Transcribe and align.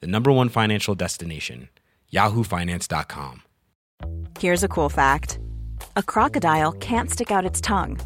the 0.00 0.06
number 0.06 0.32
one 0.32 0.48
financial 0.48 0.94
destination, 0.94 1.68
yahoofinance.com. 2.12 3.42
Here's 4.38 4.64
a 4.64 4.68
cool 4.68 4.88
fact 4.88 5.38
a 5.96 6.02
crocodile 6.02 6.72
can't 6.72 7.10
stick 7.10 7.30
out 7.30 7.46
its 7.46 7.60
tongue. 7.60 7.98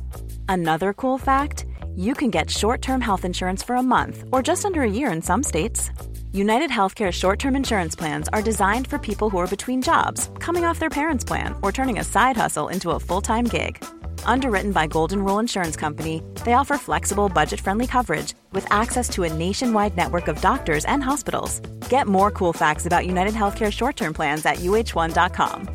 Another 0.49 0.93
cool 0.93 1.19
fact 1.19 1.65
you 1.97 2.15
can 2.15 2.31
get 2.31 2.51
short 2.51 2.83
term 2.83 3.01
health 3.01 3.25
insurance 3.25 3.63
for 3.63 3.77
a 3.77 3.83
month 3.83 4.25
or 4.33 4.43
just 4.43 4.65
under 4.65 4.83
a 4.83 4.91
year 4.91 5.11
in 5.11 5.23
some 5.23 5.43
states. 5.43 5.91
United 6.33 6.71
Healthcare 6.71 7.11
short 7.11 7.39
term 7.39 7.57
insurance 7.57 7.97
plans 7.97 8.29
are 8.35 8.43
designed 8.43 8.87
for 8.87 8.99
people 8.99 9.31
who 9.31 9.39
are 9.39 9.47
between 9.47 9.81
jobs, 9.81 10.29
coming 10.39 10.65
off 10.65 10.79
their 10.79 10.91
parents' 10.91 11.25
plan, 11.25 11.55
or 11.63 11.73
turning 11.73 11.99
a 11.99 12.05
side 12.05 12.37
hustle 12.37 12.69
into 12.69 12.91
a 12.91 13.01
full 13.01 13.23
time 13.23 13.45
gig. 13.45 13.83
Underwritten 14.25 14.73
by 14.73 14.87
Golden 14.87 15.25
Rule 15.25 15.39
Insurance 15.39 15.75
Company, 15.75 16.23
they 16.45 16.53
offer 16.53 16.77
flexible, 16.77 17.31
budget 17.31 17.61
friendly 17.61 17.87
coverage 17.87 18.35
with 18.53 18.67
access 18.71 19.09
to 19.11 19.23
a 19.23 19.33
nationwide 19.33 19.97
network 19.97 20.29
of 20.29 20.39
doctors 20.41 20.85
and 20.85 21.03
hospitals. 21.03 21.61
Get 21.89 22.07
more 22.07 22.31
cool 22.31 22.53
facts 22.53 22.85
about 22.85 23.07
United 23.07 23.35
Healthcare 23.35 23.73
short 23.73 23.97
term 23.97 24.13
plans 24.13 24.45
at 24.45 24.57
uh1.com. 24.57 25.69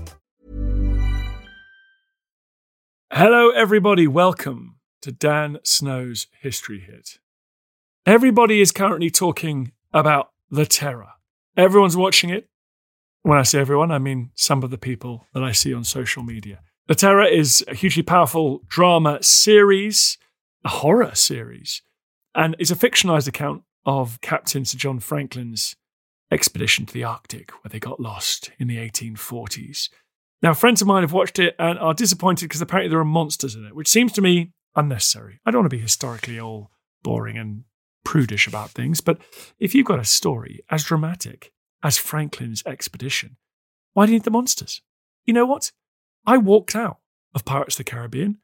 Hello, 3.12 3.50
everybody. 3.50 4.08
Welcome 4.08 4.76
to 5.02 5.12
Dan 5.12 5.58
Snow's 5.64 6.28
History 6.42 6.80
Hit. 6.80 7.18
Everybody 8.06 8.62
is 8.62 8.72
currently 8.72 9.10
talking 9.10 9.72
about 9.94 10.33
The 10.54 10.68
Terror. 10.68 11.14
Everyone's 11.58 11.98
watching 11.98 12.30
it. 12.30 12.48
When 13.24 13.40
I 13.40 13.42
say 13.42 13.58
everyone, 13.58 13.90
I 13.90 13.98
mean 13.98 14.30
some 14.36 14.62
of 14.62 14.70
the 14.70 14.78
people 14.78 15.26
that 15.34 15.44
I 15.44 15.52
see 15.52 15.74
on 15.74 15.84
social 15.84 16.22
media. 16.22 16.60
The 16.86 16.94
Terror 16.94 17.26
is 17.26 17.66
a 17.68 17.74
hugely 17.74 18.04
powerful 18.04 18.62
drama 18.68 19.24
series, 19.24 20.20
a 20.64 20.70
horror 20.70 21.16
series, 21.16 21.82
and 22.36 22.56
is 22.60 22.70
a 22.70 22.76
fictionalized 22.76 23.28
account 23.28 23.64
of 23.88 24.22
Captain 24.22 24.64
Sir 24.64 24.78
John 24.78 25.00
Franklin's 25.00 25.76
expedition 26.32 26.86
to 26.86 26.94
the 26.94 27.04
Arctic, 27.04 27.50
where 27.64 27.72
they 27.72 27.80
got 27.80 28.00
lost 28.00 28.52
in 28.60 28.68
the 28.68 28.78
1840s. 28.78 29.90
Now, 30.44 30.54
friends 30.54 30.84
of 30.84 30.88
mine 30.88 31.02
have 31.02 31.14
watched 31.14 31.40
it 31.40 31.56
and 31.58 31.80
are 31.80 31.96
disappointed 31.96 32.46
because 32.46 32.62
apparently 32.62 32.92
there 32.92 33.00
are 33.00 33.06
monsters 33.06 33.56
in 33.56 33.66
it, 33.66 33.76
which 33.76 33.90
seems 33.90 34.12
to 34.12 34.22
me 34.22 34.52
unnecessary. 34.76 35.40
I 35.48 35.50
don't 35.50 35.62
want 35.62 35.72
to 35.72 35.76
be 35.76 35.82
historically 35.82 36.40
all 36.40 36.70
boring 37.02 37.40
and 37.40 37.64
prudish 38.04 38.48
about 38.48 38.72
things, 38.72 39.02
but 39.02 39.20
if 39.60 39.74
you've 39.74 39.86
got 39.86 40.00
a 40.00 40.06
story 40.06 40.64
as 40.70 40.84
dramatic 40.84 41.52
as 41.84 41.98
Franklin's 41.98 42.64
expedition, 42.66 43.38
why 43.94 44.06
do 44.06 44.12
you 44.12 44.18
need 44.18 44.26
the 44.26 44.32
monsters? 44.32 44.82
You 45.26 45.34
know 45.34 45.46
what? 45.46 45.72
I 46.26 46.38
walked 46.38 46.76
out 46.76 47.00
of 47.34 47.46
Pirates 47.46 47.76
of 47.76 47.86
the 47.86 47.92
Caribbean. 47.92 48.38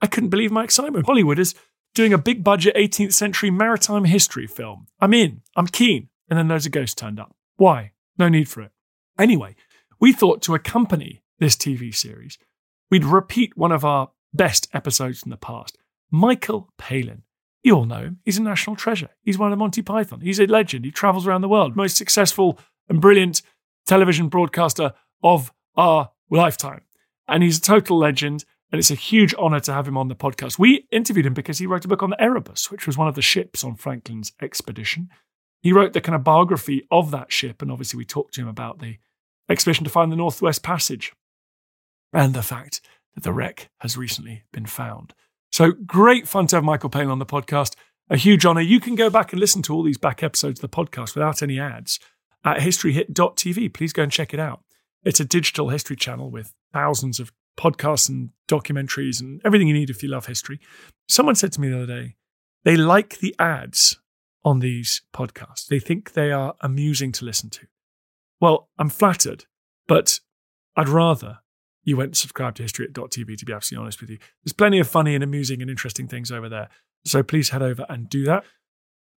I 0.00 0.06
couldn't 0.06 0.30
believe 0.30 0.52
my 0.52 0.64
excitement. 0.64 1.06
Hollywood 1.06 1.38
is 1.38 1.54
doing 1.94 2.12
a 2.12 2.18
big 2.18 2.44
budget 2.44 2.76
18th 2.76 3.14
century 3.14 3.50
maritime 3.50 4.04
history 4.04 4.46
film. 4.46 4.86
I'm 5.00 5.14
in, 5.14 5.42
I'm 5.56 5.66
keen. 5.66 6.08
And 6.28 6.38
then 6.38 6.48
loads 6.48 6.66
of 6.66 6.72
ghosts 6.72 6.94
turned 6.94 7.20
up. 7.20 7.36
Why? 7.56 7.92
No 8.18 8.28
need 8.28 8.48
for 8.48 8.60
it. 8.62 8.72
Anyway, 9.18 9.54
we 10.00 10.12
thought 10.12 10.42
to 10.42 10.54
accompany 10.54 11.22
this 11.38 11.56
TV 11.56 11.94
series, 11.94 12.38
we'd 12.90 13.04
repeat 13.04 13.56
one 13.56 13.72
of 13.72 13.84
our 13.84 14.10
best 14.34 14.68
episodes 14.72 15.22
in 15.22 15.30
the 15.30 15.36
past. 15.36 15.78
Michael 16.10 16.72
Palin. 16.78 17.22
You 17.66 17.74
all 17.74 17.84
know 17.84 18.02
him. 18.02 18.20
He's 18.24 18.38
a 18.38 18.42
national 18.42 18.76
treasure. 18.76 19.08
He's 19.22 19.38
one 19.38 19.48
of 19.48 19.50
the 19.50 19.56
Monty 19.56 19.82
Python. 19.82 20.20
He's 20.20 20.38
a 20.38 20.46
legend. 20.46 20.84
He 20.84 20.92
travels 20.92 21.26
around 21.26 21.40
the 21.40 21.48
world. 21.48 21.74
Most 21.74 21.96
successful 21.96 22.60
and 22.88 23.00
brilliant 23.00 23.42
television 23.86 24.28
broadcaster 24.28 24.92
of 25.20 25.52
our 25.76 26.12
lifetime. 26.30 26.82
And 27.26 27.42
he's 27.42 27.58
a 27.58 27.60
total 27.60 27.98
legend. 27.98 28.44
And 28.70 28.78
it's 28.78 28.92
a 28.92 28.94
huge 28.94 29.34
honor 29.36 29.58
to 29.58 29.72
have 29.72 29.88
him 29.88 29.98
on 29.98 30.06
the 30.06 30.14
podcast. 30.14 30.60
We 30.60 30.86
interviewed 30.92 31.26
him 31.26 31.34
because 31.34 31.58
he 31.58 31.66
wrote 31.66 31.84
a 31.84 31.88
book 31.88 32.04
on 32.04 32.10
the 32.10 32.22
Erebus, 32.22 32.70
which 32.70 32.86
was 32.86 32.96
one 32.96 33.08
of 33.08 33.16
the 33.16 33.20
ships 33.20 33.64
on 33.64 33.74
Franklin's 33.74 34.30
expedition. 34.40 35.08
He 35.60 35.72
wrote 35.72 35.92
the 35.92 36.00
kind 36.00 36.14
of 36.14 36.22
biography 36.22 36.86
of 36.92 37.10
that 37.10 37.32
ship. 37.32 37.62
And 37.62 37.72
obviously, 37.72 37.98
we 37.98 38.04
talked 38.04 38.34
to 38.34 38.42
him 38.42 38.48
about 38.48 38.78
the 38.78 38.98
expedition 39.48 39.82
to 39.82 39.90
find 39.90 40.12
the 40.12 40.16
Northwest 40.16 40.62
Passage 40.62 41.14
and 42.12 42.32
the 42.32 42.42
fact 42.42 42.80
that 43.16 43.24
the 43.24 43.32
wreck 43.32 43.70
has 43.80 43.96
recently 43.96 44.44
been 44.52 44.66
found. 44.66 45.14
So 45.52 45.72
great 45.72 46.28
fun 46.28 46.46
to 46.48 46.56
have 46.56 46.64
Michael 46.64 46.90
Palin 46.90 47.10
on 47.10 47.18
the 47.18 47.26
podcast. 47.26 47.74
A 48.08 48.16
huge 48.16 48.44
honor. 48.44 48.60
You 48.60 48.78
can 48.78 48.94
go 48.94 49.10
back 49.10 49.32
and 49.32 49.40
listen 49.40 49.62
to 49.62 49.74
all 49.74 49.82
these 49.82 49.98
back 49.98 50.22
episodes 50.22 50.62
of 50.62 50.70
the 50.70 50.76
podcast 50.76 51.14
without 51.14 51.42
any 51.42 51.58
ads 51.58 51.98
at 52.44 52.58
historyhit.tv. 52.58 53.74
Please 53.74 53.92
go 53.92 54.04
and 54.04 54.12
check 54.12 54.32
it 54.32 54.40
out. 54.40 54.60
It's 55.04 55.20
a 55.20 55.24
digital 55.24 55.70
history 55.70 55.96
channel 55.96 56.30
with 56.30 56.54
thousands 56.72 57.18
of 57.18 57.32
podcasts 57.58 58.08
and 58.08 58.30
documentaries 58.48 59.20
and 59.20 59.40
everything 59.44 59.68
you 59.68 59.74
need 59.74 59.90
if 59.90 60.02
you 60.02 60.08
love 60.08 60.26
history. 60.26 60.60
Someone 61.08 61.34
said 61.34 61.52
to 61.52 61.60
me 61.60 61.68
the 61.68 61.82
other 61.82 61.86
day, 61.86 62.16
they 62.64 62.76
like 62.76 63.18
the 63.18 63.34
ads 63.38 63.98
on 64.44 64.60
these 64.60 65.02
podcasts. 65.12 65.66
They 65.66 65.78
think 65.78 66.12
they 66.12 66.32
are 66.32 66.54
amusing 66.60 67.12
to 67.12 67.24
listen 67.24 67.50
to. 67.50 67.66
Well, 68.40 68.68
I'm 68.78 68.90
flattered, 68.90 69.46
but 69.88 70.20
I'd 70.76 70.88
rather 70.88 71.38
you 71.86 71.96
went 71.96 72.16
subscribe 72.16 72.54
to 72.56 72.62
history.tv 72.62 73.38
to 73.38 73.44
be 73.46 73.52
absolutely 73.52 73.82
honest 73.82 74.00
with 74.02 74.10
you. 74.10 74.18
There's 74.44 74.52
plenty 74.52 74.78
of 74.78 74.88
funny 74.88 75.14
and 75.14 75.24
amusing 75.24 75.62
and 75.62 75.70
interesting 75.70 76.08
things 76.08 76.30
over 76.30 76.50
there. 76.50 76.68
So 77.06 77.22
please 77.22 77.50
head 77.50 77.62
over 77.62 77.86
and 77.88 78.10
do 78.10 78.24
that. 78.24 78.44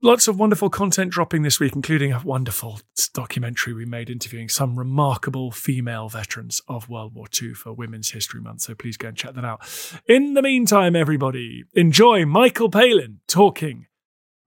Lots 0.01 0.29
of 0.29 0.39
wonderful 0.39 0.69
content 0.69 1.11
dropping 1.11 1.41
this 1.41 1.59
week, 1.59 1.75
including 1.75 2.13
a 2.13 2.21
wonderful 2.23 2.79
documentary 3.13 3.73
we 3.73 3.83
made 3.83 4.09
interviewing 4.09 4.47
some 4.47 4.79
remarkable 4.79 5.51
female 5.51 6.07
veterans 6.07 6.61
of 6.69 6.87
World 6.87 7.13
War 7.13 7.25
II 7.41 7.53
for 7.53 7.73
Women's 7.73 8.11
History 8.11 8.39
Month. 8.39 8.61
So 8.61 8.75
please 8.75 8.95
go 8.95 9.09
and 9.09 9.17
check 9.17 9.33
that 9.33 9.43
out. 9.43 9.59
In 10.05 10.35
the 10.35 10.41
meantime, 10.41 10.95
everybody, 10.95 11.65
enjoy 11.73 12.25
Michael 12.25 12.69
Palin 12.69 13.19
talking 13.27 13.87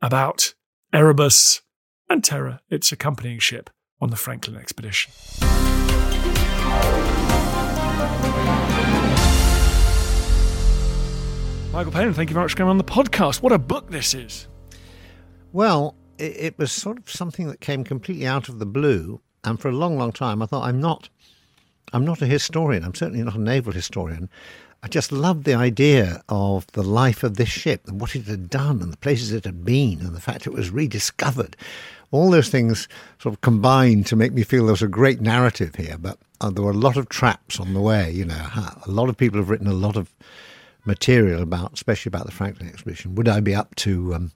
about 0.00 0.54
Erebus 0.94 1.60
and 2.08 2.24
Terror, 2.24 2.60
its 2.70 2.90
accompanying 2.90 3.38
ship 3.38 3.68
on 4.00 4.08
the 4.08 4.16
Franklin 4.16 4.56
expedition. 4.56 5.12
Michael 11.72 11.92
Palin, 11.92 12.14
thank 12.14 12.30
you 12.30 12.34
very 12.34 12.44
much 12.44 12.52
for 12.52 12.58
coming 12.58 12.70
on 12.70 12.78
the 12.78 12.84
podcast. 12.84 13.42
What 13.42 13.52
a 13.52 13.58
book 13.58 13.90
this 13.90 14.14
is. 14.14 14.46
Well, 15.52 15.96
it, 16.18 16.36
it, 16.36 16.58
was 16.58 16.70
sort 16.70 16.98
of 16.98 17.10
something 17.10 17.48
that 17.48 17.60
came 17.60 17.82
completely 17.82 18.26
out 18.26 18.48
of 18.48 18.58
the 18.58 18.66
blue, 18.66 19.20
and 19.42 19.58
for 19.58 19.68
a 19.68 19.72
long, 19.72 19.98
long 19.98 20.12
time, 20.12 20.42
I 20.42 20.46
thought 20.46 20.64
I'm 20.64 20.80
not, 20.80 21.08
I'm 21.92 22.04
not 22.04 22.22
a 22.22 22.26
historian. 22.26 22.84
I'm 22.84 22.94
certainly 22.94 23.24
not 23.24 23.34
a 23.34 23.40
naval 23.40 23.72
historian. 23.72 24.28
I 24.82 24.88
just 24.88 25.12
loved 25.12 25.44
the 25.44 25.54
idea 25.54 26.22
of 26.28 26.66
the 26.68 26.82
life 26.82 27.22
of 27.22 27.36
this 27.36 27.48
ship 27.48 27.88
and 27.88 28.00
what 28.00 28.16
it 28.16 28.26
had 28.26 28.50
done 28.50 28.82
and 28.82 28.92
the 28.92 28.98
places 28.98 29.32
it 29.32 29.44
had 29.44 29.64
been 29.64 30.00
and 30.00 30.14
the 30.14 30.20
fact 30.20 30.46
it 30.46 30.52
was 30.52 30.70
rediscovered. 30.70 31.56
All 32.12 32.30
those 32.30 32.48
things 32.48 32.86
sort 33.18 33.34
of 33.34 33.40
combined 33.40 34.06
to 34.06 34.16
make 34.16 34.32
me 34.32 34.44
feel 34.44 34.64
there 34.64 34.72
was 34.72 34.82
a 34.82 34.88
great 34.88 35.20
narrative 35.20 35.74
here, 35.74 35.98
but 35.98 36.18
uh, 36.40 36.50
there 36.50 36.62
were 36.64 36.70
a 36.70 36.74
lot 36.74 36.96
of 36.96 37.08
traps 37.08 37.58
on 37.58 37.74
the 37.74 37.80
way. 37.80 38.10
You 38.10 38.26
know, 38.26 38.46
a 38.54 38.90
lot 38.90 39.08
of 39.08 39.16
people 39.16 39.38
have 39.38 39.50
written 39.50 39.66
a 39.66 39.72
lot 39.72 39.96
of 39.96 40.14
material 40.84 41.42
about, 41.42 41.72
especially 41.72 42.10
about 42.10 42.26
the 42.26 42.32
Franklin 42.32 42.68
expedition. 42.68 43.14
Would 43.14 43.28
I 43.28 43.40
be 43.40 43.54
up 43.54 43.74
to 43.76 44.14
um, 44.14 44.32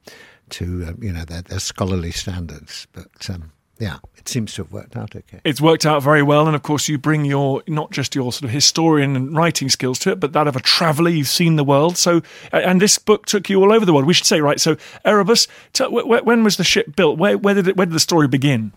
to 0.51 0.87
uh, 0.89 0.93
you 1.01 1.13
know 1.13 1.25
their, 1.25 1.43
their, 1.43 1.61
scholarly 1.61 2.13
standards? 2.13 2.87
But 2.93 3.31
um, 3.31 3.53
yeah, 3.79 3.99
it 4.17 4.29
seems 4.29 4.55
to 4.55 4.63
have 4.63 4.73
worked 4.73 4.97
out 4.97 5.15
okay. 5.15 5.41
It's 5.45 5.61
worked 5.61 5.85
out 5.85 6.03
very 6.03 6.23
well, 6.23 6.47
and 6.47 6.57
of 6.57 6.63
course, 6.63 6.89
you 6.89 6.99
bring 6.99 7.25
your 7.25 7.63
not 7.67 7.91
just 7.91 8.15
your 8.15 8.33
sort 8.33 8.45
of 8.45 8.51
historian 8.51 9.17
and 9.17 9.37
writing 9.37 9.69
skills 9.69 9.99
to 10.01 10.13
it, 10.13 10.21
but 10.21 10.33
that 10.33 10.49
of 10.49 10.57
a 10.57 10.61
traveller. 10.61 11.11
You've 11.11 11.29
seen 11.29 11.57
the 11.57 11.65
world, 11.65 11.97
so 11.97 12.23
and 12.53 12.81
this 12.81 12.99
book 12.99 13.27
took 13.27 13.51
you 13.51 13.61
all 13.63 13.73
over 13.73 13.85
the 13.85 13.93
world. 13.93 14.07
We 14.07 14.15
should 14.15 14.27
say, 14.27 14.41
right? 14.41 14.61
So 14.61 14.77
Erebus, 15.05 15.47
t- 15.73 15.85
when 15.85 16.45
was 16.45 16.57
the 16.57 16.65
ship 16.65 16.97
built? 16.97 17.19
Where, 17.19 17.37
where 17.37 17.55
did 17.55 17.69
it, 17.69 17.77
where 17.77 17.87
did 17.87 17.95
the 17.95 18.01
story 18.01 18.29
begin? 18.29 18.73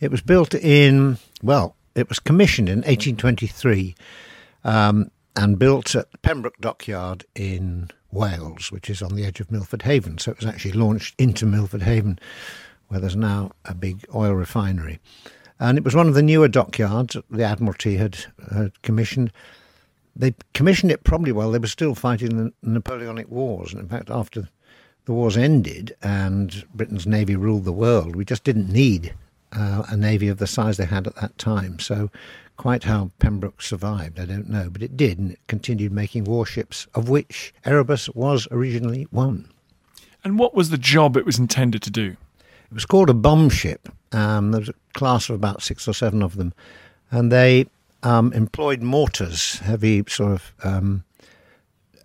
It 0.00 0.10
was 0.10 0.20
built 0.20 0.54
in 0.54 1.18
well, 1.42 1.76
it 1.94 2.08
was 2.08 2.18
commissioned 2.18 2.68
in 2.68 2.78
1823. 2.78 3.94
Um, 4.64 5.10
and 5.36 5.56
built 5.56 5.94
at 5.94 6.20
Pembroke 6.22 6.58
Dockyard 6.60 7.24
in 7.36 7.90
Wales, 8.10 8.72
which 8.72 8.90
is 8.90 9.02
on 9.02 9.14
the 9.14 9.24
edge 9.24 9.38
of 9.38 9.52
Milford 9.52 9.82
Haven. 9.82 10.18
So 10.18 10.32
it 10.32 10.38
was 10.38 10.46
actually 10.46 10.72
launched 10.72 11.14
into 11.18 11.46
Milford 11.46 11.82
Haven, 11.82 12.18
where 12.88 13.00
there's 13.00 13.16
now 13.16 13.52
a 13.64 13.74
big 13.74 14.04
oil 14.14 14.32
refinery. 14.32 14.98
And 15.60 15.76
it 15.76 15.84
was 15.84 15.94
one 15.94 16.08
of 16.08 16.14
the 16.14 16.22
newer 16.22 16.48
dockyards 16.48 17.16
the 17.30 17.44
Admiralty 17.44 17.96
had, 17.96 18.18
had 18.54 18.80
commissioned. 18.82 19.32
They 20.14 20.34
commissioned 20.54 20.92
it 20.92 21.04
probably 21.04 21.32
while 21.32 21.50
they 21.50 21.58
were 21.58 21.66
still 21.66 21.94
fighting 21.94 22.36
the 22.36 22.52
Napoleonic 22.62 23.28
Wars. 23.28 23.72
And 23.72 23.82
in 23.82 23.88
fact, 23.88 24.10
after 24.10 24.48
the 25.04 25.12
wars 25.12 25.36
ended 25.36 25.96
and 26.02 26.64
Britain's 26.74 27.06
navy 27.06 27.34
ruled 27.34 27.64
the 27.64 27.72
world, 27.72 28.14
we 28.14 28.24
just 28.24 28.44
didn't 28.44 28.70
need 28.70 29.14
uh, 29.52 29.84
a 29.88 29.96
navy 29.96 30.28
of 30.28 30.38
the 30.38 30.46
size 30.46 30.76
they 30.76 30.84
had 30.84 31.06
at 31.06 31.16
that 31.16 31.38
time. 31.38 31.78
So, 31.78 32.10
quite 32.56 32.84
how 32.84 33.10
Pembroke 33.18 33.62
survived, 33.62 34.18
I 34.18 34.26
don't 34.26 34.50
know, 34.50 34.68
but 34.68 34.82
it 34.82 34.96
did, 34.96 35.18
and 35.18 35.32
it 35.32 35.38
continued 35.46 35.92
making 35.92 36.24
warships, 36.24 36.86
of 36.94 37.08
which 37.08 37.54
Erebus 37.64 38.08
was 38.10 38.48
originally 38.50 39.06
one. 39.10 39.48
And 40.24 40.38
what 40.38 40.54
was 40.54 40.70
the 40.70 40.78
job 40.78 41.16
it 41.16 41.24
was 41.24 41.38
intended 41.38 41.82
to 41.82 41.90
do? 41.90 42.16
It 42.70 42.74
was 42.74 42.86
called 42.86 43.10
a 43.10 43.14
bomb 43.14 43.48
ship. 43.48 43.88
Um, 44.12 44.52
there 44.52 44.60
was 44.60 44.68
a 44.68 44.74
class 44.94 45.28
of 45.28 45.34
about 45.34 45.62
six 45.62 45.88
or 45.88 45.94
seven 45.94 46.22
of 46.22 46.36
them, 46.36 46.52
and 47.10 47.32
they 47.32 47.66
um, 48.02 48.32
employed 48.32 48.82
mortars, 48.82 49.58
heavy 49.60 50.04
sort 50.08 50.32
of 50.32 50.52
um, 50.64 51.04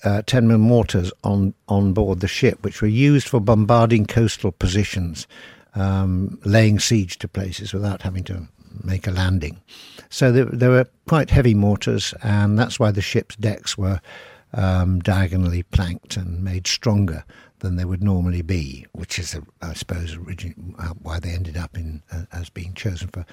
uh, 0.04 0.21
10 0.25 0.48
mm 0.48 0.60
mortars 0.60 1.12
on, 1.24 1.54
on 1.68 1.94
board 1.94 2.19
the 2.19 2.27
ship, 2.27 2.63
which 2.63 2.81
were 2.81 2.88
used 2.88 3.27
for 3.27 3.39
bombarding 3.39 4.06
coastal 4.06 4.51
positions, 4.51 5.27
um, 5.75 6.39
laying 6.44 6.80
siege 6.80 7.18
to 7.19 7.27
places 7.27 7.74
without 7.74 8.01
having 8.01 8.24
to 8.24 8.48
make 8.83 9.07
a 9.07 9.12
landing. 9.12 9.59
So 10.09 10.31
there 10.31 10.69
were 10.69 10.88
quite 11.07 11.30
heavy 11.30 11.54
mortars, 11.54 12.13
and 12.21 12.57
that's 12.57 12.80
why 12.80 12.92
the 12.92 13.01
ship's 13.01 13.36
decks 13.36 13.77
were 13.77 14.00
um, 14.54 15.00
diagonally 15.00 15.63
planked 15.63 16.18
and 16.18 16.44
made 16.44 16.68
stronger 16.68 17.24
than 17.63 17.77
they 17.77 17.86
would 17.86 18.04
normally 18.04 18.44
be, 18.44 18.86
which 18.92 19.18
is, 19.18 19.36
I 19.62 19.74
suppose, 19.74 20.15
originally 20.15 20.75
uh, 20.77 20.94
why 21.01 21.19
they 21.19 21.31
ended 21.31 21.57
up 21.57 21.75
in 21.75 22.04
uh, 22.12 22.25
as 22.31 22.50
being 22.50 22.74
chosen 22.75 23.07
for 23.07 23.25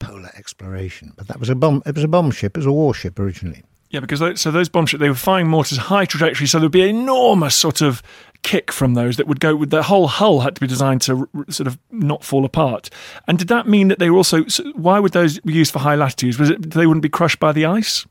polar 0.00 0.30
exploration. 0.36 1.12
But 1.16 1.28
that 1.28 1.38
was 1.38 1.50
a 1.50 1.54
bomb. 1.54 1.82
It 1.86 1.94
was 1.94 2.02
a 2.02 2.08
bomb 2.08 2.32
ship. 2.32 2.56
It 2.56 2.60
was 2.60 2.66
a 2.66 2.72
warship 2.72 3.18
originally. 3.20 3.62
Yeah, 3.90 4.00
because 4.00 4.18
those, 4.18 4.40
so 4.40 4.50
those 4.50 4.68
bomb 4.68 4.86
ships 4.86 5.00
they 5.00 5.08
were 5.08 5.14
firing 5.14 5.46
mortars 5.46 5.78
high 5.78 6.06
trajectory, 6.06 6.48
so 6.48 6.58
there'd 6.58 6.72
be 6.72 6.82
an 6.82 6.88
enormous 6.88 7.54
sort 7.54 7.80
of 7.80 8.02
kick 8.42 8.72
from 8.72 8.94
those 8.94 9.18
that 9.18 9.26
would 9.26 9.40
go 9.40 9.54
with 9.54 9.70
the 9.70 9.84
whole 9.84 10.08
hull 10.08 10.40
had 10.40 10.54
to 10.56 10.60
be 10.60 10.66
designed 10.66 11.00
to 11.02 11.28
r- 11.34 11.44
sort 11.48 11.66
of 11.66 11.78
not 11.90 12.24
fall 12.24 12.44
apart. 12.44 12.90
And 13.28 13.38
did 13.38 13.48
that 13.48 13.68
mean 13.68 13.88
that 13.88 14.00
they 14.00 14.10
were 14.10 14.16
also? 14.16 14.46
So 14.46 14.64
why 14.72 14.98
would 14.98 15.12
those 15.12 15.38
be 15.40 15.52
used 15.52 15.72
for 15.72 15.78
high 15.78 15.94
latitudes? 15.94 16.38
Was 16.38 16.50
it 16.50 16.70
they 16.70 16.86
wouldn't 16.86 17.02
be 17.02 17.08
crushed 17.08 17.38
by 17.38 17.52
the 17.52 17.66
ice? 17.66 18.06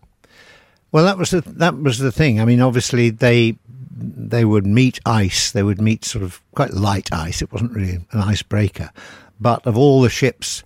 Well, 0.94 1.06
that 1.06 1.18
was 1.18 1.31
the 1.31 1.42
that 1.42 1.76
was 1.76 1.98
the 1.98 2.12
thing. 2.12 2.40
I 2.40 2.46
mean, 2.46 2.62
obviously 2.62 3.10
they 3.10 3.58
they 4.04 4.46
would 4.46 4.66
meet 4.66 5.00
ice. 5.06 5.52
They 5.52 5.64
would 5.64 5.82
meet 5.82 6.06
sort 6.06 6.24
of 6.24 6.42
quite 6.56 6.74
light 6.74 7.10
ice. 7.12 7.42
It 7.42 7.52
wasn't 7.52 7.74
really 7.74 8.06
an 8.12 8.20
icebreaker, 8.20 8.92
but 9.40 9.66
of 9.66 9.78
all 9.78 10.02
the 10.02 10.10
ships 10.10 10.64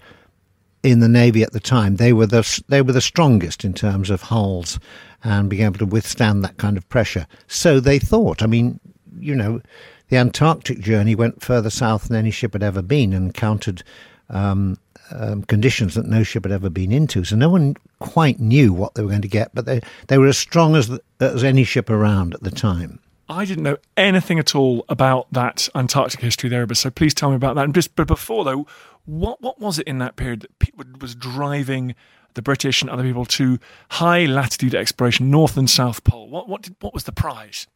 in 0.84 1.00
the 1.00 1.10
navy 1.10 1.44
at 1.44 1.54
the 1.54 1.60
time, 1.60 1.98
they 1.98 2.14
were 2.14 2.28
the 2.28 2.64
they 2.68 2.82
were 2.82 2.94
the 2.94 3.02
strongest 3.02 3.64
in 3.64 3.74
terms 3.74 4.10
of 4.10 4.22
hulls 4.24 4.80
and 5.24 5.50
being 5.50 5.64
able 5.64 5.80
to 5.80 5.86
withstand 5.86 6.44
that 6.44 6.58
kind 6.58 6.78
of 6.78 6.88
pressure. 6.90 7.28
So 7.48 7.80
they 7.80 8.00
thought. 8.00 8.42
I 8.42 8.48
mean, 8.48 8.80
you 9.20 9.36
know, 9.36 9.62
the 10.10 10.18
Antarctic 10.18 10.80
journey 10.80 11.16
went 11.16 11.42
further 11.42 11.70
south 11.70 12.08
than 12.08 12.18
any 12.18 12.32
ship 12.32 12.54
had 12.54 12.64
ever 12.64 12.82
been 12.82 13.14
and 13.14 13.28
encountered 13.28 13.84
um, 14.30 14.78
um, 15.12 15.44
conditions 15.44 15.96
that 15.96 16.06
no 16.06 16.24
ship 16.24 16.44
had 16.46 16.52
ever 16.52 16.70
been 16.70 16.92
into. 16.92 17.24
So 17.24 17.36
no 17.36 17.50
one 17.50 17.76
quite 18.00 18.40
knew 18.40 18.74
what 18.74 18.94
they 18.94 19.02
were 19.02 19.10
going 19.10 19.22
to 19.22 19.28
get, 19.28 19.54
but 19.54 19.66
they, 19.66 19.82
they 20.08 20.18
were 20.18 20.28
as 20.28 20.38
strong 20.38 20.76
as, 20.76 20.92
as 21.20 21.44
any 21.44 21.64
ship 21.64 21.90
around 21.90 22.34
at 22.34 22.44
the 22.44 22.52
time. 22.52 23.00
I 23.30 23.46
didn't 23.46 23.64
know 23.64 23.78
anything 23.96 24.40
at 24.40 24.56
all 24.56 24.86
about 24.88 25.32
that 25.34 25.68
Antarctic 25.76 26.22
history 26.22 26.50
there, 26.50 26.66
but 26.66 26.78
so 26.78 26.90
please 26.90 27.14
tell 27.14 27.30
me 27.30 27.36
about 27.36 27.56
that. 27.56 27.66
And 27.66 27.76
just 27.76 27.96
but 27.96 28.08
before 28.08 28.46
though, 28.46 28.66
what 29.06 29.42
what 29.42 29.60
was 29.60 29.80
it 29.80 29.88
in 29.88 30.00
that 30.00 30.16
period 30.16 30.48
that 30.68 31.02
was 31.02 31.16
driving 31.16 31.96
the 32.36 32.42
British 32.42 32.82
and 32.82 32.90
other 32.90 33.04
people 33.04 33.26
to 33.26 33.60
high 33.92 34.26
latitude 34.26 34.76
exploration, 34.76 35.30
North 35.30 35.58
and 35.58 35.70
South 35.70 36.04
Pole? 36.04 36.30
What 36.30 36.48
what 36.48 36.62
did, 36.62 36.76
what 36.80 36.94
was 36.94 37.04
the 37.04 37.12
prize? 37.12 37.68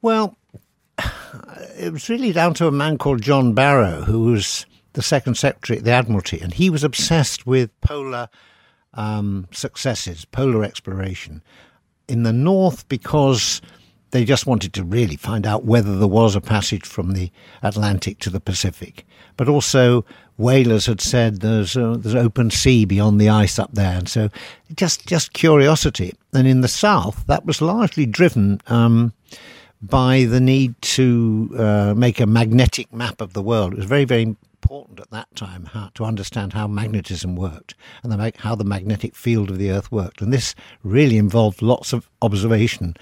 Well, 0.00 0.36
it 1.76 1.92
was 1.92 2.08
really 2.08 2.32
down 2.32 2.54
to 2.54 2.66
a 2.68 2.72
man 2.72 2.98
called 2.98 3.22
John 3.22 3.52
Barrow, 3.52 4.02
who 4.02 4.20
was 4.32 4.66
the 4.92 5.02
second 5.02 5.36
secretary 5.36 5.78
at 5.78 5.84
the 5.84 5.90
Admiralty, 5.90 6.40
and 6.40 6.54
he 6.54 6.70
was 6.70 6.84
obsessed 6.84 7.46
with 7.46 7.70
polar 7.80 8.28
um, 8.92 9.48
successes, 9.50 10.24
polar 10.24 10.62
exploration 10.62 11.42
in 12.08 12.22
the 12.22 12.32
north 12.32 12.88
because 12.88 13.60
they 14.14 14.24
just 14.24 14.46
wanted 14.46 14.72
to 14.72 14.84
really 14.84 15.16
find 15.16 15.44
out 15.44 15.64
whether 15.64 15.98
there 15.98 16.06
was 16.06 16.36
a 16.36 16.40
passage 16.40 16.86
from 16.86 17.14
the 17.14 17.32
Atlantic 17.64 18.20
to 18.20 18.30
the 18.30 18.38
Pacific. 18.38 19.04
But 19.36 19.48
also, 19.48 20.04
whalers 20.36 20.86
had 20.86 21.00
said 21.00 21.40
there's 21.40 21.76
uh, 21.76 21.96
there's 21.98 22.14
open 22.14 22.52
sea 22.52 22.84
beyond 22.84 23.20
the 23.20 23.28
ice 23.28 23.58
up 23.58 23.72
there, 23.72 23.98
and 23.98 24.08
so 24.08 24.28
just 24.76 25.04
just 25.08 25.32
curiosity. 25.32 26.14
And 26.32 26.46
in 26.46 26.60
the 26.60 26.68
south, 26.68 27.24
that 27.26 27.44
was 27.44 27.60
largely 27.60 28.06
driven. 28.06 28.60
Um, 28.68 29.12
by 29.82 30.24
the 30.24 30.40
need 30.40 30.80
to 30.80 31.50
uh, 31.58 31.94
make 31.94 32.18
a 32.18 32.24
magnetic 32.24 32.90
map 32.90 33.20
of 33.20 33.34
the 33.34 33.42
world. 33.42 33.74
It 33.74 33.80
was 33.80 33.84
very, 33.84 34.06
very 34.06 34.22
important 34.22 34.98
at 34.98 35.10
that 35.10 35.28
time 35.36 35.66
how, 35.66 35.90
to 35.92 36.06
understand 36.06 36.54
how 36.54 36.66
magnetism 36.66 37.36
worked 37.36 37.74
and 38.02 38.10
the, 38.10 38.32
how 38.38 38.54
the 38.54 38.64
magnetic 38.64 39.14
field 39.14 39.50
of 39.50 39.58
the 39.58 39.70
Earth 39.70 39.92
worked. 39.92 40.22
And 40.22 40.32
this 40.32 40.54
really 40.82 41.18
involved 41.18 41.60
lots 41.60 41.92
of 41.92 42.08
observation 42.22 42.96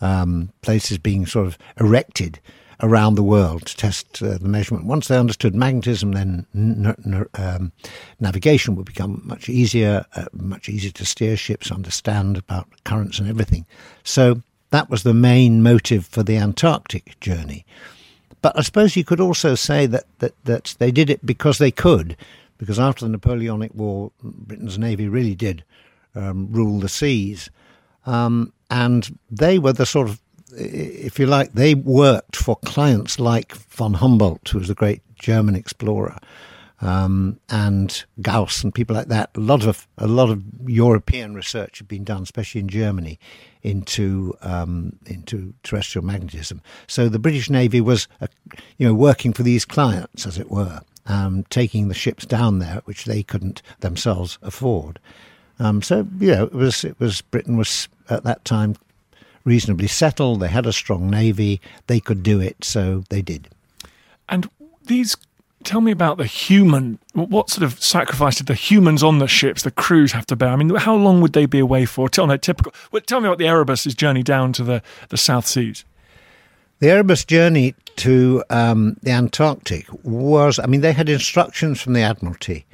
um, 0.00 0.50
places 0.62 0.98
being 0.98 1.26
sort 1.26 1.46
of 1.46 1.58
erected 1.78 2.40
around 2.82 3.14
the 3.14 3.22
world 3.22 3.66
to 3.66 3.76
test 3.76 4.22
uh, 4.22 4.38
the 4.38 4.48
measurement. 4.48 4.86
Once 4.86 5.08
they 5.08 5.18
understood 5.18 5.54
magnetism, 5.54 6.12
then 6.12 6.46
n- 6.54 6.94
n- 7.04 7.26
um, 7.34 7.72
navigation 8.20 8.74
would 8.74 8.86
become 8.86 9.20
much 9.24 9.48
easier, 9.48 10.04
uh, 10.16 10.24
much 10.32 10.68
easier 10.68 10.90
to 10.90 11.04
steer 11.04 11.36
ships, 11.36 11.70
understand 11.70 12.38
about 12.38 12.66
currents 12.84 13.18
and 13.18 13.28
everything. 13.28 13.66
So 14.02 14.42
that 14.70 14.88
was 14.88 15.02
the 15.02 15.14
main 15.14 15.62
motive 15.62 16.06
for 16.06 16.22
the 16.22 16.36
Antarctic 16.36 17.18
journey. 17.20 17.66
But 18.42 18.58
I 18.58 18.62
suppose 18.62 18.96
you 18.96 19.04
could 19.04 19.20
also 19.20 19.54
say 19.54 19.86
that, 19.86 20.04
that, 20.20 20.34
that 20.44 20.74
they 20.78 20.90
did 20.90 21.10
it 21.10 21.24
because 21.26 21.58
they 21.58 21.70
could, 21.70 22.16
because 22.56 22.78
after 22.78 23.04
the 23.04 23.10
Napoleonic 23.10 23.74
War, 23.74 24.12
Britain's 24.22 24.78
navy 24.78 25.08
really 25.08 25.34
did 25.34 25.64
um, 26.14 26.48
rule 26.50 26.80
the 26.80 26.88
seas. 26.88 27.50
Um, 28.06 28.52
and 28.70 29.18
they 29.30 29.58
were 29.58 29.72
the 29.72 29.86
sort 29.86 30.08
of, 30.08 30.20
if 30.56 31.18
you 31.18 31.26
like, 31.26 31.52
they 31.52 31.74
worked 31.74 32.36
for 32.36 32.56
clients 32.56 33.18
like 33.20 33.54
von 33.54 33.94
Humboldt, 33.94 34.48
who 34.48 34.58
was 34.58 34.68
the 34.68 34.74
great 34.74 35.02
German 35.14 35.54
explorer, 35.54 36.18
um, 36.80 37.38
and 37.50 38.04
Gauss 38.22 38.64
and 38.64 38.74
people 38.74 38.96
like 38.96 39.08
that. 39.08 39.30
A 39.36 39.40
lot 39.40 39.66
of 39.66 39.86
a 39.98 40.06
lot 40.06 40.30
of 40.30 40.42
European 40.66 41.34
research 41.34 41.78
had 41.78 41.88
been 41.88 42.04
done, 42.04 42.22
especially 42.22 42.62
in 42.62 42.68
Germany, 42.68 43.18
into 43.62 44.34
um, 44.40 44.98
into 45.06 45.52
terrestrial 45.62 46.04
magnetism. 46.04 46.62
So 46.86 47.08
the 47.08 47.18
British 47.18 47.50
Navy 47.50 47.80
was, 47.80 48.08
you 48.78 48.86
know, 48.86 48.94
working 48.94 49.34
for 49.34 49.42
these 49.42 49.64
clients, 49.66 50.26
as 50.26 50.38
it 50.38 50.50
were, 50.50 50.80
um, 51.06 51.44
taking 51.50 51.88
the 51.88 51.94
ships 51.94 52.24
down 52.24 52.60
there, 52.60 52.80
which 52.86 53.04
they 53.04 53.22
couldn't 53.22 53.62
themselves 53.80 54.38
afford. 54.40 54.98
Um, 55.60 55.82
so 55.82 56.06
you 56.18 56.32
know, 56.32 56.44
it 56.44 56.54
was 56.54 56.84
it 56.84 56.98
was 56.98 57.20
Britain 57.20 57.56
was 57.56 57.88
at 58.08 58.24
that 58.24 58.44
time 58.44 58.76
reasonably 59.44 59.86
settled. 59.86 60.40
They 60.40 60.48
had 60.48 60.66
a 60.66 60.72
strong 60.72 61.10
navy. 61.10 61.60
They 61.86 62.00
could 62.00 62.22
do 62.22 62.40
it, 62.40 62.64
so 62.64 63.04
they 63.10 63.22
did. 63.22 63.48
And 64.28 64.48
these, 64.84 65.16
tell 65.64 65.80
me 65.80 65.92
about 65.92 66.18
the 66.18 66.26
human. 66.26 66.98
What 67.12 67.50
sort 67.50 67.62
of 67.62 67.82
sacrifice 67.82 68.36
did 68.36 68.46
the 68.46 68.54
humans 68.54 69.02
on 69.02 69.18
the 69.18 69.28
ships, 69.28 69.62
the 69.62 69.70
crews, 69.70 70.12
have 70.12 70.26
to 70.26 70.36
bear? 70.36 70.48
I 70.48 70.56
mean, 70.56 70.74
how 70.74 70.94
long 70.94 71.20
would 71.20 71.34
they 71.34 71.46
be 71.46 71.58
away 71.58 71.84
for? 71.84 72.08
Tell 72.08 72.26
me 72.26 72.38
typical. 72.38 72.72
Well, 72.90 73.02
tell 73.02 73.20
me 73.20 73.28
about 73.28 73.38
the 73.38 73.48
Erebus's 73.48 73.94
journey 73.94 74.22
down 74.22 74.52
to 74.54 74.64
the, 74.64 74.82
the 75.10 75.16
South 75.16 75.46
Seas. 75.46 75.84
The 76.78 76.88
Erebus 76.88 77.26
journey 77.26 77.74
to 77.96 78.42
um, 78.48 78.96
the 79.02 79.10
Antarctic 79.10 79.86
was, 80.02 80.58
I 80.58 80.64
mean, 80.64 80.80
they 80.80 80.94
had 80.94 81.10
instructions 81.10 81.78
from 81.80 81.92
the 81.92 82.00
Admiralty 82.00 82.64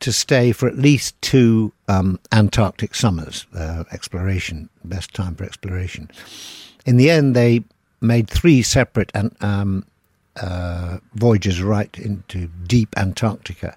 to 0.00 0.12
stay 0.12 0.52
for 0.52 0.68
at 0.68 0.76
least 0.76 1.20
two 1.22 1.72
um, 1.88 2.18
Antarctic 2.32 2.94
summers, 2.94 3.46
uh, 3.54 3.84
exploration, 3.92 4.68
best 4.84 5.14
time 5.14 5.34
for 5.34 5.44
exploration. 5.44 6.10
In 6.84 6.96
the 6.96 7.10
end, 7.10 7.34
they 7.34 7.64
made 8.00 8.28
three 8.28 8.62
separate 8.62 9.10
um, 9.40 9.84
uh, 10.36 10.98
voyages 11.14 11.62
right 11.62 11.96
into 11.98 12.48
deep 12.66 12.94
Antarctica. 12.96 13.76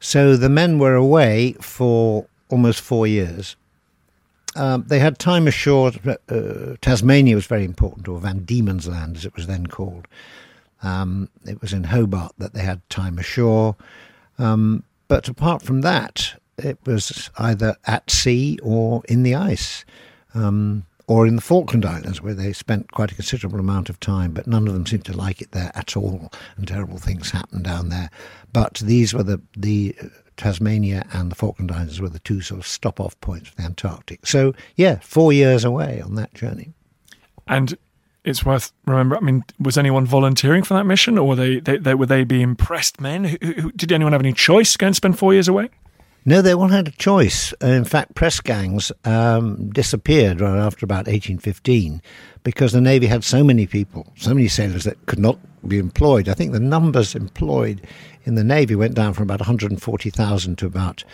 So 0.00 0.36
the 0.36 0.48
men 0.48 0.78
were 0.78 0.94
away 0.94 1.54
for 1.60 2.26
almost 2.48 2.80
four 2.80 3.06
years. 3.06 3.56
Um, 4.56 4.84
they 4.86 4.98
had 4.98 5.18
time 5.18 5.46
ashore. 5.46 5.92
Uh, 6.28 6.76
Tasmania 6.80 7.34
was 7.34 7.46
very 7.46 7.64
important, 7.64 8.08
or 8.08 8.18
Van 8.20 8.44
Diemen's 8.44 8.86
Land, 8.86 9.16
as 9.16 9.24
it 9.24 9.34
was 9.34 9.46
then 9.46 9.66
called. 9.66 10.06
Um, 10.82 11.28
it 11.46 11.60
was 11.60 11.72
in 11.72 11.84
Hobart 11.84 12.32
that 12.38 12.54
they 12.54 12.62
had 12.62 12.88
time 12.90 13.18
ashore. 13.18 13.74
Um, 14.38 14.84
but 15.08 15.28
apart 15.28 15.62
from 15.62 15.82
that, 15.82 16.34
it 16.58 16.78
was 16.86 17.30
either 17.38 17.76
at 17.86 18.10
sea 18.10 18.58
or 18.62 19.02
in 19.08 19.22
the 19.22 19.34
ice, 19.34 19.84
um, 20.34 20.84
or 21.06 21.26
in 21.26 21.36
the 21.36 21.42
Falkland 21.42 21.84
Islands, 21.84 22.22
where 22.22 22.34
they 22.34 22.52
spent 22.52 22.92
quite 22.92 23.12
a 23.12 23.14
considerable 23.14 23.60
amount 23.60 23.90
of 23.90 24.00
time. 24.00 24.32
But 24.32 24.46
none 24.46 24.66
of 24.66 24.74
them 24.74 24.86
seemed 24.86 25.04
to 25.06 25.16
like 25.16 25.42
it 25.42 25.52
there 25.52 25.72
at 25.74 25.96
all, 25.96 26.32
and 26.56 26.66
terrible 26.66 26.98
things 26.98 27.30
happened 27.30 27.64
down 27.64 27.88
there. 27.90 28.10
But 28.52 28.74
these 28.84 29.12
were 29.12 29.22
the 29.22 29.40
the 29.56 29.94
uh, 30.02 30.06
Tasmania 30.36 31.04
and 31.12 31.30
the 31.30 31.36
Falkland 31.36 31.70
Islands 31.70 32.00
were 32.00 32.08
the 32.08 32.18
two 32.20 32.40
sort 32.40 32.60
of 32.60 32.66
stop 32.66 33.00
off 33.00 33.20
points 33.20 33.50
for 33.50 33.56
the 33.56 33.62
Antarctic. 33.62 34.26
So 34.26 34.54
yeah, 34.76 34.98
four 35.00 35.32
years 35.32 35.64
away 35.64 36.00
on 36.00 36.14
that 36.14 36.34
journey. 36.34 36.72
And 37.46 37.76
it's 38.24 38.44
worth 38.44 38.72
remember. 38.86 39.16
I 39.16 39.20
mean, 39.20 39.44
was 39.58 39.76
anyone 39.76 40.06
volunteering 40.06 40.62
for 40.62 40.74
that 40.74 40.84
mission, 40.84 41.18
or 41.18 41.28
were 41.28 41.36
they, 41.36 41.60
they, 41.60 41.76
they 41.76 41.94
were 41.94 42.06
they 42.06 42.24
be 42.24 42.42
impressed 42.42 43.00
men? 43.00 43.24
Who, 43.24 43.36
who, 43.40 43.72
did 43.72 43.92
anyone 43.92 44.12
have 44.12 44.22
any 44.22 44.32
choice 44.32 44.72
to 44.72 44.78
go 44.78 44.86
and 44.86 44.96
spend 44.96 45.18
four 45.18 45.32
years 45.32 45.48
away? 45.48 45.68
No, 46.26 46.40
they 46.40 46.54
all 46.54 46.68
had 46.68 46.88
a 46.88 46.92
choice. 46.92 47.52
In 47.60 47.84
fact, 47.84 48.14
press 48.14 48.40
gangs 48.40 48.90
um, 49.04 49.68
disappeared 49.68 50.40
right 50.40 50.58
after 50.58 50.86
about 50.86 51.06
1815 51.06 52.00
because 52.44 52.72
the 52.72 52.80
Navy 52.80 53.06
had 53.06 53.24
so 53.24 53.44
many 53.44 53.66
people, 53.66 54.10
so 54.16 54.32
many 54.32 54.48
sailors 54.48 54.84
that 54.84 55.04
could 55.04 55.18
not 55.18 55.38
be 55.68 55.78
employed. 55.78 56.30
I 56.30 56.34
think 56.34 56.52
the 56.52 56.60
numbers 56.60 57.14
employed 57.14 57.82
in 58.24 58.36
the 58.36 58.44
Navy 58.44 58.74
went 58.74 58.94
down 58.94 59.12
from 59.12 59.24
about 59.24 59.40
140,000 59.40 60.56
to 60.56 60.66
about 60.66 61.04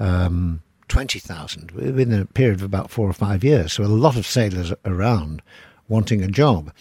um, 0.00 0.62
20,000 0.88 1.70
within 1.70 2.12
a 2.12 2.26
period 2.26 2.56
of 2.56 2.64
about 2.64 2.90
four 2.90 3.08
or 3.08 3.12
five 3.12 3.44
years. 3.44 3.72
So 3.72 3.84
a 3.84 3.86
lot 3.86 4.16
of 4.16 4.26
sailors 4.26 4.72
around 4.84 5.42
wanting 5.88 6.22
a 6.22 6.28
job. 6.28 6.72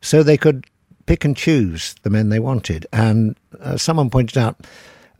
So 0.00 0.22
they 0.22 0.36
could 0.36 0.66
pick 1.06 1.24
and 1.24 1.36
choose 1.36 1.94
the 2.02 2.10
men 2.10 2.28
they 2.28 2.38
wanted. 2.38 2.86
And 2.92 3.36
uh, 3.60 3.76
someone 3.76 4.10
pointed 4.10 4.38
out 4.38 4.66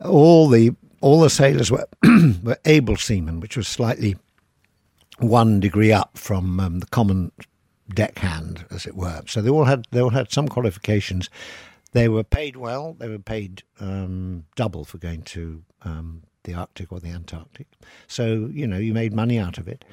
all 0.03 0.47
the 0.47 0.75
all 1.01 1.19
the 1.19 1.29
sailors 1.29 1.71
were, 1.71 1.87
were 2.43 2.59
able 2.65 2.95
seamen, 2.95 3.39
which 3.39 3.57
was 3.57 3.67
slightly 3.67 4.15
one 5.17 5.59
degree 5.59 5.91
up 5.91 6.17
from 6.17 6.59
um, 6.59 6.79
the 6.79 6.85
common 6.85 7.31
deckhand, 7.93 8.65
as 8.69 8.85
it 8.85 8.95
were. 8.95 9.21
So 9.27 9.41
they 9.41 9.49
all 9.49 9.65
had 9.65 9.85
they 9.91 10.01
all 10.01 10.11
had 10.11 10.31
some 10.31 10.47
qualifications. 10.47 11.29
They 11.91 12.07
were 12.07 12.23
paid 12.23 12.55
well. 12.55 12.95
They 12.97 13.09
were 13.09 13.19
paid 13.19 13.63
um, 13.79 14.45
double 14.55 14.85
for 14.85 14.97
going 14.97 15.23
to 15.23 15.63
um, 15.83 16.23
the 16.43 16.53
Arctic 16.53 16.91
or 16.91 16.99
the 16.99 17.09
Antarctic. 17.09 17.67
So 18.07 18.49
you 18.51 18.65
know 18.65 18.77
you 18.77 18.93
made 18.93 19.13
money 19.13 19.37
out 19.37 19.57
of 19.57 19.67
it. 19.67 19.83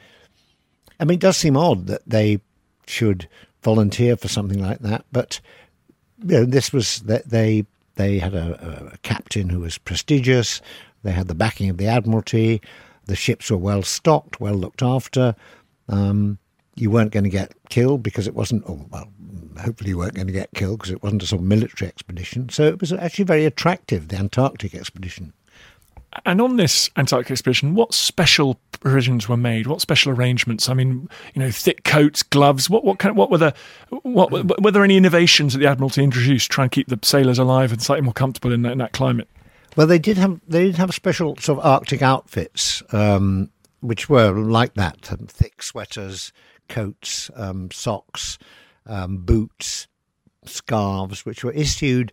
I 1.00 1.04
mean, 1.04 1.16
it 1.16 1.20
does 1.20 1.37
seem 1.37 1.56
odd 1.56 1.87
that 1.87 2.02
they 2.06 2.40
should 2.88 3.28
volunteer 3.62 4.16
for 4.16 4.28
something 4.28 4.61
like 4.61 4.78
that, 4.80 5.04
but 5.12 5.40
you 6.25 6.38
know, 6.38 6.45
this 6.45 6.73
was 6.73 7.00
that 7.00 7.28
they 7.28 7.64
they 7.95 8.18
had 8.18 8.35
a, 8.35 8.90
a 8.92 8.99
captain 8.99 9.49
who 9.49 9.61
was 9.61 9.76
prestigious. 9.76 10.61
They 11.02 11.12
had 11.12 11.28
the 11.28 11.35
backing 11.35 11.68
of 11.68 11.78
the 11.78 11.87
Admiralty. 11.87 12.62
The 13.07 13.16
ships 13.16 13.50
were 13.50 13.57
well 13.57 13.83
stocked, 13.83 14.40
well 14.40 14.54
looked 14.54 14.83
after. 14.83 15.35
Um, 15.88 16.38
you 16.76 16.90
weren't 16.90 17.11
going 17.11 17.25
to 17.25 17.30
get 17.30 17.52
killed 17.71 18.02
because 18.02 18.28
it 18.28 18.35
wasn't, 18.35 18.62
oh, 18.68 18.87
well, 18.90 19.09
hopefully 19.61 19.90
you 19.90 19.99
weren't 19.99 20.14
going 20.14 20.28
to 20.28 20.33
get 20.33 20.50
killed 20.54 20.78
because 20.78 20.92
it 20.92 21.02
wasn't 21.02 21.23
a 21.23 21.26
sort 21.26 21.42
of 21.42 21.49
military 21.49 21.88
expedition. 21.88 22.49
So 22.50 22.64
it 22.64 22.80
was 22.80 22.92
actually 22.92 23.25
very 23.25 23.45
attractive, 23.45 24.09
the 24.09 24.16
Antarctic 24.16 24.75
expedition. 24.75 25.33
And 26.24 26.40
on 26.40 26.56
this 26.56 26.88
Antarctic 26.96 27.30
expedition, 27.30 27.74
what 27.74 27.92
special 27.92 28.58
provisions 28.80 29.28
were 29.28 29.36
made? 29.36 29.66
What 29.66 29.80
special 29.80 30.12
arrangements? 30.12 30.68
I 30.68 30.74
mean, 30.74 31.08
you 31.34 31.40
know, 31.40 31.50
thick 31.50 31.84
coats, 31.84 32.22
gloves. 32.22 32.70
What 32.70 32.84
what 32.84 32.98
kind? 32.98 33.10
Of, 33.10 33.16
what 33.16 33.30
were 33.30 33.38
the? 33.38 33.54
What 34.02 34.62
were 34.62 34.70
there 34.70 34.84
any 34.84 34.96
innovations 34.96 35.52
that 35.52 35.58
the 35.58 35.66
Admiralty 35.66 36.02
introduced 36.02 36.50
to 36.50 36.54
try 36.54 36.64
and 36.64 36.72
keep 36.72 36.88
the 36.88 36.98
sailors 37.02 37.38
alive 37.38 37.72
and 37.72 37.82
slightly 37.82 38.04
more 38.04 38.14
comfortable 38.14 38.52
in 38.52 38.62
that, 38.62 38.72
in 38.72 38.78
that 38.78 38.92
climate? 38.92 39.28
Well, 39.76 39.86
they 39.86 39.98
did 39.98 40.16
have 40.16 40.40
they 40.48 40.66
did 40.66 40.76
have 40.76 40.94
special 40.94 41.36
sort 41.36 41.58
of 41.58 41.66
Arctic 41.66 42.02
outfits, 42.02 42.82
um, 42.92 43.50
which 43.80 44.08
were 44.08 44.32
like 44.32 44.74
that: 44.74 45.12
um, 45.12 45.26
thick 45.28 45.62
sweaters, 45.62 46.32
coats, 46.68 47.30
um, 47.36 47.70
socks, 47.70 48.38
um, 48.86 49.18
boots, 49.18 49.88
scarves, 50.46 51.26
which 51.26 51.44
were 51.44 51.52
issued 51.52 52.12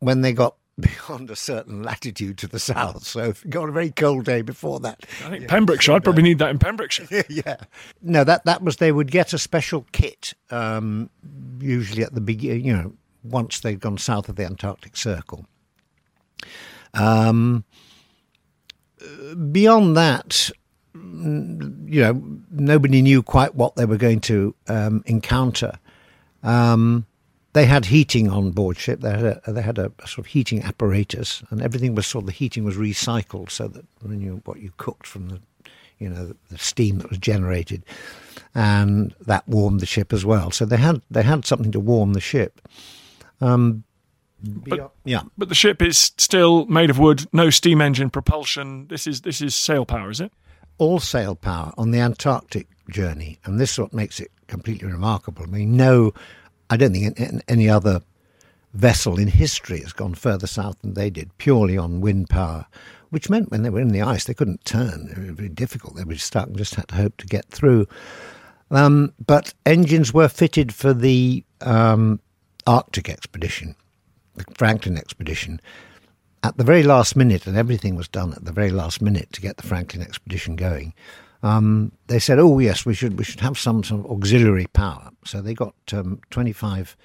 when 0.00 0.20
they 0.20 0.32
got 0.32 0.56
beyond 1.08 1.30
a 1.30 1.36
certain 1.36 1.82
latitude 1.82 2.38
to 2.38 2.46
the 2.46 2.58
south. 2.58 3.04
So 3.06 3.24
if 3.24 3.44
you 3.44 3.50
got 3.50 3.68
a 3.68 3.72
very 3.72 3.90
cold 3.90 4.24
day 4.24 4.42
before 4.42 4.80
that. 4.80 5.04
I 5.24 5.30
think 5.30 5.42
yeah, 5.42 5.48
Pembrokeshire, 5.48 5.94
I'd 5.94 6.04
probably 6.04 6.22
need 6.22 6.38
that 6.38 6.50
in 6.50 6.58
Pembrokeshire. 6.58 7.24
yeah. 7.28 7.56
No, 8.02 8.24
that, 8.24 8.44
that 8.44 8.62
was, 8.62 8.76
they 8.76 8.92
would 8.92 9.10
get 9.10 9.32
a 9.32 9.38
special 9.38 9.86
kit, 9.92 10.34
um, 10.50 11.10
usually 11.60 12.02
at 12.02 12.14
the 12.14 12.20
beginning, 12.20 12.64
you 12.64 12.76
know, 12.76 12.92
once 13.22 13.60
they'd 13.60 13.80
gone 13.80 13.98
south 13.98 14.28
of 14.28 14.36
the 14.36 14.44
Antarctic 14.44 14.96
Circle. 14.96 15.46
Um, 16.94 17.64
beyond 19.52 19.96
that, 19.96 20.50
you 20.94 22.00
know, 22.02 22.22
nobody 22.50 23.02
knew 23.02 23.22
quite 23.22 23.54
what 23.54 23.76
they 23.76 23.84
were 23.84 23.96
going 23.96 24.20
to 24.20 24.54
um, 24.68 25.02
encounter. 25.06 25.78
Um, 26.42 27.06
they 27.52 27.66
had 27.66 27.86
heating 27.86 28.30
on 28.30 28.50
board 28.52 28.76
ship. 28.76 29.00
They 29.00 29.10
had 29.10 29.24
a, 29.24 29.52
they 29.52 29.62
had 29.62 29.78
a, 29.78 29.90
sort 30.00 30.18
of 30.18 30.26
heating 30.26 30.62
apparatus, 30.62 31.42
and 31.50 31.60
everything 31.60 31.94
was 31.94 32.06
sort 32.06 32.22
of 32.22 32.26
the 32.26 32.32
heating 32.32 32.64
was 32.64 32.76
recycled, 32.76 33.50
so 33.50 33.68
that 33.68 33.84
when 34.02 34.20
you 34.20 34.40
what 34.44 34.60
you 34.60 34.72
cooked 34.76 35.06
from 35.06 35.28
the, 35.28 35.40
you 35.98 36.08
know, 36.08 36.26
the, 36.26 36.36
the 36.50 36.58
steam 36.58 36.98
that 36.98 37.08
was 37.08 37.18
generated, 37.18 37.84
and 38.54 39.14
that 39.26 39.46
warmed 39.48 39.80
the 39.80 39.86
ship 39.86 40.12
as 40.12 40.24
well. 40.24 40.50
So 40.50 40.64
they 40.64 40.76
had 40.76 41.02
they 41.10 41.22
had 41.22 41.44
something 41.44 41.72
to 41.72 41.80
warm 41.80 42.12
the 42.12 42.20
ship. 42.20 42.60
Um, 43.40 43.84
but, 44.42 44.92
yeah, 45.04 45.22
but 45.36 45.48
the 45.48 45.54
ship 45.54 45.82
is 45.82 46.12
still 46.16 46.64
made 46.66 46.88
of 46.88 46.98
wood, 46.98 47.26
no 47.32 47.50
steam 47.50 47.80
engine 47.80 48.10
propulsion. 48.10 48.86
This 48.88 49.06
is 49.06 49.22
this 49.22 49.42
is 49.42 49.54
sail 49.54 49.84
power, 49.84 50.10
is 50.10 50.20
it? 50.20 50.32
All 50.78 50.98
sail 50.98 51.34
power 51.34 51.72
on 51.76 51.90
the 51.90 51.98
Antarctic 51.98 52.68
journey, 52.88 53.38
and 53.44 53.60
this 53.60 53.72
is 53.72 53.78
what 53.80 53.92
makes 53.92 54.20
it 54.20 54.30
completely 54.46 54.88
remarkable. 54.88 55.42
I 55.42 55.46
mean, 55.46 55.76
no, 55.76 56.14
I 56.70 56.76
don't 56.76 56.92
think 56.92 57.42
any 57.48 57.68
other 57.68 58.00
vessel 58.72 59.18
in 59.18 59.28
history 59.28 59.80
has 59.80 59.92
gone 59.92 60.14
further 60.14 60.46
south 60.46 60.80
than 60.80 60.94
they 60.94 61.10
did, 61.10 61.36
purely 61.36 61.76
on 61.76 62.00
wind 62.00 62.30
power, 62.30 62.66
which 63.10 63.28
meant 63.28 63.50
when 63.50 63.62
they 63.62 63.70
were 63.70 63.80
in 63.80 63.88
the 63.88 64.02
ice 64.02 64.24
they 64.24 64.34
couldn't 64.34 64.64
turn. 64.64 65.08
It 65.10 65.18
was 65.18 65.30
very 65.30 65.48
difficult. 65.48 65.96
They 65.96 66.04
were 66.04 66.14
stuck 66.14 66.46
and 66.46 66.56
just 66.56 66.76
had 66.76 66.88
to 66.88 66.94
hope 66.94 67.16
to 67.18 67.26
get 67.26 67.50
through. 67.50 67.86
Um, 68.70 69.12
but 69.26 69.52
engines 69.66 70.14
were 70.14 70.28
fitted 70.28 70.72
for 70.72 70.94
the 70.94 71.44
um, 71.60 72.20
Arctic 72.66 73.10
expedition 73.10 73.74
the 74.34 74.54
Franklin 74.54 74.96
expedition, 74.96 75.60
at 76.42 76.56
the 76.56 76.64
very 76.64 76.82
last 76.82 77.16
minute, 77.16 77.46
and 77.46 77.56
everything 77.56 77.96
was 77.96 78.08
done 78.08 78.32
at 78.32 78.44
the 78.44 78.52
very 78.52 78.70
last 78.70 79.02
minute 79.02 79.32
to 79.32 79.40
get 79.40 79.56
the 79.56 79.66
Franklin 79.66 80.02
expedition 80.02 80.56
going. 80.56 80.94
Um, 81.42 81.92
they 82.06 82.18
said, 82.18 82.38
"Oh 82.38 82.58
yes, 82.58 82.84
we 82.84 82.94
should 82.94 83.18
we 83.18 83.24
should 83.24 83.40
have 83.40 83.58
some 83.58 83.82
sort 83.82 84.04
of 84.04 84.10
auxiliary 84.10 84.66
power." 84.72 85.10
So 85.24 85.40
they 85.40 85.54
got 85.54 85.74
um, 85.92 86.20
25 86.30 86.96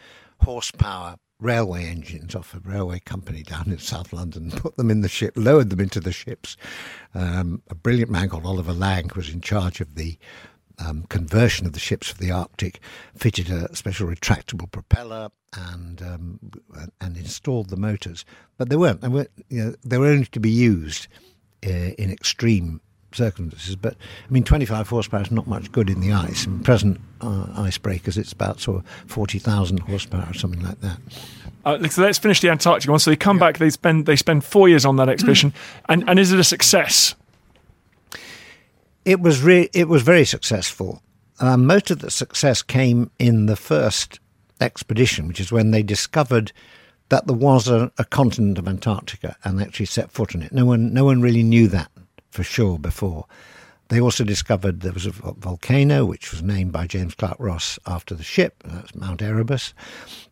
horsepower 0.41 1.17
railway 1.39 1.85
engines 1.85 2.33
off 2.35 2.53
a 2.53 2.59
railway 2.59 2.99
company 2.99 3.43
down 3.43 3.67
in 3.67 3.77
South 3.77 4.13
London, 4.13 4.51
put 4.55 4.77
them 4.77 4.89
in 4.89 5.01
the 5.01 5.09
ship, 5.09 5.33
lowered 5.35 5.69
them 5.69 5.79
into 5.79 5.99
the 5.99 6.11
ships. 6.11 6.57
Um, 7.13 7.61
a 7.69 7.75
brilliant 7.75 8.11
man 8.11 8.29
called 8.29 8.45
Oliver 8.45 8.73
Lang 8.73 9.09
was 9.15 9.29
in 9.29 9.41
charge 9.41 9.81
of 9.81 9.95
the 9.95 10.17
um, 10.79 11.05
conversion 11.09 11.65
of 11.65 11.73
the 11.73 11.79
ships 11.79 12.09
for 12.09 12.17
the 12.17 12.31
Arctic, 12.31 12.79
fitted 13.15 13.49
a 13.49 13.73
special 13.75 14.07
retractable 14.07 14.69
propeller 14.71 15.29
and 15.53 16.01
um, 16.01 16.39
and 16.99 17.15
installed 17.17 17.69
the 17.69 17.77
motors. 17.77 18.25
But 18.57 18.69
they 18.69 18.75
weren't. 18.75 19.01
They 19.01 19.07
were, 19.07 19.27
you 19.49 19.63
know, 19.63 19.75
they 19.83 19.97
were 19.97 20.07
only 20.07 20.25
to 20.25 20.39
be 20.39 20.49
used 20.49 21.07
uh, 21.65 21.69
in 21.69 22.11
extreme 22.11 22.81
circumstances. 23.15 23.75
But 23.75 23.95
I 24.27 24.31
mean, 24.31 24.43
25 24.43 24.87
horsepower 24.87 25.21
is 25.21 25.31
not 25.31 25.47
much 25.47 25.71
good 25.71 25.89
in 25.89 26.01
the 26.01 26.11
ice. 26.11 26.45
In 26.45 26.59
present 26.61 26.99
uh, 27.21 27.47
icebreakers, 27.57 28.17
it's 28.17 28.33
about 28.33 28.59
sort 28.59 28.77
of 28.77 28.89
40,000 29.09 29.79
horsepower 29.79 30.27
or 30.29 30.33
something 30.33 30.61
like 30.61 30.79
that. 30.81 30.97
Uh, 31.65 31.87
so 31.87 32.01
let's 32.01 32.19
finish 32.19 32.41
the 32.41 32.49
Antarctic 32.49 32.89
one. 32.89 32.99
So 32.99 33.09
they 33.09 33.15
come 33.15 33.37
yeah. 33.37 33.47
back. 33.47 33.57
They 33.57 33.69
spend 33.71 34.05
they 34.05 34.15
spend 34.15 34.43
four 34.43 34.69
years 34.69 34.85
on 34.85 34.97
that 34.97 35.09
expedition, 35.09 35.53
and 35.89 36.07
and 36.07 36.19
is 36.19 36.31
it 36.31 36.39
a 36.39 36.43
success? 36.43 37.15
It 39.03 39.19
was 39.19 39.41
re- 39.41 39.69
it 39.73 39.87
was 39.87 40.03
very 40.03 40.25
successful. 40.25 41.01
Uh, 41.39 41.57
most 41.57 41.91
of 41.91 41.99
the 41.99 42.11
success 42.11 42.61
came 42.61 43.11
in 43.19 43.47
the 43.47 43.55
first 43.55 44.19
expedition, 44.61 45.27
which 45.27 45.39
is 45.39 45.51
when 45.51 45.71
they 45.71 45.83
discovered 45.83 46.51
that 47.09 47.27
there 47.27 47.35
was 47.35 47.67
a, 47.67 47.91
a, 47.97 48.05
continent 48.05 48.57
of 48.57 48.67
Antarctica 48.67 49.35
and 49.43 49.61
actually 49.61 49.85
set 49.85 50.11
foot 50.11 50.35
on 50.35 50.41
it. 50.41 50.51
No 50.51 50.65
one, 50.65 50.93
no 50.93 51.05
one 51.05 51.21
really 51.21 51.43
knew 51.43 51.67
that 51.67 51.91
for 52.35 52.43
sure 52.43 52.77
before. 52.77 53.25
They 53.87 54.01
also 54.01 54.23
discovered 54.23 54.81
there 54.81 54.91
was 54.91 55.05
a 55.05 55.11
volcano, 55.11 56.05
which 56.05 56.31
was 56.31 56.41
named 56.41 56.71
by 56.71 56.87
James 56.87 57.15
Clark 57.15 57.37
Ross 57.39 57.79
after 57.85 58.15
the 58.15 58.23
ship. 58.23 58.63
That's 58.65 58.95
Mount 58.95 59.21
Erebus. 59.21 59.73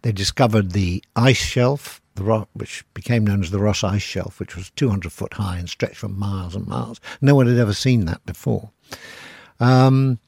They 0.01 0.11
discovered 0.11 0.71
the 0.71 1.03
ice 1.15 1.37
shelf, 1.37 2.01
the 2.15 2.23
rock, 2.23 2.49
which 2.53 2.83
became 2.93 3.25
known 3.25 3.41
as 3.41 3.51
the 3.51 3.59
Ross 3.59 3.83
Ice 3.83 4.01
Shelf, 4.01 4.39
which 4.39 4.55
was 4.55 4.71
200 4.71 5.11
foot 5.11 5.33
high 5.33 5.57
and 5.57 5.69
stretched 5.69 5.97
for 5.97 6.09
miles 6.09 6.55
and 6.55 6.67
miles. 6.67 6.99
No 7.21 7.35
one 7.35 7.47
had 7.47 7.57
ever 7.57 7.73
seen 7.73 8.05
that 8.05 8.25
before. 8.25 8.71
Um, 9.59 10.19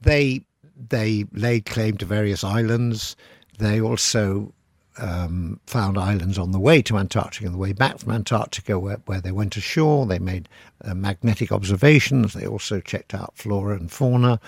they 0.00 0.44
they 0.76 1.24
laid 1.32 1.64
claim 1.64 1.96
to 1.98 2.04
various 2.04 2.44
islands. 2.44 3.16
They 3.58 3.80
also 3.80 4.52
um, 4.98 5.60
found 5.66 5.98
islands 5.98 6.38
on 6.38 6.52
the 6.52 6.60
way 6.60 6.82
to 6.82 6.98
Antarctica 6.98 7.46
and 7.46 7.54
the 7.54 7.58
way 7.58 7.72
back 7.72 7.98
from 7.98 8.12
Antarctica, 8.12 8.78
where, 8.78 9.00
where 9.06 9.20
they 9.20 9.32
went 9.32 9.56
ashore. 9.56 10.06
They 10.06 10.18
made 10.18 10.48
uh, 10.84 10.94
magnetic 10.94 11.52
observations. 11.52 12.32
They 12.32 12.46
also 12.46 12.80
checked 12.80 13.14
out 13.14 13.36
flora 13.36 13.76
and 13.76 13.90
fauna. 13.90 14.40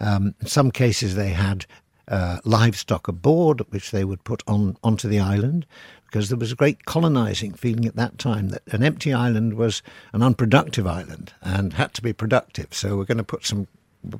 Um, 0.00 0.34
in 0.40 0.46
some 0.46 0.70
cases, 0.70 1.14
they 1.14 1.30
had 1.30 1.66
uh, 2.08 2.38
livestock 2.44 3.08
aboard, 3.08 3.60
which 3.70 3.90
they 3.90 4.04
would 4.04 4.24
put 4.24 4.42
on 4.46 4.76
onto 4.82 5.08
the 5.08 5.20
island, 5.20 5.66
because 6.06 6.28
there 6.28 6.38
was 6.38 6.52
a 6.52 6.56
great 6.56 6.84
colonizing 6.84 7.54
feeling 7.54 7.86
at 7.86 7.96
that 7.96 8.18
time 8.18 8.48
that 8.50 8.62
an 8.72 8.82
empty 8.82 9.12
island 9.12 9.54
was 9.54 9.82
an 10.12 10.22
unproductive 10.22 10.86
island 10.86 11.32
and 11.40 11.72
had 11.72 11.94
to 11.94 12.02
be 12.02 12.12
productive. 12.12 12.74
So 12.74 12.96
we're 12.96 13.04
going 13.04 13.18
to 13.18 13.24
put 13.24 13.46
some 13.46 13.66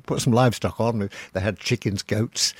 put 0.05 0.21
some 0.21 0.33
livestock 0.33 0.79
on. 0.79 1.09
They 1.33 1.41
had 1.41 1.59
chickens, 1.59 2.01
goats, 2.03 2.53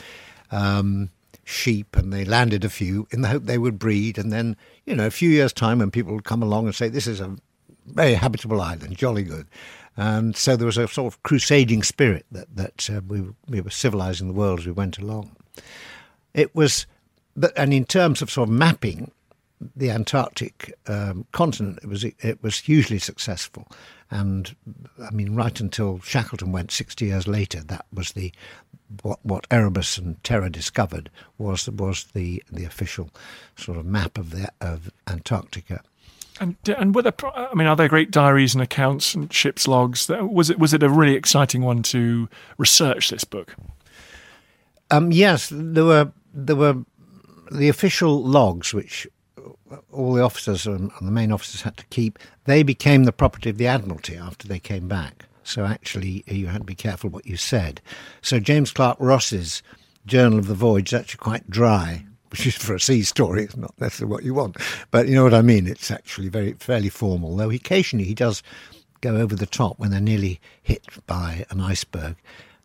um, 0.52 1.10
sheep, 1.44 1.96
and 1.96 2.12
they 2.12 2.26
landed 2.26 2.64
a 2.64 2.70
few 2.70 3.08
in 3.12 3.22
the 3.22 3.28
hope 3.28 3.44
they 3.44 3.58
would 3.58 3.80
breed. 3.80 4.18
And 4.18 4.32
then, 4.32 4.56
you 4.86 4.96
know, 4.96 5.06
a 5.06 5.12
few 5.12 5.30
years' 5.30 5.54
time, 5.54 5.80
when 5.80 5.92
people 5.92 6.14
would 6.14 6.24
come 6.24 6.44
along 6.44 6.66
and 6.66 6.76
say, 6.76 6.90
"This 6.90 7.08
is 7.08 7.20
a 7.20 7.36
very 7.86 8.14
habitable 8.14 8.62
island, 8.62 8.98
jolly 8.98 9.24
good," 9.24 9.48
and 9.98 10.36
so 10.36 10.56
there 10.56 10.66
was 10.66 10.78
a 10.78 10.88
sort 10.88 11.14
of 11.14 11.22
crusading 11.24 11.84
spirit 11.84 12.26
that 12.32 12.56
that 12.56 12.90
uh, 12.90 13.02
we 13.08 13.24
we 13.48 13.62
were 13.62 13.70
civilizing 13.70 14.28
the 14.28 14.34
world 14.34 14.60
as 14.60 14.66
we 14.66 14.72
went 14.72 14.98
along. 14.98 15.36
It 16.34 16.56
was, 16.56 16.88
and 17.56 17.74
in 17.74 17.86
terms 17.86 18.22
of 18.22 18.32
sort 18.32 18.50
of 18.50 18.56
mapping 18.56 19.12
the 19.76 19.92
Antarctic 19.92 20.74
um, 20.88 21.26
continent, 21.32 21.80
it 21.84 21.88
was 21.88 22.04
it 22.04 22.42
was 22.42 22.60
hugely 22.60 23.00
successful, 23.00 23.68
and 24.12 24.56
I 25.02 25.12
mean, 25.12 25.36
right 25.36 25.60
until 25.60 26.00
Shackleton 26.00 26.52
went 26.52 26.72
sixty 26.72 27.06
years 27.06 27.28
later, 27.28 27.62
that 27.62 27.86
was 27.94 28.12
the 28.12 28.32
what 29.02 29.20
what 29.24 29.48
Erebus 29.50 29.98
and 29.98 30.24
Terror 30.24 30.50
discovered 30.50 31.10
was 31.38 31.70
was 31.70 32.06
the 32.14 32.44
the 32.52 32.66
official 32.66 33.10
sort 33.56 33.78
of 33.78 33.86
map 33.86 34.18
of 34.18 34.32
the 34.32 34.50
of 34.62 34.92
Antarctica. 35.08 35.82
And 36.40 36.56
and 36.78 36.96
were 36.96 37.04
there, 37.04 37.14
I 37.24 37.54
mean, 37.54 37.68
are 37.68 37.76
there 37.76 37.88
great 37.88 38.12
diaries 38.12 38.56
and 38.56 38.62
accounts 38.62 39.14
and 39.14 39.32
ship's 39.32 39.68
logs? 39.68 40.10
Was 40.10 40.50
it 40.50 40.60
was 40.60 40.74
it 40.74 40.84
a 40.84 40.90
really 40.90 41.16
exciting 41.16 41.62
one 41.62 41.84
to 41.84 42.28
research 42.58 43.10
this 43.10 43.24
book? 43.24 43.56
Um, 44.90 45.12
yes, 45.12 45.50
there 45.52 45.86
were 45.86 46.12
there 46.34 46.56
were 46.56 46.84
the 47.52 47.70
official 47.70 48.24
logs, 48.24 48.74
which 48.74 49.08
all 49.92 50.14
the 50.14 50.22
officers 50.22 50.66
and 50.66 50.92
the 51.02 51.12
main 51.12 51.32
officers 51.32 51.62
had 51.62 51.78
to 51.78 51.86
keep. 51.86 52.20
They 52.46 52.64
became 52.64 53.04
the 53.04 53.12
property 53.12 53.50
of 53.50 53.58
the 53.58 53.68
Admiralty 53.68 54.18
after 54.18 54.48
they 54.48 54.60
came 54.60 54.88
back. 54.88 55.26
So 55.44 55.66
actually, 55.66 56.24
you 56.28 56.48
had 56.48 56.62
to 56.62 56.66
be 56.66 56.76
careful 56.76 57.10
what 57.10 57.26
you 57.26 57.38
said. 57.38 57.82
So 58.22 58.40
James 58.40 58.72
Clark 58.72 58.98
Ross's 59.00 59.62
Journal 60.06 60.40
of 60.40 60.48
the 60.48 60.54
Voyage 60.54 60.94
is 60.94 61.00
actually 61.00 61.20
quite 61.20 61.50
dry, 61.50 62.06
which 62.30 62.48
is 62.48 62.56
for 62.56 62.76
a 62.76 62.80
sea 62.80 63.04
story. 63.04 63.44
It's 63.44 63.58
not 63.58 63.74
necessarily 63.80 64.12
what 64.12 64.24
you 64.24 64.34
want, 64.34 64.58
but 64.92 65.08
you 65.08 65.16
know 65.16 65.24
what 65.24 65.34
I 65.34 65.42
mean. 65.42 65.68
It's 65.68 65.92
actually 65.92 66.30
very 66.30 66.54
fairly 66.54 66.90
formal. 66.90 67.36
Though 67.36 67.50
occasionally 67.50 68.06
he 68.06 68.14
does 68.14 68.42
go 69.02 69.18
over 69.18 69.36
the 69.36 69.46
top 69.46 69.80
when 69.80 69.92
they're 69.92 70.00
nearly 70.00 70.40
hit 70.62 70.86
by 71.08 71.46
an 71.50 71.60
iceberg 71.60 72.16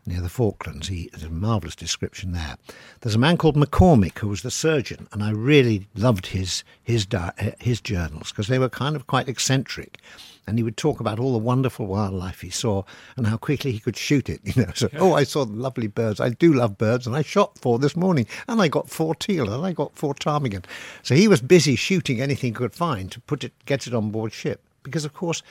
near 0.09 0.21
the 0.21 0.29
Falklands. 0.29 0.87
He 0.87 1.09
has 1.13 1.23
a 1.23 1.29
marvellous 1.29 1.75
description 1.75 2.33
there. 2.33 2.57
There's 3.01 3.15
a 3.15 3.19
man 3.19 3.37
called 3.37 3.55
McCormick 3.55 4.19
who 4.19 4.27
was 4.27 4.41
the 4.41 4.51
surgeon, 4.51 5.07
and 5.11 5.23
I 5.23 5.31
really 5.31 5.87
loved 5.95 6.27
his 6.27 6.63
his 6.83 7.07
uh, 7.13 7.31
his 7.59 7.79
journals 7.79 8.31
because 8.31 8.47
they 8.47 8.59
were 8.59 8.69
kind 8.69 8.95
of 8.95 9.07
quite 9.07 9.29
eccentric. 9.29 9.99
And 10.47 10.57
he 10.57 10.63
would 10.63 10.77
talk 10.77 10.99
about 10.99 11.19
all 11.19 11.31
the 11.33 11.37
wonderful 11.37 11.85
wildlife 11.85 12.41
he 12.41 12.49
saw 12.49 12.81
and 13.15 13.27
how 13.27 13.37
quickly 13.37 13.71
he 13.71 13.77
could 13.77 13.95
shoot 13.95 14.29
it. 14.29 14.41
You 14.55 14.63
know, 14.63 14.71
so 14.73 14.89
oh, 14.97 15.13
I 15.13 15.23
saw 15.23 15.43
lovely 15.43 15.85
birds. 15.85 16.19
I 16.19 16.29
do 16.29 16.51
love 16.51 16.75
birds, 16.75 17.05
and 17.05 17.15
I 17.15 17.21
shot 17.21 17.59
four 17.59 17.77
this 17.77 17.95
morning, 17.95 18.25
and 18.47 18.59
I 18.59 18.67
got 18.67 18.89
four 18.89 19.13
teal, 19.13 19.53
and 19.53 19.63
I 19.63 19.73
got 19.73 19.95
four 19.95 20.15
ptarmigan. 20.15 20.65
So 21.03 21.13
he 21.13 21.27
was 21.27 21.41
busy 21.41 21.75
shooting 21.75 22.19
anything 22.19 22.49
he 22.49 22.55
could 22.55 22.73
find 22.73 23.11
to 23.11 23.19
put 23.21 23.43
it, 23.43 23.53
get 23.65 23.85
it 23.85 23.93
on 23.93 24.09
board 24.09 24.33
ship, 24.33 24.61
because 24.81 25.05
of 25.05 25.13
course 25.13 25.43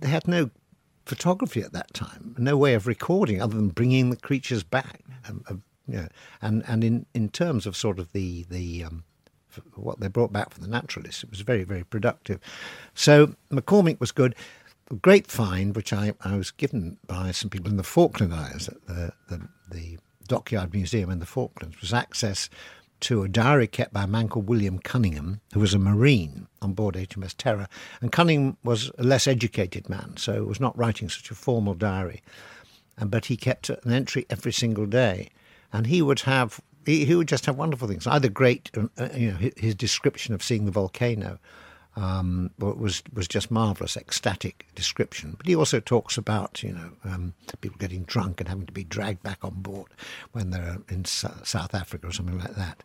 they 0.00 0.08
had 0.08 0.26
no 0.26 0.50
photography 1.06 1.62
at 1.62 1.72
that 1.72 1.94
time, 1.94 2.34
no 2.36 2.56
way 2.56 2.74
of 2.74 2.86
recording 2.86 3.40
other 3.40 3.56
than 3.56 3.68
bringing 3.68 4.10
the 4.10 4.16
creatures 4.16 4.62
back. 4.62 5.00
Um, 5.28 5.62
uh, 5.94 6.08
and 6.42 6.64
and 6.66 6.82
in, 6.82 7.06
in 7.14 7.28
terms 7.28 7.64
of 7.64 7.76
sort 7.76 7.98
of 7.98 8.12
the 8.12 8.44
the 8.50 8.84
um, 8.84 9.04
what 9.74 10.00
they 10.00 10.08
brought 10.08 10.32
back 10.32 10.50
from 10.50 10.62
the 10.62 10.68
naturalists, 10.68 11.22
it 11.22 11.30
was 11.30 11.40
very 11.40 11.64
very 11.64 11.84
productive. 11.84 12.40
So 12.94 13.34
McCormick 13.50 14.00
was 14.00 14.12
good. 14.12 14.34
A 14.90 14.94
great 14.94 15.26
find, 15.26 15.74
which 15.74 15.92
I, 15.92 16.12
I 16.20 16.36
was 16.36 16.50
given 16.52 16.98
by 17.06 17.32
some 17.32 17.50
people 17.50 17.70
in 17.70 17.76
the 17.76 17.82
Falkland 17.82 18.32
Islands 18.32 18.68
at 18.68 18.86
the, 18.86 19.12
the, 19.28 19.48
the 19.68 19.98
Dockyard 20.28 20.72
Museum 20.72 21.10
in 21.10 21.18
the 21.18 21.26
Falklands, 21.26 21.80
was 21.80 21.92
access 21.92 22.48
to 23.00 23.22
a 23.22 23.28
diary 23.28 23.66
kept 23.66 23.92
by 23.92 24.04
a 24.04 24.06
man 24.06 24.28
called 24.28 24.48
William 24.48 24.78
Cunningham, 24.78 25.40
who 25.52 25.60
was 25.60 25.74
a 25.74 25.78
Marine 25.78 26.46
on 26.62 26.72
board 26.72 26.94
HMS 26.94 27.34
Terror. 27.36 27.68
And 28.00 28.12
Cunningham 28.12 28.56
was 28.64 28.90
a 28.98 29.04
less 29.04 29.26
educated 29.26 29.88
man, 29.88 30.14
so 30.16 30.44
was 30.44 30.60
not 30.60 30.76
writing 30.76 31.08
such 31.08 31.30
a 31.30 31.34
formal 31.34 31.74
diary. 31.74 32.22
But 32.98 33.26
he 33.26 33.36
kept 33.36 33.68
an 33.68 33.92
entry 33.92 34.26
every 34.30 34.52
single 34.52 34.86
day. 34.86 35.30
And 35.72 35.86
he 35.86 36.00
would 36.00 36.20
have, 36.20 36.60
he, 36.86 37.14
would 37.14 37.28
just 37.28 37.46
have 37.46 37.56
wonderful 37.56 37.88
things, 37.88 38.06
either 38.06 38.28
great, 38.28 38.70
uh, 38.76 39.08
you 39.14 39.32
know, 39.32 39.50
his 39.56 39.74
description 39.74 40.34
of 40.34 40.42
seeing 40.42 40.64
the 40.64 40.70
volcano 40.70 41.38
um, 41.96 42.50
was 42.58 43.02
was 43.12 43.26
just 43.26 43.50
marvelous, 43.50 43.96
ecstatic 43.96 44.66
description. 44.74 45.34
But 45.36 45.46
he 45.46 45.56
also 45.56 45.80
talks 45.80 46.18
about 46.18 46.62
you 46.62 46.72
know 46.72 46.90
um, 47.04 47.34
people 47.60 47.78
getting 47.78 48.04
drunk 48.04 48.40
and 48.40 48.48
having 48.48 48.66
to 48.66 48.72
be 48.72 48.84
dragged 48.84 49.22
back 49.22 49.44
on 49.44 49.54
board 49.56 49.88
when 50.32 50.50
they're 50.50 50.78
in 50.88 51.04
South 51.04 51.74
Africa 51.74 52.08
or 52.08 52.12
something 52.12 52.38
like 52.38 52.54
that. 52.54 52.82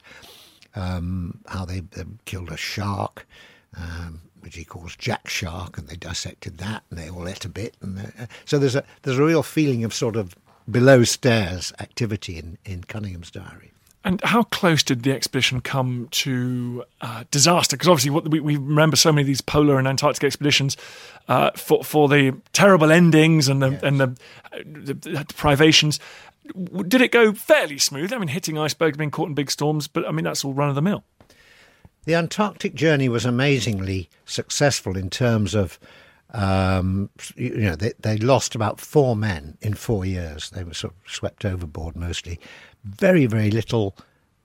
Um, 0.74 1.40
how 1.48 1.66
they, 1.66 1.82
they, 1.82 2.06
killed 2.24 2.50
a 2.50 2.56
shark, 2.56 3.28
um, 3.76 4.22
which 4.40 4.56
he 4.56 4.64
calls 4.64 4.96
Jack 4.96 5.28
Shark, 5.28 5.78
and 5.78 5.90
they 5.90 5.98
dissected 5.98 6.60
that, 6.60 6.84
and 6.90 6.98
they 6.98 7.10
all 7.10 7.28
ate 7.28 7.44
a 7.44 7.50
bit. 7.50 7.76
And 7.82 8.00
uh, 8.00 8.26
so 8.46 8.58
there's 8.58 8.76
a 8.76 8.86
there's 9.02 9.20
a 9.20 9.26
real 9.26 9.44
feeling 9.44 9.84
of 9.84 9.94
sort 9.94 10.16
of 10.16 10.34
below 10.70 11.04
stairs 11.04 11.74
activity 11.80 12.38
in, 12.38 12.58
in 12.64 12.84
Cunningham's 12.86 13.32
diary. 13.32 13.72
And 14.04 14.20
how 14.24 14.44
close 14.44 14.82
did 14.82 15.04
the 15.04 15.12
expedition 15.12 15.62
come 15.62 16.08
to 16.12 16.84
uh, 17.02 17.24
disaster? 17.30 17.76
Because 17.76 17.88
obviously, 17.88 18.10
what, 18.10 18.28
we, 18.28 18.40
we, 18.40 18.56
remember 18.56 18.96
so 18.96 19.12
many 19.12 19.22
of 19.22 19.28
these 19.28 19.42
polar 19.42 19.78
and 19.78 19.88
Antarctic 19.88 20.24
expeditions 20.24 20.76
uh, 21.28 21.52
for 21.52 21.84
for 21.84 22.10
the 22.10 22.36
terrible 22.52 22.92
endings 22.92 23.48
and 23.48 23.62
the 23.62 23.72
yes. 23.72 23.84
and 23.84 24.00
the, 24.00 24.18
the, 24.66 24.94
the, 24.94 25.26
privations. 25.36 26.00
Did 26.88 27.02
it 27.02 27.12
go 27.12 27.32
fairly 27.34 27.78
smooth? 27.78 28.12
I 28.12 28.18
mean, 28.18 28.30
hitting 28.30 28.58
icebergs, 28.58 28.98
being 28.98 29.12
caught 29.12 29.30
in 29.30 29.36
big 29.36 29.52
storms, 29.52 29.88
but 29.88 30.08
I 30.08 30.12
mean 30.12 30.26
that's 30.26 30.44
all 30.44 30.54
run 30.54 30.70
of 30.70 30.76
the 30.76 30.82
mill. 30.82 31.04
The 32.06 32.16
Antarctic 32.16 32.74
journey 32.74 33.08
was 33.08 33.26
amazingly 33.26 34.10
successful 34.26 34.98
in 34.98 35.12
terms 35.12 35.54
of 35.54 35.80
um, 36.34 37.10
you 37.36 37.58
know, 37.58 37.76
they, 37.76 37.94
they 38.00 38.18
lost 38.18 38.56
about 38.56 38.80
four 38.80 39.16
men 39.16 39.58
in 39.62 39.74
four 39.74 40.06
years. 40.06 40.50
They 40.50 40.64
were 40.64 40.74
sort 40.74 40.94
of 40.94 41.12
swept 41.12 41.44
overboard 41.46 41.96
mostly 41.96 42.40
very, 42.84 43.26
very 43.26 43.52
little, 43.52 43.96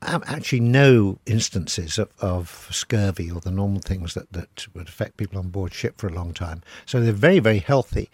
actually 0.02 0.60
no 0.60 1.18
instances 1.26 1.98
of, 1.98 2.10
of 2.20 2.68
scurvy 2.70 3.30
or 3.30 3.40
the 3.40 3.50
normal 3.50 3.80
things 3.80 4.14
that, 4.14 4.32
that 4.32 4.66
would 4.74 4.88
affect 4.88 5.16
people 5.16 5.38
on 5.38 5.48
board 5.48 5.72
ship 5.72 5.98
for 5.98 6.06
a 6.06 6.12
long 6.12 6.32
time. 6.32 6.62
So 6.84 7.00
they're 7.00 7.12
very, 7.12 7.38
very 7.38 7.58
healthy. 7.58 8.10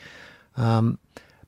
Um, 0.57 0.99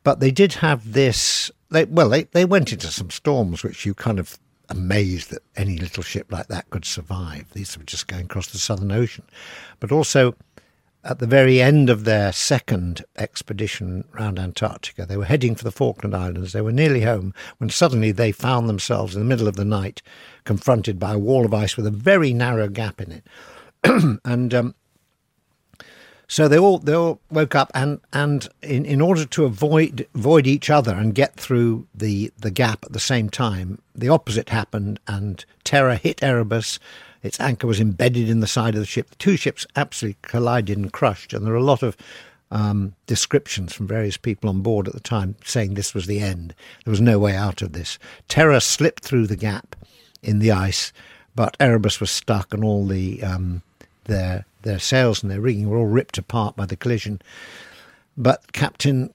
but 0.03 0.21
they 0.21 0.31
did 0.31 0.55
have 0.55 0.93
this, 0.93 1.51
they, 1.71 1.85
well, 1.85 2.09
they, 2.09 2.25
they 2.25 2.45
went 2.45 2.73
into 2.73 2.89
some 2.89 3.11
storms 3.11 3.63
which 3.63 3.87
you 3.87 3.95
kind 3.95 4.19
of 4.19 4.39
amazed 4.69 5.31
that 5.31 5.43
any 5.57 5.79
little 5.79 6.03
ship 6.03 6.31
like 6.31 6.49
that 6.49 6.69
could 6.71 6.85
survive. 6.85 7.51
These 7.53 7.77
were 7.77 7.85
just 7.85 8.07
going 8.07 8.25
across 8.25 8.49
the 8.49 8.59
Southern 8.59 8.93
Ocean. 8.93 9.25
But 9.81 9.93
also, 9.93 10.35
at 11.05 11.19
the 11.19 11.27
very 11.27 11.61
end 11.61 11.91
of 11.91 12.05
their 12.05 12.33
second 12.33 13.05
expedition 13.17 14.05
round 14.13 14.39
Antarctica. 14.39 15.05
They 15.05 15.19
were 15.19 15.27
heading 15.27 15.55
for 15.55 15.65
the 15.65 15.73
Falkland 15.73 16.17
Islands. 16.17 16.53
They 16.53 16.63
were 16.63 16.73
nearly 16.73 17.03
home 17.03 17.35
when 17.59 17.69
suddenly 17.69 18.11
they 18.11 18.33
found 18.33 18.69
themselves 18.69 19.15
in 19.15 19.21
the 19.21 19.29
middle 19.29 19.47
of 19.47 19.57
the 19.57 19.65
night 19.65 20.01
confronted 20.45 20.99
by 20.99 21.13
a 21.13 21.19
wall 21.19 21.45
of 21.45 21.53
ice 21.53 21.77
with 21.77 21.87
a 21.87 21.91
very 21.91 22.33
narrow 22.33 22.69
gap 22.69 23.01
in 23.01 23.13
it. 23.13 23.27
and 24.25 24.55
um, 24.55 24.75
so 26.27 26.49
they 26.49 26.59
all 26.59 26.79
they 26.79 26.95
all 26.95 27.21
woke 27.31 27.55
up 27.55 27.71
and 27.75 28.01
and 28.13 28.49
in, 28.63 28.87
in 28.87 29.01
order 29.03 29.27
to 29.27 29.45
avoid 29.45 30.07
avoid 30.15 30.47
each 30.47 30.71
other 30.71 30.95
and 30.95 31.15
get 31.15 31.35
through 31.35 31.87
the 31.95 32.33
the 32.39 32.51
gap 32.51 32.85
at 32.85 32.93
the 32.93 33.01
same 33.01 33.29
time, 33.29 33.79
the 33.95 34.09
opposite 34.09 34.49
happened 34.49 35.01
and 35.07 35.45
Terror 35.65 35.97
hit 35.97 36.23
Erebus 36.23 36.79
its 37.25 37.41
anchor 37.41 37.67
was 37.67 37.81
embedded 37.81 38.29
in 38.29 38.41
the 38.41 38.47
side 38.47 38.75
of 38.75 38.81
the 38.81 38.87
ship. 38.87 39.09
The 39.11 39.17
two 39.17 39.37
ships 39.37 39.67
absolutely 39.75 40.19
collided 40.23 40.77
and 40.77 40.93
crushed, 40.93 41.33
and 41.33 41.45
there 41.45 41.55
are 41.55 41.57
a 41.57 41.63
lot 41.63 41.83
of 41.83 41.97
um, 42.51 42.95
descriptions 43.07 43.73
from 43.73 43.87
various 43.87 44.19
people 44.19 44.51
on 44.51 44.61
board 44.61 44.87
at 44.87 44.95
the 44.95 45.01
time 45.01 45.35
saying 45.43 45.75
this 45.75 45.95
was 45.95 46.07
the 46.07 46.21
end. 46.21 46.55
There 46.85 46.93
was 46.93 47.01
no 47.01 47.19
way 47.19 47.35
out 47.35 47.63
of 47.63 47.73
this. 47.73 47.99
Terror 48.29 48.61
slipped 48.61 49.03
through 49.03 49.27
the 49.27 49.37
gap 49.37 49.75
in 50.23 50.39
the 50.39 50.53
ice, 50.53 50.93
but 51.35 51.57
Erebus 51.59 51.99
was 51.99 52.11
stuck, 52.11 52.53
and 52.53 52.63
all 52.63 52.87
the 52.87 53.23
um, 53.23 53.63
their 54.05 54.45
their 54.63 54.79
sails 54.79 55.23
and 55.23 55.33
their 55.33 55.41
rigging 55.41 55.69
were 55.69 55.79
all 55.79 55.87
ripped 55.87 56.19
apart 56.19 56.57
by 56.57 56.67
the 56.67 56.77
collision. 56.77 57.23
But 58.19 58.53
Captain 58.53 59.13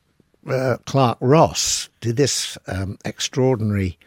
uh, 0.48 0.78
Clark 0.86 1.20
Ross 1.22 1.90
did 2.02 2.18
this 2.18 2.58
um, 2.68 2.98
extraordinary 3.06 3.98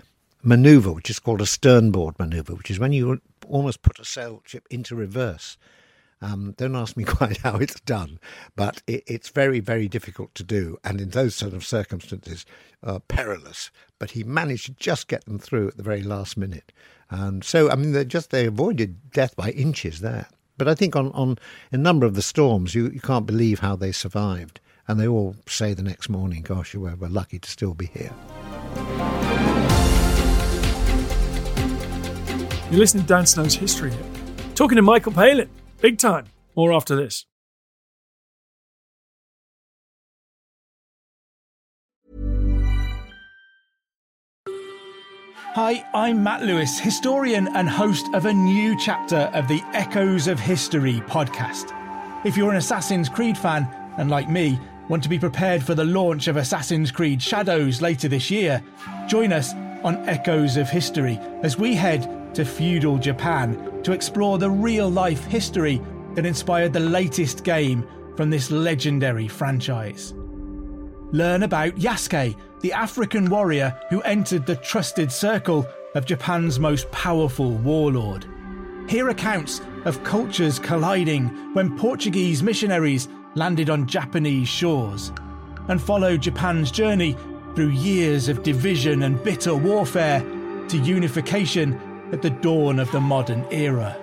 maneuver, 0.43 0.93
which 0.93 1.09
is 1.09 1.21
called 1.21 1.41
a 1.41 1.47
sternboard 1.47 2.19
maneuver, 2.19 2.55
which 2.55 2.71
is 2.71 2.79
when 2.79 2.93
you 2.93 3.21
almost 3.53 3.83
put 3.83 4.01
a 4.01 4.05
sail 4.05 4.43
ship 4.45 4.67
into 4.71 4.97
reverse. 4.97 5.57
Um, 6.23 6.55
don't 6.57 6.77
ask 6.77 6.97
me 6.97 7.05
quite 7.19 7.39
how 7.39 7.57
it's 7.57 7.81
done, 7.81 8.19
but 8.57 8.83
it, 8.87 9.05
it's 9.07 9.29
very, 9.29 9.61
very 9.61 9.89
difficult 9.89 10.35
to 10.37 10.43
do. 10.43 10.79
And 10.83 11.01
in 11.01 11.11
those 11.11 11.35
sort 11.35 11.53
of 11.53 11.65
circumstances, 11.65 12.47
uh, 12.83 13.01
perilous. 13.01 13.71
But 13.99 14.13
he 14.13 14.25
managed 14.25 14.67
to 14.67 14.73
just 14.73 15.09
get 15.09 15.25
them 15.27 15.39
through 15.39 15.69
at 15.69 15.77
the 15.77 15.83
very 15.83 16.03
last 16.03 16.37
minute. 16.37 16.73
And 17.11 17.45
so, 17.45 17.71
I 17.71 17.75
mean, 17.75 17.93
they 17.93 18.05
just 18.05 18.31
they 18.31 18.47
avoided 18.47 19.11
death 19.11 19.37
by 19.37 19.51
inches 19.51 20.01
there. 20.01 20.29
But 20.57 20.69
I 20.69 20.75
think 20.75 20.97
on, 20.97 21.11
on 21.13 21.39
a 21.73 21.77
number 21.77 22.07
of 22.07 22.15
the 22.15 22.23
storms, 22.23 22.75
you, 22.75 22.89
you 22.91 23.01
can't 23.01 23.27
believe 23.27 23.59
how 23.59 23.77
they 23.77 23.93
survived. 23.93 24.61
And 24.89 24.99
they 24.99 25.07
all 25.07 25.37
say 25.47 25.75
the 25.75 25.83
next 25.83 26.09
morning, 26.09 26.43
gosh, 26.43 26.75
we're, 26.75 26.95
we're 26.97 27.09
lucky 27.09 27.39
to 27.39 27.51
still 27.51 27.75
be 27.75 27.87
here. 27.87 28.13
You're 32.73 32.81
listening 32.81 33.03
to 33.03 33.09
Dan 33.09 33.27
Snow's 33.27 33.55
History 33.55 33.91
Hit. 33.91 34.57
Talking 34.57 34.77
to 34.77 34.83
Michael 34.83 35.13
Palin. 35.13 35.51
Big 35.83 35.99
time. 35.99 36.25
More 36.57 36.73
after 36.73 36.97
this. 36.97 37.27
Hi, 45.55 45.87
I'm 45.93 46.23
Matt 46.23 46.45
Lewis, 46.45 46.81
historian 46.81 47.47
and 47.49 47.69
host 47.69 48.07
of 48.15 48.25
a 48.25 48.33
new 48.33 48.75
chapter 48.79 49.31
of 49.35 49.49
the 49.49 49.61
Echoes 49.75 50.27
of 50.27 50.41
History 50.41 51.03
podcast. 51.03 51.77
If 52.25 52.39
you're 52.39 52.53
an 52.53 52.57
Assassin's 52.57 53.11
Creed 53.11 53.37
fan, 53.37 53.69
and 53.99 54.09
like 54.09 54.31
me, 54.31 54.59
want 54.89 55.03
to 55.03 55.11
be 55.11 55.19
prepared 55.19 55.63
for 55.63 55.75
the 55.75 55.85
launch 55.85 56.27
of 56.27 56.39
Assassin's 56.39 56.91
Creed 56.91 57.21
Shadows 57.21 57.83
later 57.83 58.09
this 58.09 58.31
year, 58.31 58.65
join 59.09 59.31
us 59.31 59.53
on 59.85 60.09
Echoes 60.09 60.57
of 60.57 60.71
History 60.71 61.21
as 61.43 61.59
we 61.59 61.75
head 61.75 62.22
to 62.35 62.45
feudal 62.45 62.99
Japan 62.99 63.83
to 63.83 63.93
explore 63.93 64.39
the 64.39 64.51
real 64.51 64.89
life 64.89 65.25
history 65.25 65.81
that 66.15 66.27
inspired 66.27 66.73
the 66.73 66.81
latest 66.81 67.45
game 67.45 67.87
from 68.17 68.31
this 68.31 68.51
legendary 68.51 69.29
franchise. 69.29 70.15
Learn 71.13 71.43
about 71.43 71.75
Yasuke, 71.77 72.37
the 72.61 72.73
African 72.73 73.29
warrior 73.29 73.79
who 73.91 74.01
entered 74.03 74.47
the 74.47 74.57
trusted 74.57 75.13
circle 75.13 75.67
of 75.95 76.07
Japan's 76.07 76.59
most 76.59 76.91
powerful 76.91 77.51
warlord. 77.51 78.27
Hear 78.89 79.11
accounts 79.11 79.61
of 79.85 80.03
cultures 80.05 80.59
colliding 80.59 81.27
when 81.55 81.77
Portuguese 81.77 82.43
missionaries 82.43 83.09
landed 83.35 83.71
on 83.71 83.87
Japanese 83.87 84.49
shores, 84.49 85.13
and 85.69 85.81
follow 85.81 86.17
Japan's 86.17 86.71
journey 86.71 87.17
through 87.55 87.69
years 87.69 88.29
of 88.29 88.43
division 88.43 89.03
and 89.03 89.23
bitter 89.23 89.55
warfare 89.55 90.21
to 90.69 90.79
unification 90.79 91.79
at 92.13 92.23
the 92.23 92.31
dawn 92.31 92.79
of 92.79 92.91
the 92.93 93.01
modern 93.01 93.45
era. 93.51 93.97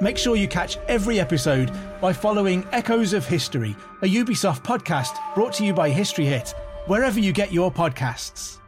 Make 0.00 0.18
sure 0.18 0.36
you 0.36 0.46
catch 0.46 0.76
every 0.88 1.18
episode 1.18 1.72
by 2.00 2.12
following 2.12 2.66
Echoes 2.72 3.12
of 3.12 3.26
History, 3.26 3.74
a 4.02 4.06
Ubisoft 4.06 4.62
podcast 4.62 5.16
brought 5.34 5.52
to 5.54 5.64
you 5.64 5.72
by 5.72 5.90
History 5.90 6.26
Hit, 6.26 6.54
wherever 6.86 7.18
you 7.18 7.32
get 7.32 7.52
your 7.52 7.72
podcasts. 7.72 8.58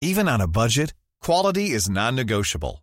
Even 0.00 0.28
on 0.28 0.40
a 0.40 0.48
budget, 0.48 0.94
quality 1.20 1.70
is 1.70 1.90
non-negotiable. 1.90 2.82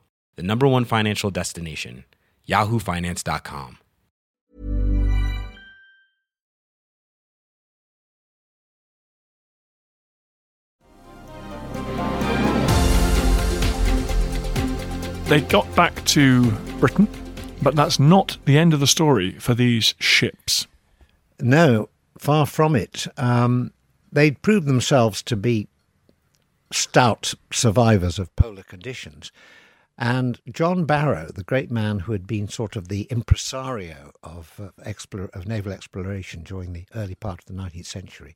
the 0.41 0.47
number 0.47 0.67
one 0.67 0.85
financial 0.85 1.29
destination, 1.29 2.03
yahoofinance.com. 2.49 3.77
They 15.25 15.41
got 15.41 15.75
back 15.75 16.03
to 16.05 16.49
Britain, 16.79 17.07
but 17.61 17.75
that's 17.75 17.99
not 17.99 18.37
the 18.45 18.57
end 18.57 18.73
of 18.73 18.79
the 18.79 18.87
story 18.87 19.33
for 19.33 19.53
these 19.53 19.93
ships. 19.99 20.65
No, 21.39 21.87
far 22.17 22.47
from 22.47 22.75
it. 22.75 23.05
Um, 23.15 23.73
they'd 24.11 24.41
proved 24.41 24.65
themselves 24.65 25.21
to 25.21 25.35
be 25.35 25.67
stout 26.71 27.35
survivors 27.53 28.17
of 28.17 28.35
polar 28.35 28.63
conditions. 28.63 29.31
And 30.01 30.41
John 30.51 30.85
Barrow, 30.85 31.29
the 31.31 31.43
great 31.43 31.69
man 31.69 31.99
who 31.99 32.11
had 32.11 32.25
been 32.25 32.47
sort 32.47 32.75
of 32.75 32.87
the 32.87 33.03
impresario 33.11 34.11
of, 34.23 34.59
uh, 34.59 34.69
explore, 34.83 35.29
of 35.31 35.47
naval 35.47 35.71
exploration 35.71 36.41
during 36.41 36.73
the 36.73 36.85
early 36.95 37.13
part 37.13 37.39
of 37.39 37.45
the 37.45 37.53
19th 37.53 37.85
century, 37.85 38.35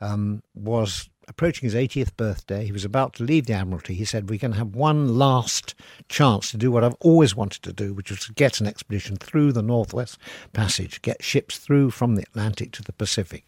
um, 0.00 0.44
was 0.54 1.10
approaching 1.26 1.66
his 1.66 1.74
80th 1.74 2.16
birthday. 2.16 2.64
He 2.64 2.70
was 2.70 2.84
about 2.84 3.14
to 3.14 3.24
leave 3.24 3.46
the 3.46 3.52
Admiralty. 3.52 3.94
He 3.94 4.04
said, 4.04 4.30
We're 4.30 4.38
going 4.38 4.52
to 4.52 4.58
have 4.58 4.76
one 4.76 5.18
last 5.18 5.74
chance 6.08 6.52
to 6.52 6.56
do 6.56 6.70
what 6.70 6.84
I've 6.84 6.96
always 7.00 7.34
wanted 7.34 7.62
to 7.62 7.72
do, 7.72 7.92
which 7.92 8.10
was 8.10 8.20
to 8.26 8.32
get 8.34 8.60
an 8.60 8.68
expedition 8.68 9.16
through 9.16 9.50
the 9.50 9.62
Northwest 9.62 10.18
Passage, 10.52 11.02
get 11.02 11.24
ships 11.24 11.58
through 11.58 11.90
from 11.90 12.14
the 12.14 12.22
Atlantic 12.22 12.70
to 12.72 12.82
the 12.82 12.92
Pacific. 12.92 13.44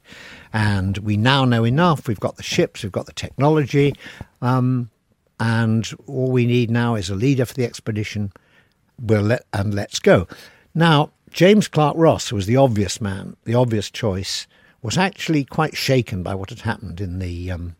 And 0.52 0.98
we 0.98 1.16
now 1.16 1.44
know 1.44 1.62
enough. 1.62 2.08
We've 2.08 2.18
got 2.18 2.34
the 2.34 2.42
ships, 2.42 2.82
we've 2.82 2.90
got 2.90 3.06
the 3.06 3.12
technology. 3.12 3.94
Um, 4.42 4.90
and 5.40 5.90
all 6.06 6.30
we 6.30 6.46
need 6.46 6.70
now 6.70 6.94
is 6.94 7.10
a 7.10 7.14
leader 7.14 7.44
for 7.44 7.54
the 7.54 7.64
expedition. 7.64 8.32
We'll 9.00 9.22
let, 9.22 9.44
and 9.52 9.74
let's 9.74 9.98
go. 9.98 10.28
Now, 10.74 11.10
James 11.30 11.68
Clark 11.68 11.96
Ross 11.96 12.32
was 12.32 12.46
the 12.46 12.56
obvious 12.56 13.00
man, 13.00 13.36
the 13.44 13.54
obvious 13.54 13.90
choice 13.90 14.46
was 14.82 14.98
actually 14.98 15.44
quite 15.44 15.76
shaken 15.76 16.22
by 16.22 16.34
what 16.34 16.50
had 16.50 16.60
happened 16.60 17.00
in 17.00 17.18
the 17.18 17.50
um, 17.50 17.74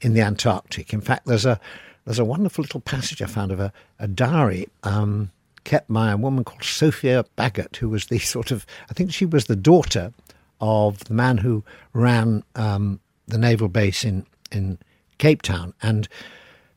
in 0.00 0.12
the 0.12 0.20
Antarctic. 0.20 0.92
In 0.92 1.00
fact, 1.00 1.26
there's 1.26 1.46
a 1.46 1.58
there's 2.04 2.18
a 2.18 2.24
wonderful 2.24 2.62
little 2.62 2.80
passage 2.80 3.22
I 3.22 3.26
found 3.26 3.50
of 3.50 3.60
a, 3.60 3.72
a 3.98 4.06
diary 4.06 4.68
um, 4.82 5.30
kept 5.64 5.92
by 5.92 6.10
a 6.10 6.16
woman 6.16 6.44
called 6.44 6.62
Sophia 6.62 7.24
Bagot, 7.36 7.76
who 7.76 7.88
was 7.88 8.06
the 8.06 8.18
sort 8.34 8.50
of 8.50 8.66
I 8.90 8.92
think 8.92 9.12
she 9.12 9.26
was 9.26 9.46
the 9.46 9.56
daughter 9.56 10.12
of 10.60 11.02
the 11.04 11.14
man 11.14 11.38
who 11.38 11.64
ran 11.92 12.44
um, 12.54 13.00
the 13.26 13.38
naval 13.38 13.68
base 13.68 14.04
in 14.04 14.26
in 14.52 14.78
Cape 15.16 15.42
Town, 15.42 15.74
and 15.82 16.08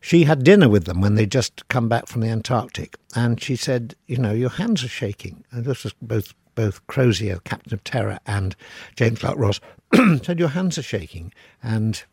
she 0.01 0.25
had 0.25 0.43
dinner 0.43 0.67
with 0.67 0.83
them 0.83 0.99
when 0.99 1.15
they'd 1.15 1.31
just 1.31 1.67
come 1.69 1.87
back 1.87 2.07
from 2.07 2.21
the 2.21 2.27
Antarctic, 2.27 2.97
and 3.15 3.41
she 3.41 3.55
said, 3.55 3.95
"You 4.07 4.17
know, 4.17 4.33
your 4.33 4.49
hands 4.49 4.83
are 4.83 4.89
shaking." 4.89 5.45
And 5.51 5.63
this 5.63 5.83
was 5.83 5.93
both 6.01 6.33
both 6.55 6.85
Crozier, 6.87 7.39
Captain 7.43 7.73
of 7.73 7.83
Terror, 7.83 8.19
and 8.25 8.55
James 8.95 9.19
Clark 9.19 9.37
Ross, 9.37 9.59
said, 10.23 10.39
Your 10.39 10.49
hands 10.49 10.77
are 10.77 10.83
shaking. 10.83 11.33
And 11.63 12.03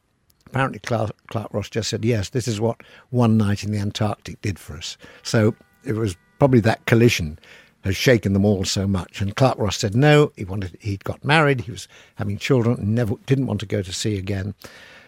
apparently 0.46 0.79
Clark, 0.81 1.11
Clark 1.29 1.53
Ross 1.53 1.68
just 1.68 1.90
said, 1.90 2.05
Yes, 2.05 2.31
this 2.31 2.48
is 2.48 2.61
what 2.61 2.83
one 3.11 3.37
night 3.37 3.64
in 3.64 3.72
the 3.72 3.79
Antarctic 3.79 4.40
did 4.40 4.59
for 4.59 4.77
us. 4.77 4.96
So 5.22 5.55
it 5.85 5.94
was 5.94 6.16
probably 6.38 6.61
that 6.61 6.87
collision 6.87 7.38
has 7.85 7.96
shaken 7.96 8.33
them 8.33 8.44
all 8.44 8.64
so 8.64 8.87
much. 8.87 9.20
And 9.20 9.37
Clark 9.37 9.59
Ross 9.59 9.79
said 9.79 9.94
no. 9.94 10.33
He 10.37 10.44
wanted 10.44 10.77
he'd 10.81 11.05
got 11.05 11.24
married. 11.24 11.62
He 11.62 11.70
was 11.70 11.87
having 12.16 12.38
children 12.38 12.79
and 12.79 12.94
never 12.94 13.14
didn't 13.27 13.46
want 13.46 13.61
to 13.61 13.66
go 13.66 13.83
to 13.83 13.92
sea 13.92 14.18
again. 14.18 14.55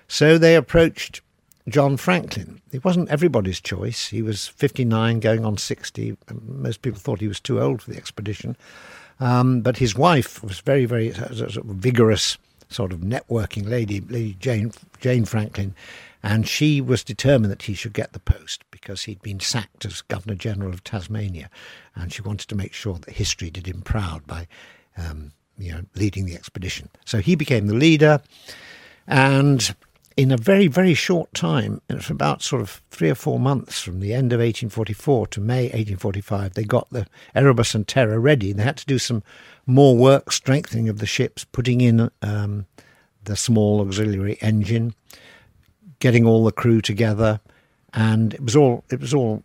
So 0.07 0.39
they 0.39 0.55
approached 0.55 1.21
John 1.69 1.97
Franklin. 1.97 2.61
It 2.73 2.85
wasn't 2.85 3.11
everybody's 3.11 3.61
choice. 3.61 4.09
He 4.09 4.23
was 4.23 4.49
59, 4.49 5.21
going 5.21 5.45
on 5.45 5.57
60. 5.57 6.17
Most 6.47 6.83
people 6.83 6.99
thought 6.99 7.21
he 7.21 7.29
was 7.29 7.41
too 7.41 7.61
old 7.61 7.83
for 7.83 7.91
the 7.91 7.97
expedition. 7.97 8.57
Um, 9.21 9.61
but 9.61 9.77
his 9.77 9.95
wife 9.95 10.43
was 10.43 10.61
very, 10.61 10.87
very 10.87 11.13
uh, 11.13 11.35
sort 11.35 11.57
of 11.57 11.65
vigorous, 11.67 12.39
sort 12.71 12.93
of 12.93 13.01
networking 13.01 13.69
lady, 13.69 14.01
Lady 14.01 14.35
Jane 14.41 14.73
Jane 15.01 15.27
Franklin, 15.27 15.75
and 16.23 16.49
she 16.49 16.81
was 16.81 17.05
determined 17.05 17.51
that 17.51 17.63
he 17.63 17.75
should 17.75 17.93
get 17.93 18.13
the 18.13 18.19
post 18.19 18.65
because 18.71 19.03
he'd 19.03 19.21
been 19.23 19.41
sacked 19.41 19.85
as 19.85 20.03
Governor 20.03 20.35
General 20.35 20.73
of 20.73 20.83
Tasmania, 20.85 21.51
and 21.95 22.13
she 22.13 22.23
wanted 22.23 22.49
to 22.49 22.55
make 22.55 22.73
sure 22.73 22.95
that 22.95 23.11
history 23.15 23.51
did 23.51 23.67
him 23.67 23.83
proud 23.83 24.27
by, 24.27 24.47
um, 24.97 25.33
you 25.59 25.73
know, 25.73 25.83
leading 25.95 26.25
the 26.25 26.35
expedition. 26.35 26.89
So 27.05 27.19
he 27.19 27.35
became 27.35 27.67
the 27.67 27.75
leader, 27.75 28.23
and 29.07 29.75
in 30.21 30.31
a 30.31 30.37
very, 30.37 30.67
very 30.67 30.93
short 30.93 31.33
time, 31.33 31.81
it's 31.89 32.11
about 32.11 32.43
sort 32.43 32.61
of 32.61 32.83
three 32.91 33.09
or 33.09 33.15
four 33.15 33.41
months 33.41 33.81
from 33.81 34.01
the 34.01 34.13
end 34.13 34.35
of 34.35 34.39
1844 34.41 35.29
to 35.29 35.41
May 35.41 35.63
1845, 35.63 36.53
they 36.53 36.63
got 36.63 36.91
the 36.91 37.07
Erebus 37.35 37.75
and 37.75 37.89
Terror 37.89 38.21
ready. 38.21 38.53
They 38.53 38.63
had 38.63 38.77
to 38.77 38.85
do 38.85 38.99
some 38.99 39.23
more 39.67 39.97
work, 39.97 40.31
strengthening 40.31 40.91
of 40.91 40.99
the 40.99 41.07
ships, 41.07 41.47
putting 41.47 41.81
in 41.81 42.11
um, 42.21 42.67
the 43.25 43.35
small 43.35 43.81
auxiliary 43.81 44.37
engine, 44.43 44.95
getting 46.01 46.27
all 46.27 46.45
the 46.45 46.53
crew 46.53 46.83
together, 46.83 47.41
and 47.95 48.35
it 48.35 48.43
was 48.43 48.55
all 48.55 48.85
it 48.91 49.01
was 49.01 49.15
all 49.15 49.43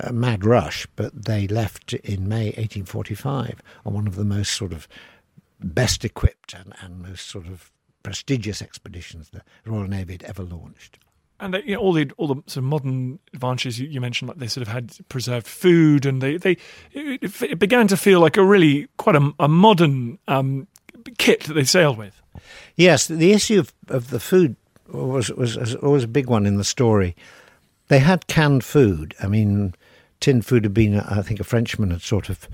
a 0.00 0.12
mad 0.12 0.44
rush. 0.44 0.88
But 0.96 1.26
they 1.26 1.46
left 1.46 1.92
in 1.92 2.28
May 2.28 2.46
1845 2.46 3.62
on 3.86 3.94
one 3.94 4.08
of 4.08 4.16
the 4.16 4.24
most 4.24 4.54
sort 4.54 4.72
of 4.72 4.88
best 5.60 6.04
equipped 6.04 6.52
and, 6.52 6.74
and 6.80 7.00
most 7.00 7.28
sort 7.28 7.46
of 7.46 7.70
prestigious 8.04 8.62
expeditions 8.62 9.30
the 9.30 9.42
Royal 9.66 9.88
Navy 9.88 10.12
had 10.12 10.22
ever 10.22 10.44
launched. 10.44 10.98
And 11.40 11.60
you 11.66 11.74
know, 11.74 11.80
all 11.80 11.92
the 11.92 12.08
all 12.16 12.28
the 12.28 12.36
sort 12.46 12.58
of 12.58 12.64
modern 12.64 13.18
advances 13.32 13.80
you, 13.80 13.88
you, 13.88 14.00
mentioned, 14.00 14.28
like 14.28 14.38
they 14.38 14.46
sort 14.46 14.62
of 14.62 14.72
had 14.72 14.96
preserved 15.08 15.48
food, 15.48 16.06
and 16.06 16.22
they 16.22 16.36
they 16.36 16.56
it, 16.92 17.42
it 17.42 17.58
began 17.58 17.88
to 17.88 17.96
feel 17.96 18.20
like 18.20 18.36
a 18.36 18.44
really 18.44 18.86
quite 18.98 19.16
a, 19.16 19.34
a 19.40 19.48
modern 19.48 20.20
um, 20.28 20.68
kit 21.18 21.42
that 21.44 21.54
they 21.54 21.64
sailed 21.64 21.98
with. 21.98 22.22
Yes, 22.76 23.08
the 23.08 23.32
issue 23.32 23.58
of, 23.58 23.72
of 23.88 24.10
the 24.10 24.20
food 24.20 24.54
was, 24.86 25.30
was 25.30 25.56
was 25.56 25.74
always 25.76 26.04
a 26.04 26.08
big 26.08 26.28
one 26.28 26.46
in 26.46 26.56
the 26.56 26.64
story. 26.64 27.16
They 27.88 27.98
had 27.98 28.28
canned 28.28 28.62
food. 28.62 29.14
I 29.20 29.26
mean, 29.26 29.74
tinned 30.20 30.46
food 30.46 30.64
had 30.64 30.72
been, 30.72 31.00
I 31.00 31.22
think, 31.22 31.40
a 31.40 31.44
Frenchman 31.44 31.90
had 31.90 32.02
sort 32.02 32.28
of 32.28 32.48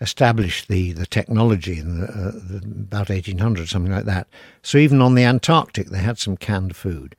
established 0.00 0.68
the, 0.68 0.92
the 0.92 1.06
technology 1.06 1.78
in 1.78 2.00
the, 2.00 2.06
uh, 2.06 2.32
the, 2.32 2.56
about 2.64 3.10
1800, 3.10 3.68
something 3.68 3.92
like 3.92 4.06
that. 4.06 4.26
So 4.62 4.78
even 4.78 5.02
on 5.02 5.14
the 5.14 5.24
Antarctic, 5.24 5.88
they 5.88 5.98
had 5.98 6.18
some 6.18 6.36
canned 6.36 6.74
food. 6.74 7.14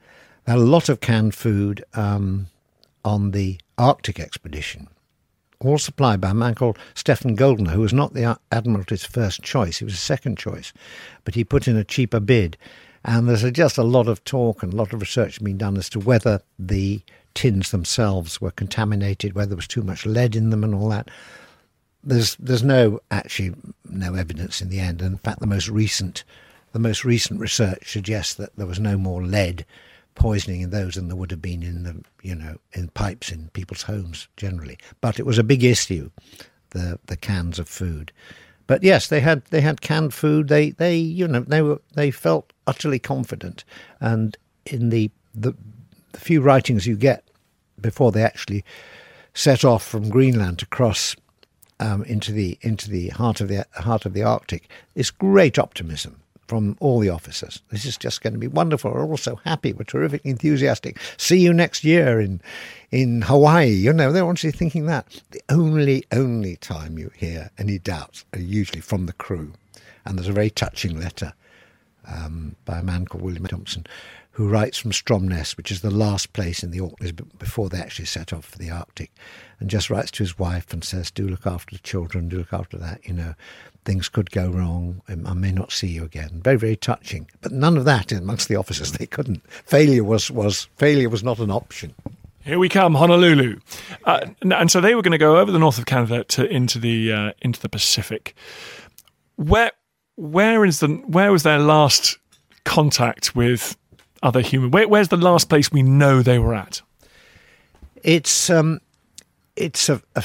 They 0.46 0.54
had 0.54 0.60
a 0.60 0.64
lot 0.64 0.90
of 0.90 1.00
canned 1.00 1.36
food 1.36 1.84
um, 1.94 2.48
on 3.06 3.32
the 3.32 3.60
Arctic 3.78 4.20
expedition, 4.20 4.88
all 5.60 5.78
supplied 5.78 6.22
by 6.22 6.32
a 6.32 6.36
man 6.36 6.56
called 6.56 6.80
Stephen 6.96 7.36
Goldner, 7.36 7.72
who 7.72 7.82
was 7.82 7.94
not 7.94 8.14
the 8.14 8.40
Admiralty's 8.52 9.06
first 9.06 9.44
choice. 9.44 9.78
He 9.78 9.86
was 9.86 9.94
a 9.94 9.98
second 9.98 10.38
choice, 10.38 10.74
but 11.24 11.36
he 11.36 11.44
put 11.44 11.68
in 11.68 11.78
a 11.78 11.84
cheaper 11.84 12.20
bid. 12.20 12.58
And 13.04 13.28
there's 13.28 13.50
just 13.52 13.78
a 13.78 13.84
lot 13.84 14.08
of 14.08 14.24
talk 14.24 14.62
and 14.62 14.74
a 14.74 14.76
lot 14.76 14.94
of 14.94 15.02
research 15.02 15.44
being 15.44 15.58
done 15.58 15.78
as 15.78 15.90
to 15.90 16.00
whether 16.00 16.42
the 16.60 17.02
tins 17.34 17.72
themselves 17.72 18.40
were 18.40 18.52
contaminated, 18.52 19.34
whether 19.34 19.50
there 19.50 19.56
was 19.56 19.68
too 19.68 19.82
much 19.82 20.06
lead 20.06 20.36
in 20.36 20.50
them 20.50 20.64
and 20.64 20.76
all 20.76 20.90
that 20.90 21.10
there's 22.04 22.36
there's 22.36 22.64
no 22.64 23.00
actually 23.12 23.54
no 23.86 24.16
evidence 24.16 24.62
in 24.62 24.70
the 24.70 24.80
end. 24.80 25.02
And 25.02 25.14
in 25.14 25.18
fact, 25.18 25.40
the 25.40 25.48
most 25.48 25.70
recent 25.70 26.24
the 26.74 26.80
most 26.80 27.04
recent 27.04 27.40
research 27.40 27.92
suggests 27.92 28.34
that 28.36 28.56
there 28.56 28.68
was 28.68 28.80
no 28.80 28.98
more 28.98 29.24
lead 29.24 29.66
poisoning 30.16 30.62
in 30.62 30.70
those 30.70 30.96
than 30.96 31.08
there 31.08 31.16
would 31.16 31.32
have 31.32 31.42
been 31.42 31.64
in 31.64 31.84
the 31.84 32.04
you 32.22 32.36
know 32.36 32.58
in 32.74 32.90
pipes 32.90 33.32
in 33.32 33.50
people's 33.50 33.84
homes 33.84 34.28
generally. 34.38 34.78
But 35.00 35.20
it 35.20 35.26
was 35.26 35.38
a 35.38 35.44
big 35.44 35.64
issue, 35.64 36.12
the 36.72 37.00
the 37.06 37.18
cans 37.18 37.60
of 37.60 37.68
food. 37.68 38.12
But 38.68 38.84
yes, 38.84 39.08
they 39.08 39.20
had 39.20 39.44
they 39.46 39.62
had 39.62 39.82
canned 39.82 40.14
food. 40.14 40.48
They 40.48 40.72
they 40.72 40.98
you 40.98 41.28
know 41.28 41.42
they 41.42 41.62
were 41.62 41.82
they 41.94 42.12
felt 42.12 42.54
utterly 42.68 43.00
confident, 43.00 43.64
and 44.00 44.38
in 44.66 44.90
the 44.90 45.12
the, 45.34 45.56
the 46.14 46.20
few 46.20 46.42
writings 46.42 46.88
you 46.88 46.96
get 46.96 47.24
before 47.80 48.12
they 48.12 48.24
actually 48.24 48.64
set 49.34 49.64
off 49.64 49.84
from 49.86 50.10
Greenland 50.10 50.60
to 50.60 50.66
cross 50.66 51.16
um, 51.82 52.04
into 52.04 52.32
the 52.32 52.58
into 52.62 52.90
the 52.90 53.10
heart 53.10 53.42
of 53.42 53.50
the 53.50 53.66
heart 53.74 54.06
of 54.06 54.14
the 54.14 54.24
Arctic 54.24 54.70
is 54.96 55.12
great 55.12 55.60
optimism 55.60 56.22
from 56.48 56.78
all 56.80 57.00
the 57.00 57.10
officers. 57.10 57.62
This 57.70 57.86
is 57.86 57.98
just 57.98 58.22
going 58.22 58.34
to 58.34 58.40
be 58.40 58.48
wonderful. 58.48 58.92
We're 58.92 59.06
all 59.06 59.18
so 59.18 59.38
happy. 59.38 59.74
We're 59.74 59.86
terrifically 59.86 60.30
enthusiastic. 60.30 61.00
See 61.18 61.40
you 61.40 61.54
next 61.54 61.84
year 61.84 62.22
in 62.22 62.40
in 62.92 63.24
Hawaii. 63.24 63.70
You 63.72 63.92
know, 63.94 64.12
they're 64.12 64.26
honestly 64.26 64.52
thinking 64.52 64.86
that. 64.86 65.22
The 65.32 65.42
only 65.50 66.06
only 66.12 66.56
time 66.58 67.00
you 67.00 67.12
hear 67.16 67.50
any 67.58 67.80
doubts 67.80 68.26
are 68.34 68.40
usually 68.40 68.82
from 68.82 69.08
the 69.08 69.14
crew, 69.14 69.54
and 70.06 70.18
there's 70.18 70.30
a 70.30 70.34
very 70.34 70.52
touching 70.52 71.00
letter 71.00 71.34
um, 72.08 72.56
by 72.66 72.80
a 72.80 72.84
man 72.84 73.06
called 73.06 73.24
William 73.24 73.48
Thompson 73.48 73.86
who 74.32 74.48
writes 74.48 74.78
from 74.78 74.92
Stromness, 74.92 75.58
which 75.58 75.72
is 75.72 75.82
the 75.82 75.92
last 75.92 76.32
place 76.34 76.64
in 76.64 76.72
the 76.72 76.80
Orkneys 76.80 77.12
before 77.12 77.70
they 77.70 77.80
actually 77.80 78.06
set 78.06 78.32
off 78.32 78.46
for 78.46 78.58
the 78.58 78.70
Arctic, 78.70 79.12
and 79.60 79.70
just 79.70 79.90
writes 79.90 80.12
to 80.12 80.24
his 80.24 80.40
wife 80.40 80.72
and 80.72 80.84
says, 80.84 81.12
"Do 81.12 81.28
look 81.28 81.46
after 81.46 81.76
the 81.76 81.82
children. 81.82 82.30
Do 82.30 82.38
look 82.38 82.54
after 82.54 82.78
that. 82.78 83.06
You 83.06 83.14
know, 83.14 83.36
things 83.84 84.08
could 84.10 84.32
go 84.32 84.50
wrong. 84.50 85.02
I 85.08 85.34
may 85.34 85.52
not 85.52 85.72
see 85.72 85.88
you 85.88 86.04
again." 86.04 86.42
Very, 86.44 86.58
very 86.58 86.76
touching. 86.78 87.30
But 87.42 87.52
none 87.52 87.78
of 87.78 87.86
that 87.86 88.12
amongst 88.12 88.48
the 88.48 88.56
officers. 88.56 88.94
They 88.94 89.06
couldn't. 89.06 89.46
Failure 89.50 90.04
was 90.04 90.32
was 90.32 90.70
failure 90.78 91.10
was 91.10 91.24
not 91.24 91.40
an 91.40 91.52
option. 91.52 91.94
Here 92.44 92.58
we 92.58 92.70
come, 92.70 92.96
Honolulu, 92.96 93.60
uh, 94.06 94.26
and 94.42 94.72
so 94.72 94.82
they 94.82 94.96
were 94.96 95.04
going 95.04 95.12
to 95.12 95.20
go 95.20 95.38
over 95.38 95.52
the 95.52 95.60
north 95.60 95.78
of 95.78 95.86
Canada 95.86 96.24
to 96.24 96.46
into 96.48 96.80
the 96.80 97.12
uh, 97.12 97.32
into 97.42 97.60
the 97.60 97.70
Pacific. 97.70 98.34
Where 99.36 99.72
where 100.16 100.66
is 100.66 100.80
the 100.80 100.88
where 100.88 101.32
was 101.32 101.44
their 101.44 101.60
last 101.60 102.18
contact 102.64 103.36
with 103.36 103.78
other 104.24 104.42
human? 104.42 104.72
Where, 104.72 104.88
where's 104.88 105.10
the 105.10 105.18
last 105.18 105.50
place 105.50 105.72
we 105.72 105.82
know 105.84 106.22
they 106.22 106.40
were 106.40 106.56
at? 106.56 106.82
It's 108.04 108.50
um, 108.50 108.80
it's 109.56 109.90
a, 109.90 110.02
a, 110.16 110.24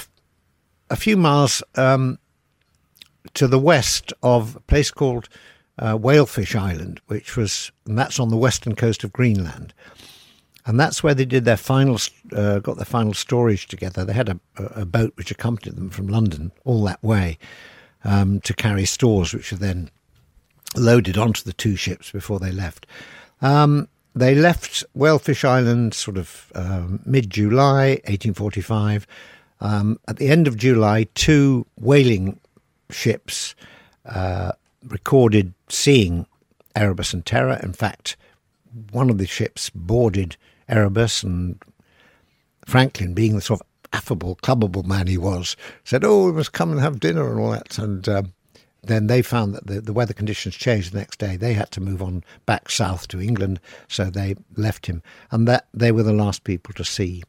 a 0.91 0.97
few 0.97 1.17
miles 1.17 1.63
um, 1.75 2.19
to 3.35 3.47
the 3.47 3.59
west 3.59 4.13
of 4.23 4.57
a 4.57 4.61
place 4.61 4.91
called 4.91 5.29
uh, 5.79 5.95
Whalefish 5.95 6.55
Island, 6.55 7.01
which 7.07 7.37
was 7.37 7.71
and 7.87 7.99
that's 7.99 8.19
on 8.19 8.31
the 8.31 8.37
western 8.37 8.75
coast 8.75 9.05
of 9.05 9.13
Greenland, 9.13 9.75
and 10.65 10.81
that's 10.81 11.03
where 11.03 11.15
they 11.15 11.25
did 11.25 11.45
their 11.45 11.57
final 11.57 11.99
uh, 12.33 12.61
got 12.61 12.77
their 12.77 12.87
final 12.87 13.15
storage 13.15 13.67
together. 13.67 14.05
They 14.05 14.15
had 14.15 14.29
a, 14.29 14.41
a, 14.57 14.87
boat 14.87 15.13
which 15.17 15.31
accompanied 15.31 15.77
them 15.77 15.91
from 15.91 16.09
London 16.09 16.53
all 16.65 16.83
that 16.85 17.03
way 17.03 17.39
um, 18.05 18.41
to 18.41 18.55
carry 18.55 18.87
stores, 18.87 19.35
which 19.35 19.53
were 19.53 19.59
then 19.59 19.91
loaded 20.75 21.19
onto 21.19 21.43
the 21.43 21.53
two 21.53 21.77
ships 21.77 22.11
before 22.11 22.39
they 22.39 22.53
left. 22.53 22.87
Um, 23.43 23.89
they 24.15 24.35
left 24.35 24.83
Whalefish 24.95 25.45
Island 25.45 25.93
sort 25.93 26.17
of 26.17 26.51
um, 26.55 27.01
mid 27.05 27.31
July 27.31 28.01
1845. 28.07 29.07
Um, 29.61 29.99
at 30.09 30.17
the 30.17 30.29
end 30.29 30.47
of 30.47 30.57
July, 30.57 31.07
two 31.15 31.67
whaling 31.77 32.41
ships 32.91 33.55
uh, 34.07 34.53
recorded 34.87 35.53
seeing 35.69 36.27
Erebus 36.75 37.13
and 37.13 37.25
Terror. 37.25 37.59
In 37.63 37.73
fact, 37.73 38.17
one 38.91 39.11
of 39.11 39.19
the 39.19 39.27
ships 39.27 39.71
boarded 39.71 40.37
Erebus, 40.69 41.23
and 41.23 41.63
Franklin, 42.67 43.15
being 43.15 43.35
the 43.35 43.41
sort 43.41 43.61
of 43.61 43.67
affable, 43.93 44.37
clubbable 44.37 44.85
man 44.85 45.07
he 45.07 45.19
was, 45.19 45.57
said, 45.85 46.05
"Oh, 46.05 46.27
we 46.27 46.33
must 46.33 46.53
come 46.53 46.73
and 46.73 46.81
have 46.81 47.01
dinner 47.01 47.31
and 47.31 47.41
all 47.41 47.51
that." 47.51 47.79
And 47.79 48.09
um, 48.09 48.33
then 48.87 49.07
they 49.07 49.23
found 49.23 49.55
that 49.55 49.67
the, 49.67 49.81
the 49.81 49.93
weather 49.93 50.15
conditions 50.15 50.55
changed 50.55 50.93
the 50.93 50.99
next 50.99 51.19
day. 51.19 51.37
They 51.37 51.55
had 51.55 51.71
to 51.73 51.81
move 51.81 52.03
on 52.03 52.25
back 52.47 52.71
south 52.71 53.09
to 53.09 53.21
England, 53.21 53.61
so 53.89 54.05
they 54.05 54.37
left 54.57 54.87
him. 54.87 55.03
And 55.31 55.47
that 55.49 55.69
they 55.75 55.93
were 55.93 56.03
the 56.03 56.13
last 56.13 56.45
people 56.45 56.75
to 56.75 56.85
see 56.85 57.23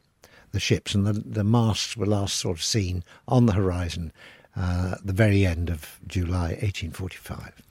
the 0.52 0.60
ships, 0.60 0.94
and 0.94 1.06
the, 1.06 1.12
the 1.12 1.44
masts 1.44 1.96
were 1.96 2.06
last 2.06 2.36
sort 2.36 2.56
of 2.56 2.64
seen 2.64 3.04
on 3.26 3.46
the 3.46 3.52
horizon 3.52 4.12
uh, 4.56 4.96
the 5.04 5.12
very 5.12 5.46
end 5.46 5.70
of 5.70 6.00
July 6.06 6.48
1845. 6.48 7.62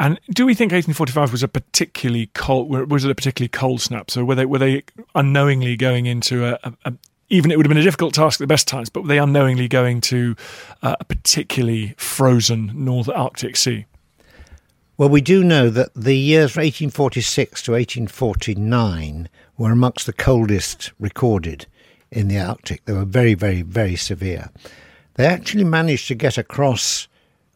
And 0.00 0.20
do 0.30 0.46
we 0.46 0.54
think 0.54 0.72
1845 0.72 1.32
was 1.32 1.42
a 1.42 1.48
particularly 1.48 2.30
cold? 2.34 2.70
Was 2.90 3.04
it 3.04 3.10
a 3.10 3.14
particularly 3.14 3.48
cold 3.48 3.80
snap? 3.80 4.10
So 4.10 4.24
were 4.24 4.36
they 4.36 4.46
were 4.46 4.58
they 4.58 4.84
unknowingly 5.14 5.76
going 5.76 6.06
into 6.06 6.46
a, 6.46 6.58
a, 6.84 6.92
even 7.30 7.50
it 7.50 7.56
would 7.56 7.66
have 7.66 7.70
been 7.70 7.78
a 7.78 7.82
difficult 7.82 8.14
task 8.14 8.40
at 8.40 8.44
the 8.44 8.46
best 8.46 8.66
times, 8.66 8.88
but 8.88 9.06
they 9.06 9.18
unknowingly 9.18 9.68
going 9.68 10.00
to 10.02 10.34
uh, 10.82 10.96
a 10.98 11.04
particularly 11.04 11.94
frozen 11.96 12.72
North 12.74 13.08
Arctic 13.08 13.56
Sea? 13.56 13.86
Well, 14.96 15.08
we 15.08 15.20
do 15.20 15.44
know 15.44 15.70
that 15.70 15.94
the 15.94 16.16
years 16.16 16.56
1846 16.56 17.62
to 17.62 17.72
1849 17.72 19.28
were 19.56 19.70
amongst 19.70 20.06
the 20.06 20.12
coldest 20.12 20.92
recorded 20.98 21.66
in 22.10 22.28
the 22.28 22.40
Arctic. 22.40 22.84
They 22.84 22.94
were 22.94 23.04
very, 23.04 23.34
very, 23.34 23.62
very 23.62 23.94
severe. 23.94 24.50
They 25.14 25.26
actually 25.26 25.64
managed 25.64 26.08
to 26.08 26.14
get 26.14 26.38
across 26.38 27.06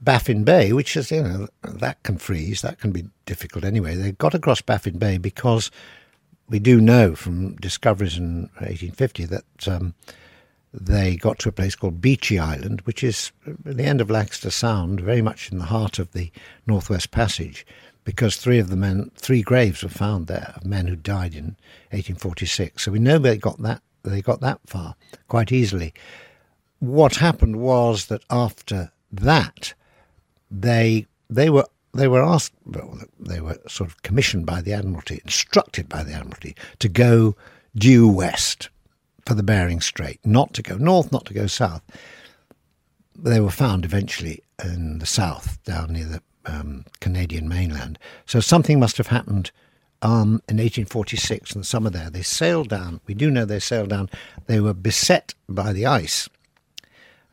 Baffin 0.00 0.44
Bay, 0.44 0.72
which 0.72 0.96
is, 0.96 1.10
you 1.10 1.22
know, 1.22 1.48
that 1.62 2.02
can 2.02 2.18
freeze, 2.18 2.60
that 2.62 2.78
can 2.78 2.92
be 2.92 3.06
difficult 3.24 3.64
anyway. 3.64 3.94
They 3.94 4.12
got 4.12 4.34
across 4.34 4.60
Baffin 4.60 4.98
Bay 4.98 5.18
because 5.18 5.70
we 6.52 6.58
do 6.58 6.82
know 6.82 7.14
from 7.14 7.56
discoveries 7.56 8.18
in 8.18 8.42
1850 8.58 9.24
that 9.24 9.68
um, 9.68 9.94
they 10.74 11.16
got 11.16 11.38
to 11.38 11.48
a 11.48 11.52
place 11.52 11.74
called 11.74 12.02
Beechey 12.02 12.38
Island, 12.38 12.82
which 12.82 13.02
is 13.02 13.32
at 13.46 13.78
the 13.78 13.84
end 13.84 14.02
of 14.02 14.10
Lancaster 14.10 14.50
Sound, 14.50 15.00
very 15.00 15.22
much 15.22 15.50
in 15.50 15.56
the 15.56 15.64
heart 15.64 15.98
of 15.98 16.12
the 16.12 16.30
Northwest 16.66 17.10
Passage, 17.10 17.66
because 18.04 18.36
three 18.36 18.58
of 18.58 18.68
the 18.68 18.76
men, 18.76 19.10
three 19.16 19.40
graves 19.40 19.82
were 19.82 19.88
found 19.88 20.26
there 20.26 20.52
of 20.54 20.66
men 20.66 20.88
who 20.88 20.94
died 20.94 21.34
in 21.34 21.56
1846. 21.90 22.82
So 22.84 22.92
we 22.92 22.98
know 22.98 23.16
they 23.16 23.38
got 23.38 23.60
that 23.62 23.80
they 24.02 24.20
got 24.20 24.40
that 24.40 24.60
far 24.66 24.94
quite 25.28 25.52
easily. 25.52 25.94
What 26.80 27.16
happened 27.16 27.56
was 27.56 28.06
that 28.06 28.24
after 28.28 28.92
that, 29.10 29.72
they 30.50 31.06
they 31.30 31.48
were 31.48 31.66
they 31.94 32.08
were 32.08 32.22
asked, 32.22 32.52
well, 32.64 32.98
they 33.18 33.40
were 33.40 33.58
sort 33.68 33.90
of 33.90 34.02
commissioned 34.02 34.46
by 34.46 34.60
the 34.60 34.72
Admiralty, 34.72 35.20
instructed 35.24 35.88
by 35.88 36.02
the 36.02 36.12
Admiralty 36.12 36.56
to 36.78 36.88
go 36.88 37.36
due 37.74 38.08
west 38.08 38.70
for 39.26 39.34
the 39.34 39.42
Bering 39.42 39.80
Strait, 39.80 40.18
not 40.24 40.54
to 40.54 40.62
go 40.62 40.76
north, 40.76 41.12
not 41.12 41.26
to 41.26 41.34
go 41.34 41.46
south. 41.46 41.82
They 43.16 43.40
were 43.40 43.50
found 43.50 43.84
eventually 43.84 44.42
in 44.64 44.98
the 44.98 45.06
south, 45.06 45.62
down 45.64 45.92
near 45.92 46.06
the 46.06 46.22
um, 46.46 46.84
Canadian 47.00 47.48
mainland. 47.48 47.98
So 48.26 48.40
something 48.40 48.80
must 48.80 48.96
have 48.96 49.08
happened 49.08 49.50
um, 50.00 50.42
in 50.48 50.56
1846 50.56 51.54
in 51.54 51.60
the 51.60 51.64
summer 51.64 51.90
there. 51.90 52.10
They 52.10 52.22
sailed 52.22 52.68
down. 52.68 53.00
We 53.06 53.14
do 53.14 53.30
know 53.30 53.44
they 53.44 53.60
sailed 53.60 53.90
down. 53.90 54.10
They 54.46 54.60
were 54.60 54.74
beset 54.74 55.34
by 55.48 55.72
the 55.72 55.86
ice 55.86 56.28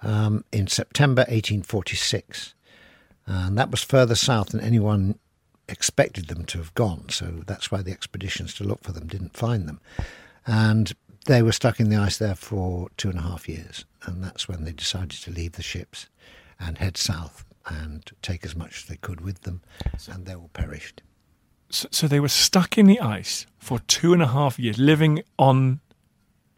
um, 0.02 0.44
in 0.52 0.68
September 0.68 1.22
1846. 1.22 2.54
And 3.30 3.58
that 3.60 3.70
was 3.70 3.84
further 3.84 4.16
south 4.16 4.50
than 4.50 4.60
anyone 4.60 5.20
expected 5.68 6.28
them 6.28 6.46
to 6.46 6.58
have 6.58 6.74
gone. 6.74 7.10
So 7.10 7.44
that's 7.46 7.72
why 7.72 7.84
the 7.84 7.92
expeditions 7.92 8.56
to 8.56 8.64
look 8.64 8.84
for 8.84 8.92
them 8.92 9.08
didn't 9.08 9.38
find 9.38 9.68
them. 9.68 9.80
And 10.48 10.92
they 11.28 11.44
were 11.44 11.52
stuck 11.52 11.80
in 11.80 11.90
the 11.90 11.96
ice 11.96 12.18
there 12.18 12.34
for 12.34 12.90
two 12.98 13.10
and 13.10 13.20
a 13.20 13.22
half 13.22 13.48
years. 13.48 13.86
And 14.04 14.24
that's 14.24 14.48
when 14.48 14.64
they 14.64 14.72
decided 14.72 15.12
to 15.22 15.32
leave 15.32 15.54
the 15.54 15.62
ships 15.62 16.08
and 16.60 16.80
head 16.80 16.98
south 16.98 17.46
and 17.68 18.04
take 18.24 18.44
as 18.44 18.56
much 18.56 18.78
as 18.78 18.86
they 18.86 18.96
could 18.96 19.22
with 19.22 19.42
them. 19.42 19.62
And 20.12 20.26
they 20.26 20.34
all 20.34 20.50
perished. 20.54 21.04
So, 21.70 21.88
so 21.92 22.08
they 22.08 22.20
were 22.20 22.30
stuck 22.30 22.80
in 22.80 22.88
the 22.88 23.00
ice 23.00 23.46
for 23.60 23.78
two 23.78 24.12
and 24.12 24.24
a 24.24 24.28
half 24.28 24.58
years, 24.58 24.80
living 24.80 25.22
on 25.38 25.82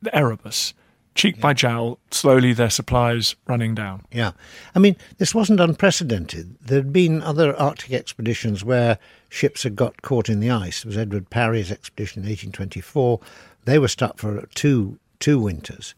the 0.01 0.15
Erebus 0.15 0.73
cheek 1.15 1.35
yeah. 1.37 1.41
by 1.41 1.53
jowl, 1.53 1.99
slowly 2.09 2.53
their 2.53 2.69
supplies 2.69 3.35
running 3.47 3.75
down. 3.75 4.03
Yeah. 4.11 4.31
I 4.75 4.79
mean, 4.79 4.95
this 5.17 5.35
wasn't 5.35 5.59
unprecedented. 5.59 6.55
There'd 6.61 6.93
been 6.93 7.21
other 7.21 7.55
Arctic 7.55 7.93
expeditions 7.93 8.63
where 8.63 8.97
ships 9.29 9.63
had 9.63 9.75
got 9.75 10.01
caught 10.01 10.29
in 10.29 10.39
the 10.39 10.49
ice. 10.49 10.79
It 10.79 10.85
was 10.85 10.97
Edward 10.97 11.29
Parry's 11.29 11.71
expedition 11.71 12.23
in 12.23 12.29
1824. 12.29 13.19
They 13.65 13.79
were 13.79 13.87
stuck 13.87 14.17
for 14.17 14.47
two, 14.55 14.99
two 15.19 15.39
winters 15.39 15.95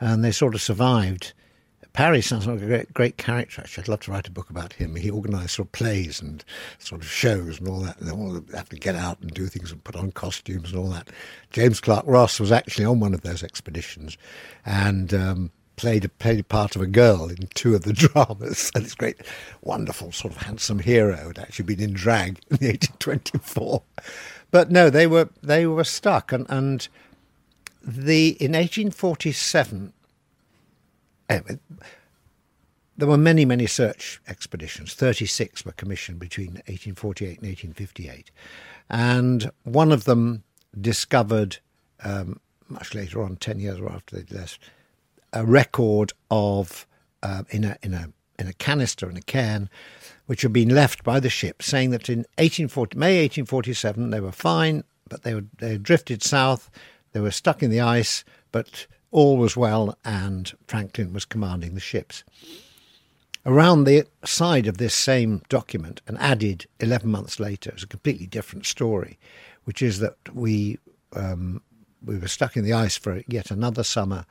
and 0.00 0.24
they 0.24 0.32
sort 0.32 0.54
of 0.54 0.62
survived 0.62 1.32
Parry 1.94 2.20
sounds 2.20 2.48
like 2.48 2.60
a 2.60 2.66
great, 2.66 2.92
great 2.92 3.16
character. 3.18 3.60
Actually, 3.60 3.84
I'd 3.84 3.88
love 3.88 4.00
to 4.00 4.10
write 4.10 4.26
a 4.26 4.32
book 4.32 4.50
about 4.50 4.72
him. 4.72 4.96
He 4.96 5.12
organised 5.12 5.54
sort 5.54 5.68
of 5.68 5.72
plays 5.72 6.20
and 6.20 6.44
sort 6.80 7.00
of 7.00 7.08
shows 7.08 7.60
and 7.60 7.68
all 7.68 7.78
that. 7.80 7.98
And 8.00 8.08
they 8.08 8.12
all 8.12 8.42
have 8.52 8.68
to 8.70 8.76
get 8.76 8.96
out 8.96 9.20
and 9.20 9.32
do 9.32 9.46
things 9.46 9.70
and 9.70 9.82
put 9.84 9.94
on 9.94 10.10
costumes 10.10 10.72
and 10.72 10.80
all 10.80 10.90
that. 10.90 11.08
James 11.52 11.80
Clark 11.80 12.04
Ross 12.04 12.40
was 12.40 12.50
actually 12.50 12.84
on 12.84 12.98
one 12.98 13.14
of 13.14 13.22
those 13.22 13.44
expeditions, 13.44 14.18
and 14.66 15.14
um, 15.14 15.52
played 15.76 16.04
a, 16.04 16.08
played 16.08 16.40
a 16.40 16.44
part 16.44 16.74
of 16.74 16.82
a 16.82 16.86
girl 16.88 17.28
in 17.28 17.46
two 17.54 17.76
of 17.76 17.82
the 17.82 17.92
dramas. 17.92 18.72
And 18.74 18.84
this 18.84 18.96
great, 18.96 19.18
wonderful, 19.62 20.10
sort 20.10 20.34
of 20.34 20.42
handsome 20.42 20.80
hero 20.80 21.28
had 21.28 21.38
actually 21.38 21.66
been 21.66 21.80
in 21.80 21.92
drag 21.92 22.40
in 22.50 22.56
the 22.56 22.66
1824. 22.70 23.82
But 24.50 24.68
no, 24.68 24.90
they 24.90 25.06
were 25.06 25.28
they 25.44 25.64
were 25.64 25.84
stuck, 25.84 26.32
and 26.32 26.44
and 26.48 26.88
the 27.80 28.30
in 28.40 28.52
1847 28.52 29.92
Anyway, 31.28 31.58
there 32.96 33.08
were 33.08 33.18
many, 33.18 33.44
many 33.44 33.66
search 33.66 34.20
expeditions. 34.28 34.94
36 34.94 35.64
were 35.64 35.72
commissioned 35.72 36.18
between 36.18 36.54
1848 36.66 37.38
and 37.38 37.48
1858. 37.48 38.30
And 38.88 39.50
one 39.64 39.90
of 39.90 40.04
them 40.04 40.44
discovered, 40.80 41.58
um, 42.02 42.40
much 42.68 42.94
later 42.94 43.22
on, 43.22 43.36
10 43.36 43.58
years 43.58 43.80
after 43.88 44.16
they'd 44.16 44.30
left, 44.30 44.60
a 45.32 45.44
record 45.44 46.12
of, 46.30 46.86
uh, 47.22 47.42
in, 47.50 47.64
a, 47.64 47.76
in, 47.82 47.94
a, 47.94 48.10
in 48.38 48.46
a 48.46 48.52
canister, 48.52 49.10
in 49.10 49.16
a 49.16 49.22
cairn, 49.22 49.68
which 50.26 50.42
had 50.42 50.52
been 50.52 50.68
left 50.68 51.02
by 51.02 51.18
the 51.18 51.30
ship, 51.30 51.62
saying 51.62 51.90
that 51.90 52.08
in 52.08 52.18
1840, 52.38 52.96
May 52.96 53.22
1847 53.22 54.10
they 54.10 54.20
were 54.20 54.32
fine, 54.32 54.84
but 55.08 55.22
they, 55.22 55.34
were, 55.34 55.44
they 55.58 55.72
had 55.72 55.82
drifted 55.82 56.22
south, 56.22 56.70
they 57.12 57.20
were 57.20 57.30
stuck 57.30 57.62
in 57.62 57.70
the 57.70 57.80
ice, 57.80 58.24
but 58.52 58.86
all 59.14 59.36
was 59.36 59.56
well 59.56 59.96
and 60.04 60.52
Franklin 60.66 61.12
was 61.12 61.24
commanding 61.24 61.74
the 61.74 61.80
ships. 61.80 62.24
Around 63.46 63.84
the 63.84 64.06
side 64.24 64.66
of 64.66 64.78
this 64.78 64.94
same 64.94 65.40
document, 65.48 66.00
and 66.08 66.18
added 66.18 66.66
11 66.80 67.10
months 67.10 67.38
later, 67.38 67.72
is 67.76 67.84
a 67.84 67.86
completely 67.86 68.26
different 68.26 68.66
story, 68.66 69.18
which 69.64 69.82
is 69.82 70.00
that 70.00 70.16
we 70.34 70.78
um, 71.14 71.62
we 72.04 72.18
were 72.18 72.28
stuck 72.28 72.56
in 72.56 72.64
the 72.64 72.72
ice 72.72 72.96
for 72.96 73.22
yet 73.28 73.50
another 73.50 73.84
summer. 73.84 74.26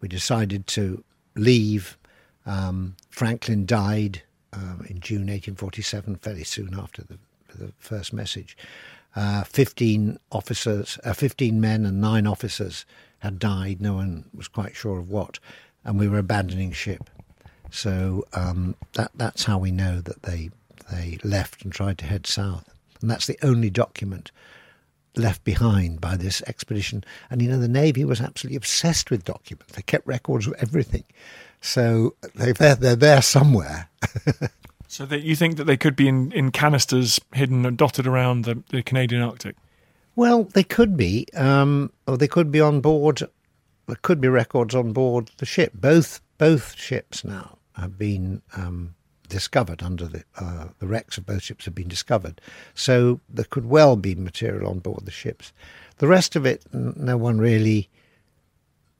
We 0.00 0.08
decided 0.08 0.66
to 0.68 1.02
leave. 1.34 1.96
Um, 2.44 2.96
Franklin 3.08 3.64
died 3.66 4.22
uh, 4.52 4.82
in 4.88 5.00
June 5.00 5.22
1847, 5.28 6.16
fairly 6.16 6.44
soon 6.44 6.78
after 6.78 7.02
the, 7.02 7.18
the 7.54 7.72
first 7.78 8.12
message. 8.12 8.56
Uh, 9.14 9.44
15 9.44 10.18
officers, 10.30 10.98
uh, 11.04 11.14
15 11.14 11.58
men 11.58 11.86
and 11.86 12.00
nine 12.00 12.26
officers 12.26 12.84
had 13.18 13.38
died. 13.38 13.80
No 13.80 13.94
one 13.94 14.24
was 14.34 14.48
quite 14.48 14.76
sure 14.76 14.98
of 14.98 15.08
what, 15.08 15.38
and 15.84 15.98
we 15.98 16.08
were 16.08 16.18
abandoning 16.18 16.72
ship. 16.72 17.10
So 17.70 18.26
um, 18.32 18.76
that 18.94 19.10
that's 19.14 19.44
how 19.44 19.58
we 19.58 19.70
know 19.70 20.00
that 20.00 20.22
they 20.22 20.50
they 20.90 21.18
left 21.24 21.62
and 21.62 21.72
tried 21.72 21.98
to 21.98 22.06
head 22.06 22.26
south, 22.26 22.72
and 23.00 23.10
that's 23.10 23.26
the 23.26 23.38
only 23.42 23.70
document 23.70 24.30
left 25.16 25.44
behind 25.44 26.00
by 26.00 26.16
this 26.16 26.42
expedition. 26.46 27.02
And 27.30 27.42
you 27.42 27.48
know, 27.48 27.58
the 27.58 27.68
Navy 27.68 28.04
was 28.04 28.20
absolutely 28.20 28.56
obsessed 28.56 29.10
with 29.10 29.24
documents. 29.24 29.74
They 29.74 29.82
kept 29.82 30.06
records 30.06 30.46
of 30.46 30.54
everything. 30.58 31.04
So 31.60 32.14
they, 32.34 32.52
they're, 32.52 32.74
they're 32.74 32.96
there 32.96 33.22
somewhere. 33.22 33.88
so 34.88 35.06
that 35.06 35.22
you 35.22 35.34
think 35.34 35.56
that 35.56 35.64
they 35.64 35.76
could 35.76 35.96
be 35.96 36.06
in, 36.06 36.32
in 36.32 36.50
canisters 36.52 37.18
hidden 37.32 37.64
and 37.66 37.76
dotted 37.76 38.06
around 38.06 38.44
the, 38.44 38.62
the 38.68 38.82
Canadian 38.82 39.22
Arctic? 39.22 39.56
Well, 40.16 40.44
they 40.44 40.64
could 40.64 40.96
be, 40.96 41.26
um, 41.34 41.92
or 42.06 42.16
they 42.16 42.26
could 42.26 42.50
be 42.50 42.60
on 42.60 42.80
board. 42.80 43.22
There 43.86 43.98
could 44.00 44.20
be 44.20 44.28
records 44.28 44.74
on 44.74 44.92
board 44.92 45.30
the 45.36 45.46
ship. 45.46 45.72
Both 45.74 46.20
both 46.38 46.74
ships 46.74 47.22
now 47.22 47.58
have 47.74 47.98
been 47.98 48.42
um, 48.56 48.94
discovered 49.28 49.82
under 49.82 50.06
the 50.06 50.24
uh, 50.40 50.68
the 50.78 50.86
wrecks 50.86 51.18
of 51.18 51.26
both 51.26 51.42
ships 51.42 51.66
have 51.66 51.74
been 51.74 51.86
discovered. 51.88 52.40
So 52.74 53.20
there 53.28 53.44
could 53.44 53.66
well 53.66 53.94
be 53.96 54.14
material 54.14 54.70
on 54.70 54.78
board 54.78 55.04
the 55.04 55.10
ships. 55.10 55.52
The 55.98 56.08
rest 56.08 56.34
of 56.34 56.46
it, 56.46 56.64
no 56.72 57.18
one 57.18 57.38
really. 57.38 57.90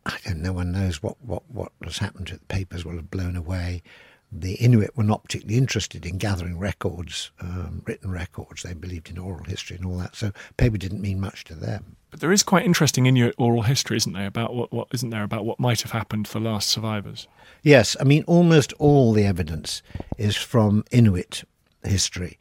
I 0.04 0.18
don't. 0.24 0.42
No 0.42 0.52
one 0.52 0.70
knows 0.70 1.02
what 1.02 1.16
what 1.22 1.42
what 1.50 1.72
has 1.82 1.98
happened 1.98 2.26
to. 2.28 2.34
The 2.34 2.44
papers 2.44 2.84
will 2.84 2.96
have 2.96 3.10
blown 3.10 3.36
away 3.36 3.82
the 4.32 4.54
Inuit 4.54 4.96
were 4.96 5.04
not 5.04 5.22
particularly 5.22 5.56
interested 5.56 6.04
in 6.04 6.18
gathering 6.18 6.58
records, 6.58 7.30
um, 7.40 7.82
written 7.86 8.10
records. 8.10 8.62
They 8.62 8.74
believed 8.74 9.08
in 9.08 9.18
oral 9.18 9.44
history 9.44 9.76
and 9.76 9.86
all 9.86 9.98
that. 9.98 10.16
So 10.16 10.32
paper 10.56 10.78
didn't 10.78 11.00
mean 11.00 11.20
much 11.20 11.44
to 11.44 11.54
them. 11.54 11.96
But 12.10 12.20
there 12.20 12.32
is 12.32 12.42
quite 12.42 12.64
interesting 12.64 13.06
Inuit 13.06 13.34
oral 13.38 13.62
history, 13.62 13.96
isn't 13.96 14.12
there? 14.12 14.26
About 14.26 14.54
what, 14.54 14.72
what 14.72 14.88
isn't 14.92 15.10
there 15.10 15.22
about 15.22 15.44
what 15.44 15.60
might 15.60 15.82
have 15.82 15.92
happened 15.92 16.26
to 16.26 16.32
the 16.32 16.40
last 16.40 16.68
survivors? 16.68 17.28
Yes, 17.62 17.96
I 18.00 18.04
mean 18.04 18.24
almost 18.26 18.72
all 18.78 19.12
the 19.12 19.24
evidence 19.24 19.82
is 20.18 20.36
from 20.36 20.84
Inuit 20.90 21.44
history. 21.84 22.38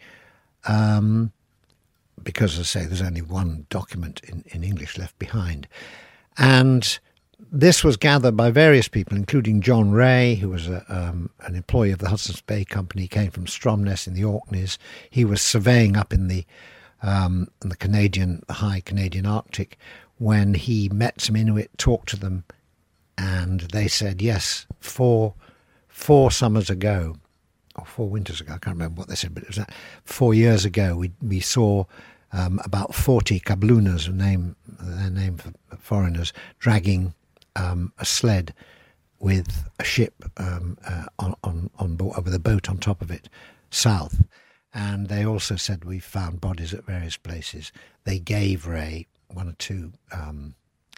Um, 0.65 1.31
because, 2.23 2.57
as 2.57 2.61
I 2.61 2.63
say, 2.63 2.85
there's 2.85 3.01
only 3.01 3.21
one 3.21 3.67
document 3.69 4.21
in, 4.23 4.43
in 4.47 4.63
English 4.63 4.97
left 4.97 5.17
behind. 5.19 5.67
And 6.37 6.99
this 7.51 7.83
was 7.83 7.97
gathered 7.97 8.35
by 8.35 8.51
various 8.51 8.87
people, 8.87 9.17
including 9.17 9.61
John 9.61 9.91
Rae, 9.91 10.35
who 10.35 10.49
was 10.49 10.67
a, 10.67 10.83
um, 10.89 11.29
an 11.41 11.55
employee 11.55 11.91
of 11.91 11.99
the 11.99 12.09
Hudson's 12.09 12.41
Bay 12.41 12.65
Company, 12.65 13.07
came 13.07 13.31
from 13.31 13.45
Stromness 13.45 14.07
in 14.07 14.13
the 14.13 14.23
Orkneys. 14.23 14.77
He 15.09 15.25
was 15.25 15.41
surveying 15.41 15.95
up 15.95 16.13
in 16.13 16.27
the 16.27 16.45
um, 17.01 17.49
in 17.61 17.69
the 17.69 17.75
Canadian, 17.75 18.43
the 18.47 18.53
high 18.53 18.79
Canadian 18.79 19.25
Arctic, 19.25 19.77
when 20.17 20.53
he 20.53 20.89
met 20.89 21.21
some 21.21 21.35
Inuit, 21.35 21.69
talked 21.77 22.09
to 22.09 22.17
them, 22.17 22.45
and 23.17 23.61
they 23.61 23.87
said, 23.87 24.21
yes, 24.21 24.65
four 24.79 25.33
four 25.87 26.31
summers 26.31 26.69
ago, 26.69 27.15
or 27.75 27.85
four 27.85 28.09
winters 28.09 28.41
ago, 28.41 28.53
I 28.53 28.57
can't 28.57 28.75
remember 28.75 28.99
what 28.99 29.07
they 29.07 29.15
said, 29.15 29.33
but 29.33 29.43
it 29.43 29.49
was 29.49 29.57
that 29.57 29.73
four 30.03 30.33
years 30.33 30.65
ago, 30.65 30.95
we 30.95 31.11
we 31.21 31.39
saw 31.39 31.85
um, 32.31 32.59
about 32.65 32.93
40 32.93 33.39
kablunas, 33.41 34.07
a 34.09 34.11
name, 34.11 34.55
their 34.67 35.09
name 35.09 35.37
for 35.37 35.53
foreigners, 35.77 36.33
dragging 36.59 37.13
um, 37.55 37.93
a 37.97 38.05
sled 38.05 38.53
with 39.19 39.69
a 39.79 39.83
ship 39.83 40.23
um, 40.37 40.77
uh, 40.85 41.05
on, 41.19 41.35
on, 41.43 41.69
on 41.79 41.95
board, 41.95 42.23
with 42.23 42.33
a 42.33 42.39
boat 42.39 42.69
on 42.69 42.77
top 42.77 43.01
of 43.01 43.11
it, 43.11 43.29
south. 43.69 44.23
And 44.73 45.07
they 45.07 45.25
also 45.25 45.55
said 45.55 45.85
we 45.85 45.99
found 45.99 46.41
bodies 46.41 46.73
at 46.73 46.85
various 46.85 47.17
places. 47.17 47.71
They 48.03 48.19
gave 48.19 48.67
Rae 48.67 49.07
one 49.29 49.47
or 49.47 49.53
two 49.53 49.93
um, 50.11 50.55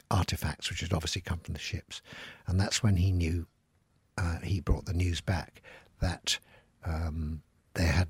artifacts, 0.10 0.70
which 0.70 0.82
had 0.82 0.94
obviously 0.94 1.22
come 1.22 1.40
from 1.40 1.54
the 1.54 1.60
ships. 1.60 2.02
And 2.48 2.60
that's 2.60 2.82
when 2.82 2.98
he 2.98 3.12
knew, 3.12 3.46
uh, 4.18 4.40
he 4.40 4.60
brought 4.60 4.86
the 4.86 4.94
news 4.94 5.22
back 5.22 5.62
that 6.00 6.40
um, 6.86 7.44
they 7.76 7.86
had 7.86 8.08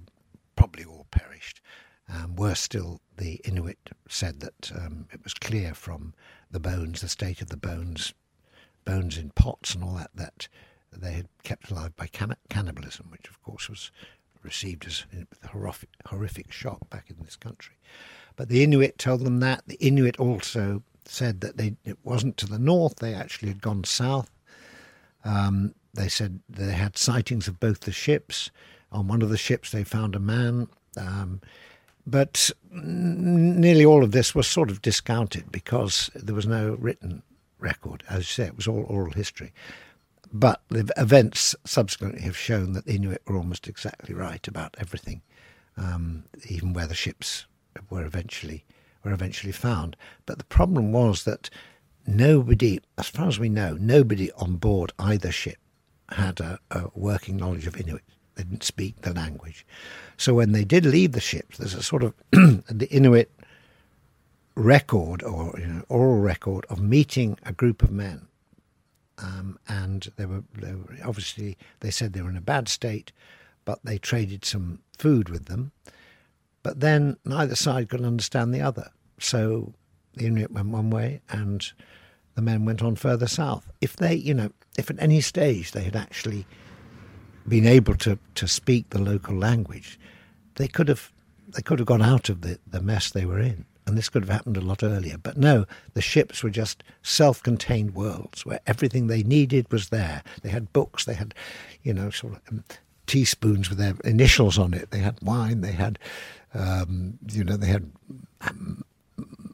probably 0.55 0.85
all 0.85 1.05
perished. 1.11 1.61
Um, 2.09 2.35
worse 2.37 2.61
still, 2.61 3.01
the 3.17 3.41
Inuit 3.43 3.89
said 4.07 4.39
that 4.39 4.71
um, 4.73 5.07
it 5.11 5.21
was 5.23 5.33
clear 5.33 5.73
from 5.73 6.13
the 6.49 6.59
bones, 6.59 7.01
the 7.01 7.09
state 7.09 7.41
of 7.41 7.49
the 7.49 7.57
bones, 7.57 8.13
bones 8.87 9.17
in 9.17 9.29
pots 9.31 9.75
and 9.75 9.83
all 9.83 9.95
that 9.95 10.11
that 10.15 10.47
they 10.91 11.11
had 11.11 11.27
kept 11.43 11.69
alive 11.69 11.95
by 11.95 12.07
cannibalism, 12.07 13.07
which 13.09 13.27
of 13.27 13.41
course 13.43 13.69
was 13.69 13.91
received 14.41 14.87
as 14.87 15.05
a 15.43 15.47
horrific, 15.49 15.89
horrific 16.05 16.51
shock 16.51 16.89
back 16.89 17.09
in 17.09 17.17
this 17.23 17.35
country. 17.35 17.75
But 18.37 18.47
the 18.47 18.63
Inuit 18.63 18.97
told 18.97 19.21
them 19.21 19.41
that. 19.41 19.63
The 19.67 19.75
Inuit 19.75 20.17
also 20.19 20.83
said 21.05 21.41
that 21.41 21.57
they, 21.57 21.75
it 21.83 21.97
wasn't 22.03 22.37
to 22.37 22.47
the 22.47 22.59
north, 22.59 22.95
they 22.97 23.13
actually 23.13 23.49
had 23.49 23.61
gone 23.61 23.83
south. 23.83 24.31
Um, 25.25 25.75
they 25.93 26.07
said 26.07 26.39
they 26.47 26.71
had 26.71 26.97
sightings 26.97 27.47
of 27.47 27.59
both 27.59 27.81
the 27.81 27.91
ships, 27.91 28.49
On 28.91 29.07
one 29.07 29.21
of 29.21 29.29
the 29.29 29.37
ships, 29.37 29.71
they 29.71 29.83
found 29.83 30.15
a 30.15 30.19
man. 30.19 30.67
Um, 30.95 31.41
but 32.05 32.49
nearly 32.71 33.83
all 33.83 34.03
of 34.03 34.11
this 34.11 34.33
was 34.33 34.47
sort 34.47 34.69
of 34.71 34.81
discounted 34.81 35.51
because 35.51 36.09
there 36.15 36.35
was 36.35 36.47
no 36.47 36.77
written 36.79 37.21
record. 37.59 38.03
As 38.09 38.19
you 38.19 38.23
say, 38.23 38.45
it 38.45 38.55
was 38.55 38.67
all 38.67 38.85
oral 38.87 39.11
history. 39.11 39.53
But 40.31 40.61
the 40.69 40.91
events 40.97 41.55
subsequently 41.65 42.21
have 42.21 42.37
shown 42.37 42.73
that 42.73 42.85
the 42.85 42.95
Inuit 42.95 43.21
were 43.25 43.37
almost 43.37 43.67
exactly 43.67 44.13
right 44.13 44.45
about 44.47 44.75
everything, 44.79 45.21
um, 45.77 46.25
even 46.49 46.73
where 46.73 46.87
the 46.87 46.95
ships 46.95 47.45
were 47.89 48.05
eventually 48.05 48.65
were 49.03 49.13
eventually 49.13 49.53
found. 49.53 49.95
But 50.25 50.37
the 50.37 50.43
problem 50.45 50.91
was 50.91 51.23
that 51.23 51.49
nobody, 52.05 52.79
as 52.97 53.07
far 53.07 53.27
as 53.27 53.39
we 53.39 53.49
know, 53.49 53.77
nobody 53.79 54.31
on 54.33 54.55
board 54.55 54.91
either 54.99 55.31
ship 55.31 55.57
had 56.09 56.39
a, 56.39 56.59
a 56.71 56.89
working 56.93 57.37
knowledge 57.37 57.67
of 57.67 57.79
Inuit. 57.79 58.03
They 58.35 58.43
didn't 58.43 58.63
speak 58.63 59.01
the 59.01 59.13
language. 59.13 59.65
So 60.15 60.33
when 60.33 60.51
they 60.51 60.63
did 60.63 60.85
leave 60.85 61.13
the 61.13 61.19
ships, 61.19 61.57
there's 61.57 61.73
a 61.73 61.83
sort 61.83 62.03
of 62.03 62.13
the 62.31 62.87
Inuit 62.91 63.31
record 64.57 65.21
or 65.21 65.53
you 65.59 65.67
know, 65.67 65.83
oral 65.87 66.19
record 66.19 66.65
of 66.69 66.81
meeting 66.81 67.37
a 67.43 67.53
group 67.53 67.83
of 67.83 67.91
men. 67.91 68.27
Um, 69.19 69.59
and 69.67 70.11
they 70.15 70.25
were, 70.25 70.43
they 70.59 70.73
were 70.73 70.97
obviously 71.05 71.57
they 71.79 71.91
said 71.91 72.13
they 72.13 72.21
were 72.21 72.29
in 72.29 72.37
a 72.37 72.41
bad 72.41 72.67
state, 72.67 73.11
but 73.65 73.79
they 73.83 73.97
traded 73.97 74.45
some 74.45 74.79
food 74.97 75.29
with 75.29 75.45
them. 75.45 75.71
But 76.63 76.79
then 76.79 77.17
neither 77.23 77.55
side 77.55 77.89
could 77.89 78.03
understand 78.03 78.53
the 78.53 78.61
other. 78.61 78.91
So 79.19 79.73
the 80.15 80.25
Inuit 80.25 80.51
went 80.51 80.69
one 80.69 80.89
way 80.89 81.21
and 81.29 81.65
the 82.35 82.41
men 82.41 82.65
went 82.65 82.81
on 82.81 82.95
further 82.95 83.27
south. 83.27 83.71
If 83.79 83.95
they, 83.95 84.15
you 84.15 84.33
know, 84.33 84.51
if 84.77 84.89
at 84.89 84.99
any 84.99 85.21
stage 85.21 85.71
they 85.71 85.83
had 85.83 85.95
actually 85.95 86.45
been 87.47 87.65
able 87.65 87.95
to, 87.95 88.19
to 88.35 88.47
speak 88.47 88.89
the 88.89 89.01
local 89.01 89.35
language, 89.35 89.99
they 90.55 90.67
could 90.67 90.87
have 90.87 91.11
they 91.55 91.61
could 91.61 91.79
have 91.79 91.85
gone 91.85 92.01
out 92.01 92.27
of 92.27 92.41
the, 92.41 92.59
the 92.67 92.81
mess 92.81 93.09
they 93.11 93.25
were 93.25 93.39
in. 93.39 93.65
And 93.87 93.97
this 93.97 94.09
could 94.09 94.23
have 94.23 94.29
happened 94.29 94.57
a 94.57 94.61
lot 94.61 94.83
earlier. 94.83 95.17
But 95.17 95.37
no, 95.37 95.65
the 95.93 96.01
ships 96.01 96.43
were 96.43 96.49
just 96.49 96.83
self 97.01 97.41
contained 97.41 97.95
worlds 97.95 98.45
where 98.45 98.59
everything 98.67 99.07
they 99.07 99.23
needed 99.23 99.71
was 99.71 99.89
there. 99.89 100.23
They 100.43 100.49
had 100.49 100.73
books, 100.73 101.05
they 101.05 101.13
had, 101.13 101.33
you 101.83 101.93
know, 101.93 102.09
sort 102.09 102.33
of 102.33 102.41
um, 102.51 102.63
teaspoons 103.07 103.69
with 103.69 103.77
their 103.77 103.95
initials 104.03 104.59
on 104.59 104.73
it. 104.73 104.91
They 104.91 104.99
had 104.99 105.17
wine, 105.21 105.61
they 105.61 105.71
had, 105.71 105.99
um, 106.53 107.17
you 107.31 107.45
know, 107.45 107.55
they 107.55 107.67
had 107.67 107.89
um, 108.41 108.83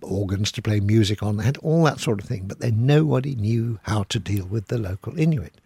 organs 0.02 0.52
to 0.54 0.64
play 0.64 0.80
music 0.80 1.22
on. 1.22 1.38
They 1.38 1.46
had 1.46 1.58
all 1.58 1.84
that 1.84 2.00
sort 2.00 2.20
of 2.20 2.28
thing. 2.28 2.46
But 2.48 2.60
then 2.60 2.88
nobody 2.88 3.36
knew 3.36 3.80
how 3.84 4.02
to 4.04 4.18
deal 4.18 4.48
with 4.48 4.68
the 4.68 4.80
local 4.80 5.18
Inuit. 5.18 5.62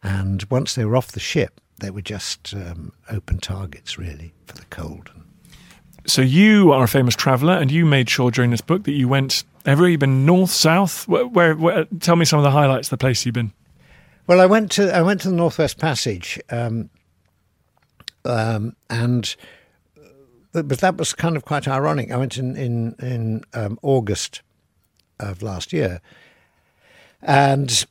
And 0.00 0.44
once 0.48 0.76
they 0.76 0.84
were 0.84 0.96
off 0.96 1.10
the 1.10 1.18
ship, 1.18 1.60
they 1.80 1.90
were 1.90 2.02
just 2.02 2.54
um, 2.54 2.92
open 3.10 3.38
targets, 3.38 3.98
really, 3.98 4.32
for 4.46 4.54
the 4.54 4.64
cold. 4.66 5.10
So 6.06 6.22
you 6.22 6.72
are 6.72 6.84
a 6.84 6.88
famous 6.88 7.16
traveller, 7.16 7.54
and 7.54 7.70
you 7.70 7.84
made 7.84 8.08
sure 8.08 8.30
during 8.30 8.50
this 8.50 8.60
book 8.60 8.84
that 8.84 8.92
you 8.92 9.08
went. 9.08 9.44
everywhere. 9.64 9.90
You've 9.90 10.00
been 10.00 10.24
north, 10.24 10.50
south? 10.50 11.06
Where, 11.08 11.26
where, 11.26 11.54
where, 11.56 11.84
Tell 12.00 12.16
me 12.16 12.24
some 12.24 12.38
of 12.38 12.44
the 12.44 12.50
highlights 12.52 12.88
of 12.88 12.90
the 12.90 12.96
place 12.98 13.26
you've 13.26 13.34
been. 13.34 13.52
Well, 14.26 14.40
I 14.40 14.46
went 14.46 14.70
to 14.72 14.94
I 14.94 15.02
went 15.02 15.20
to 15.22 15.30
the 15.30 15.36
Northwest 15.36 15.78
Passage, 15.78 16.40
um, 16.50 16.90
um, 18.24 18.74
and 18.90 19.36
but 20.52 20.78
that 20.80 20.96
was 20.96 21.12
kind 21.12 21.36
of 21.36 21.44
quite 21.44 21.68
ironic. 21.68 22.10
I 22.10 22.16
went 22.16 22.36
in 22.36 22.56
in 22.56 22.96
in 23.00 23.44
um, 23.54 23.78
August 23.82 24.42
of 25.20 25.42
last 25.42 25.72
year, 25.72 26.00
and 27.22 27.86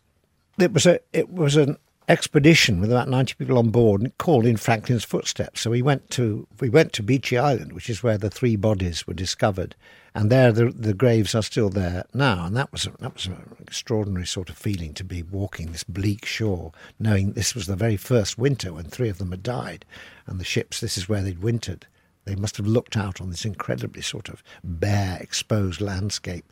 it 0.60 0.74
was 0.74 0.86
a 0.86 1.00
it 1.14 1.30
was 1.30 1.56
an 1.56 1.78
expedition 2.08 2.80
with 2.80 2.92
about 2.92 3.10
90 3.10 3.34
people 3.36 3.58
on 3.58 3.70
board 3.70 4.12
called 4.18 4.46
in 4.46 4.58
Franklin's 4.58 5.04
footsteps. 5.04 5.62
So 5.62 5.72
we 5.72 5.82
went 5.82 6.10
to 6.12 6.48
we 6.60 6.70
went 6.70 6.94
to 6.94 7.04
Beechey 7.04 7.40
Island, 7.40 7.74
which 7.74 7.90
is 7.90 8.04
where 8.04 8.18
the 8.18 8.30
three 8.30 8.56
bodies 8.56 9.08
were 9.08 9.14
discovered, 9.14 9.76
and 10.14 10.30
there 10.30 10.52
the 10.52 10.72
the 10.72 10.94
graves 10.94 11.34
are 11.34 11.42
still 11.42 11.70
there 11.70 12.06
now. 12.14 12.46
And 12.46 12.56
that 12.56 12.72
was 12.72 12.86
a, 12.86 12.92
that 13.00 13.14
was 13.14 13.26
an 13.26 13.56
extraordinary 13.60 14.28
sort 14.28 14.50
of 14.50 14.58
feeling 14.58 14.94
to 14.96 15.04
be 15.04 15.24
walking 15.24 15.72
this 15.72 15.84
bleak 15.84 16.26
shore, 16.26 16.72
knowing 17.00 17.34
this 17.34 17.56
was 17.56 17.68
the 17.68 17.76
very 17.76 17.98
first 17.98 18.38
winter 18.38 18.74
when 18.74 18.86
three 18.86 19.10
of 19.10 19.18
them 19.18 19.32
had 19.32 19.44
died, 19.44 19.86
and 20.28 20.40
the 20.40 20.46
ships 20.46 20.80
this 20.80 20.98
is 20.98 21.10
where 21.10 21.22
they'd 21.22 21.42
wintered. 21.42 21.88
They 22.26 22.36
must 22.36 22.58
have 22.58 22.66
looked 22.68 22.98
out 22.98 23.22
on 23.22 23.30
this 23.30 23.46
incredibly 23.46 24.02
sort 24.02 24.30
of 24.30 24.44
bare, 24.64 25.18
exposed 25.22 25.80
landscape 25.80 26.52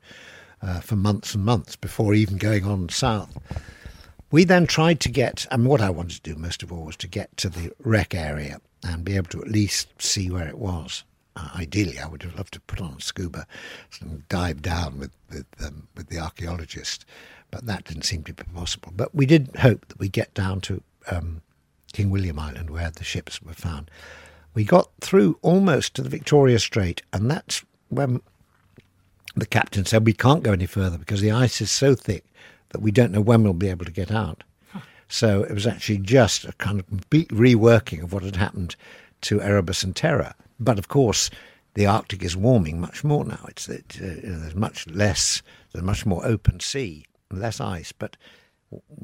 uh, 0.62 0.80
for 0.80 0.96
months 0.96 1.34
and 1.34 1.44
months 1.44 1.76
before 1.76 2.14
even 2.14 2.38
going 2.38 2.64
on 2.64 2.90
south. 2.90 3.38
We 4.34 4.46
then 4.46 4.66
tried 4.66 5.00
to 5.02 5.10
get, 5.10 5.46
and 5.52 5.68
what 5.68 5.80
I 5.80 5.92
wanted 5.92 6.24
to 6.24 6.34
do 6.34 6.36
most 6.36 6.64
of 6.64 6.74
all 6.74 6.86
was 6.86 6.96
to 6.96 7.08
get 7.08 7.38
to 7.38 7.50
the 7.50 7.72
wreck 7.84 8.16
area 8.16 8.60
and 8.82 9.06
be 9.06 9.16
able 9.16 9.30
to 9.30 9.42
at 9.44 9.48
least 9.48 9.90
see 10.02 10.32
where 10.32 10.48
it 10.48 10.58
was. 10.58 11.04
Uh, 11.36 11.50
ideally, 11.54 12.00
I 12.00 12.08
would 12.08 12.24
have 12.24 12.36
loved 12.36 12.56
to 12.56 12.60
put 12.62 12.82
on 12.82 13.00
scuba 13.00 13.46
and 14.02 14.28
dive 14.30 14.64
down 14.64 14.98
with 14.98 15.12
with, 15.30 15.46
um, 15.64 15.88
with 15.96 16.08
the 16.08 16.18
archaeologist, 16.18 17.06
but 17.52 17.68
that 17.68 17.84
didn't 17.84 18.06
seem 18.06 18.24
to 18.24 18.34
be 18.34 18.44
possible. 18.56 18.92
But 18.96 19.14
we 19.14 19.28
did 19.28 19.52
hope 19.60 19.88
that 19.90 20.00
we 20.00 20.10
get 20.10 20.34
down 20.34 20.62
to 20.62 20.82
um, 21.12 21.44
King 21.92 22.10
William 22.10 22.40
Island, 22.40 22.72
where 22.72 22.90
the 22.90 23.04
ships 23.04 23.40
were 23.40 23.54
found. 23.54 23.92
We 24.56 24.64
got 24.64 24.90
through 25.00 25.38
almost 25.44 25.94
to 25.94 26.02
the 26.02 26.10
Victoria 26.10 26.58
Strait, 26.58 27.04
and 27.14 27.30
that's 27.30 27.64
when 27.90 28.20
the 29.36 29.46
captain 29.46 29.86
said 29.86 30.08
we 30.08 30.14
can't 30.14 30.42
go 30.42 30.54
any 30.54 30.66
further 30.66 30.98
because 30.98 31.22
the 31.22 31.30
ice 31.30 31.62
is 31.62 31.70
so 31.70 31.94
thick 31.94 32.26
that 32.74 32.82
we 32.82 32.92
don't 32.92 33.12
know 33.12 33.22
when 33.22 33.44
we'll 33.44 33.54
be 33.54 33.70
able 33.70 33.86
to 33.86 33.92
get 33.92 34.12
out. 34.12 34.44
So 35.08 35.44
it 35.44 35.54
was 35.54 35.68
actually 35.68 36.00
just 36.00 36.44
a 36.44 36.54
kind 36.54 36.80
of 36.80 36.88
complete 36.88 37.30
reworking 37.30 38.04
of 38.04 38.14
what 38.14 38.24
had 38.24 38.36
happened 38.36 38.76
to 39.22 39.42
Erebus 39.42 39.84
and 39.84 39.96
Terror. 39.96 40.34
But 40.60 40.80
of 40.80 40.88
course, 40.88 41.30
the 41.76 41.86
Arctic 41.86 42.24
is 42.24 42.36
warming 42.36 42.82
much 42.82 43.04
more 43.04 43.24
now. 43.24 43.46
It's 43.48 43.70
it, 43.70 43.98
uh, 43.98 44.22
there's 44.24 44.56
much 44.56 44.88
less, 44.88 45.42
there's 45.72 45.86
much 45.86 46.06
more 46.06 46.26
open 46.26 46.60
sea, 46.60 47.06
less 47.32 47.62
ice. 47.62 47.92
But 47.92 48.18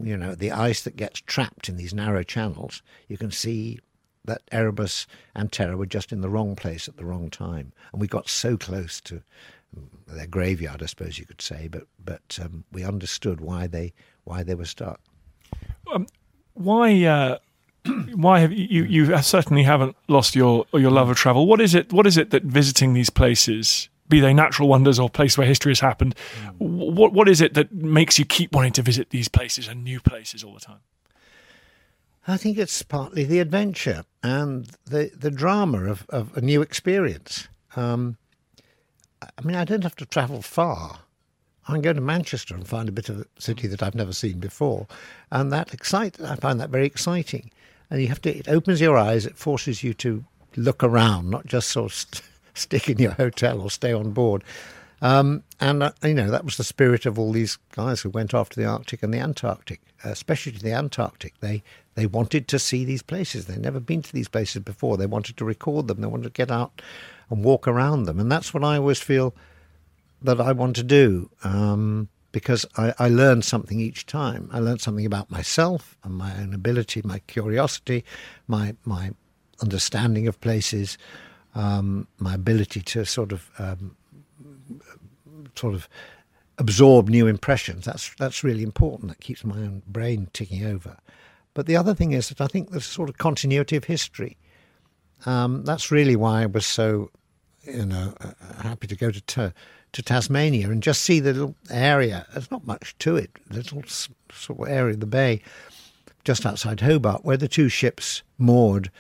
you 0.01 0.17
know, 0.17 0.34
the 0.34 0.51
ice 0.51 0.82
that 0.82 0.97
gets 0.97 1.22
trapped 1.22 1.70
in 1.70 1.78
these 1.78 1.93
narrow 1.93 2.24
channels, 2.24 2.82
you 3.07 3.17
can 3.17 3.32
see 3.32 3.80
that 4.26 4.41
Erebus 4.51 5.05
and 5.36 5.51
Terror 5.51 5.78
were 5.78 5.86
just 5.86 6.11
in 6.11 6.22
the 6.22 6.30
wrong 6.30 6.55
place 6.55 6.88
at 6.88 6.97
the 6.97 7.05
wrong 7.05 7.30
time, 7.30 7.72
and 7.91 8.01
we 8.01 8.07
got 8.07 8.30
so 8.30 8.57
close 8.57 8.99
to 9.01 9.22
their 10.07 10.28
graveyard, 10.28 10.82
I 10.82 10.88
suppose 10.88 11.17
you 11.17 11.26
could 11.26 11.41
say. 11.41 11.67
But 11.67 11.84
but 12.03 12.39
um, 12.41 12.63
we 12.72 12.84
understood 12.84 13.41
why 13.41 13.67
they 13.67 13.93
why 14.24 14.43
they 14.43 14.55
were 14.55 14.65
stuck. 14.65 14.99
Um, 15.91 16.07
why? 16.53 17.03
Uh, 17.03 17.38
why 18.15 18.39
have 18.39 18.51
you? 18.51 18.84
You 18.84 19.22
certainly 19.22 19.63
haven't 19.63 19.95
lost 20.07 20.36
your 20.36 20.65
your 20.74 20.91
love 20.91 21.09
of 21.09 21.17
travel. 21.17 21.47
What 21.47 21.61
is 21.61 21.76
it? 21.76 21.91
What 21.93 22.07
is 22.07 22.17
it 22.17 22.32
that 22.32 22.43
visiting 22.43 22.93
these 22.93 23.09
places, 23.09 23.89
be 24.07 24.20
they 24.20 24.34
natural 24.34 24.67
wonders 24.67 24.99
or 24.99 25.09
places 25.09 25.38
where 25.38 25.47
history 25.47 25.72
has 25.72 25.80
happened, 25.80 26.15
what 26.57 27.13
what 27.13 27.30
is 27.30 27.41
it 27.41 27.53
that 27.53 27.72
makes 27.72 28.20
you 28.20 28.26
keep 28.26 28.53
wanting 28.53 28.74
to 28.74 28.82
visit 28.82 29.09
these 29.11 29.28
places 29.28 29.67
and 29.67 29.84
new 29.84 29.99
places 29.99 30.43
all 30.43 30.53
the 30.53 30.59
time? 30.59 30.82
I 32.28 32.38
think 32.38 32.59
it's 32.59 32.84
partly 32.84 33.24
the 33.24 33.39
adventure 33.39 34.03
and 34.22 34.70
the 34.86 35.11
the 35.17 35.32
drama 35.32 35.86
of, 35.86 36.05
of 36.09 36.36
a 36.38 36.41
new 36.41 36.61
experience. 36.61 37.47
Um, 37.76 38.17
I 39.22 39.41
mean, 39.43 39.55
I 39.55 39.65
don't 39.65 39.84
have 39.84 39.95
to 39.97 40.05
travel 40.05 40.41
far. 40.41 40.99
I 41.67 41.74
can 41.74 41.82
go 41.82 41.93
to 41.93 42.01
Manchester 42.01 42.55
and 42.55 42.67
find 42.67 42.89
a 42.89 42.93
bit 42.93 43.09
of 43.09 43.20
a 43.20 43.26
city 43.41 43.67
that 43.67 43.84
I've 43.84 43.95
never 43.95 44.13
seen 44.13 44.39
before, 44.39 44.88
and 45.32 45.51
that 45.51 45.74
excites. 45.74 46.20
I 46.20 46.36
find 46.36 46.59
that 46.59 46.70
very 46.70 46.86
exciting. 46.86 47.51
And 47.91 48.01
you 48.01 48.07
have 48.07 48.22
to. 48.22 48.36
It 48.36 48.47
opens 48.47 48.82
your 48.82 48.97
eyes. 48.97 49.26
It 49.26 49.38
forces 49.38 49.84
you 49.84 49.93
to 49.95 50.24
look 50.55 50.84
around, 50.84 51.30
not 51.30 51.45
just 51.45 51.70
sort 51.70 51.91
of 51.91 51.95
st- 51.95 52.22
stick 52.55 52.89
in 52.89 52.97
your 52.97 53.11
hotel 53.11 53.61
or 53.61 53.70
stay 53.70 53.93
on 53.93 54.11
board. 54.11 54.43
Um, 55.01 55.43
and 55.59 55.84
uh, 55.84 55.91
you 56.03 56.13
know 56.13 56.30
that 56.30 56.43
was 56.43 56.57
the 56.57 56.63
spirit 56.63 57.05
of 57.05 57.17
all 57.17 57.32
these 57.32 57.57
guys 57.72 58.01
who 58.01 58.09
went 58.09 58.34
off 58.34 58.49
to 58.49 58.59
the 58.59 58.65
Arctic 58.65 59.01
and 59.03 59.13
the 59.13 59.20
Antarctic, 59.20 59.82
especially 60.03 60.53
the 60.53 60.74
Antarctic. 60.74 61.39
They 61.39 61.63
they 61.95 62.05
wanted 62.05 62.47
to 62.49 62.59
see 62.59 62.84
these 62.84 63.01
places. 63.01 63.45
They'd 63.45 63.59
never 63.59 63.80
been 63.80 64.01
to 64.01 64.13
these 64.13 64.28
places 64.28 64.61
before. 64.63 64.97
They 64.97 65.05
wanted 65.05 65.38
to 65.38 65.45
record 65.45 65.88
them. 65.88 66.01
They 66.01 66.07
wanted 66.07 66.24
to 66.24 66.30
get 66.38 66.51
out 66.51 66.82
and 67.30 67.43
walk 67.43 67.67
around 67.67 68.03
them. 68.03 68.19
And 68.19 68.32
that's 68.32 68.53
what 68.53 68.63
I 68.63 68.77
always 68.77 68.99
feel 68.99 69.36
that 70.21 70.41
I 70.41 70.51
want 70.51 70.75
to 70.77 70.84
do 70.84 71.30
um, 71.43 72.09
because 72.32 72.65
I, 72.77 72.93
I 72.99 73.09
learn 73.09 73.41
something 73.41 73.80
each 73.80 74.05
time. 74.05 74.49
I 74.51 74.59
learn 74.59 74.80
something 74.80 75.05
about 75.05 75.32
myself 75.32 75.97
and 76.03 76.15
my 76.15 76.36
own 76.38 76.53
ability, 76.53 77.01
my 77.03 77.19
curiosity, 77.19 78.03
my 78.47 78.75
my 78.86 79.11
understanding 79.61 80.27
of 80.27 80.39
places, 80.41 80.97
um, 81.55 82.07
my 82.17 82.34
ability 82.36 82.82
to 82.82 83.05
sort 83.05 83.32
of 83.32 83.49
um, 83.57 83.95
sort 85.55 85.73
of 85.73 85.88
absorb 86.57 87.09
new 87.09 87.27
impressions. 87.27 87.86
That's 87.86 88.13
that's 88.15 88.43
really 88.43 88.63
important. 88.63 89.09
That 89.09 89.21
keeps 89.21 89.43
my 89.43 89.57
own 89.57 89.82
brain 89.88 90.30
ticking 90.34 90.65
over. 90.65 90.97
But 91.53 91.65
the 91.65 91.75
other 91.75 91.95
thing 91.95 92.11
is 92.11 92.30
that 92.30 92.41
I 92.41 92.47
think 92.47 92.69
there's 92.69 92.86
a 92.86 92.89
sort 92.89 93.09
of 93.09 93.17
continuity 93.17 93.75
of 93.75 93.86
history. 93.86 94.38
Um, 95.26 95.63
that's 95.65 95.91
really 95.91 96.15
why 96.15 96.43
I 96.43 96.45
was 96.45 96.65
so 96.65 97.09
you 97.63 97.86
know, 97.86 98.13
uh, 98.22 98.63
happy 98.63 98.88
to 98.88 98.95
go 98.95 99.11
to, 99.11 99.22
to, 99.22 99.53
to 99.93 100.01
Tasmania 100.01 100.70
and 100.70 100.82
just 100.82 101.01
see 101.01 101.20
the 101.20 101.34
little 101.34 101.55
area. 101.70 102.26
There's 102.32 102.51
not 102.51 102.65
much 102.65 102.97
to 102.99 103.15
it. 103.15 103.32
Little 103.49 103.84
sort 103.86 104.59
of 104.59 104.67
area 104.67 104.93
of 104.93 104.99
the 104.99 105.05
bay, 105.05 105.41
just 106.24 106.45
outside 106.45 106.82
Hobart, 106.82 107.26
where 107.26 107.38
the 107.38 107.47
two 107.47 107.70
ships 107.70 108.24
moored 108.38 108.91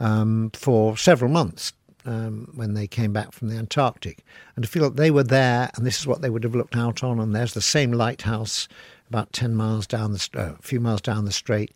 um, 0.00 0.50
for 0.54 0.96
several 0.96 1.30
months 1.30 1.72
um, 2.04 2.50
when 2.54 2.74
they 2.74 2.86
came 2.86 3.12
back 3.12 3.32
from 3.32 3.48
the 3.48 3.56
Antarctic, 3.56 4.24
and 4.56 4.64
to 4.64 4.70
feel 4.70 4.84
that 4.84 4.96
they 4.96 5.10
were 5.10 5.22
there 5.22 5.70
and 5.76 5.86
this 5.86 6.00
is 6.00 6.06
what 6.06 6.20
they 6.20 6.30
would 6.30 6.44
have 6.44 6.54
looked 6.54 6.76
out 6.76 7.02
on, 7.04 7.20
and 7.20 7.34
there's 7.34 7.54
the 7.54 7.60
same 7.60 7.92
lighthouse 7.92 8.68
about 9.08 9.32
ten 9.32 9.54
miles 9.54 9.86
down 9.86 10.12
the 10.12 10.28
uh, 10.34 10.54
a 10.58 10.62
few 10.62 10.80
miles 10.80 11.00
down 11.00 11.24
the 11.24 11.32
strait. 11.32 11.72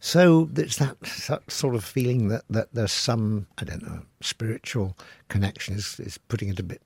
So 0.00 0.48
there's 0.50 0.76
that, 0.76 0.98
that, 1.28 1.50
sort 1.50 1.74
of 1.74 1.84
feeling 1.84 2.28
that, 2.28 2.44
that 2.48 2.68
there's 2.72 2.92
some 2.92 3.46
I 3.58 3.64
don't 3.64 3.86
know 3.86 4.02
spiritual 4.22 4.96
connection 5.28 5.74
is, 5.74 6.00
is 6.00 6.18
putting 6.18 6.48
it 6.48 6.58
a 6.58 6.64
bit 6.64 6.82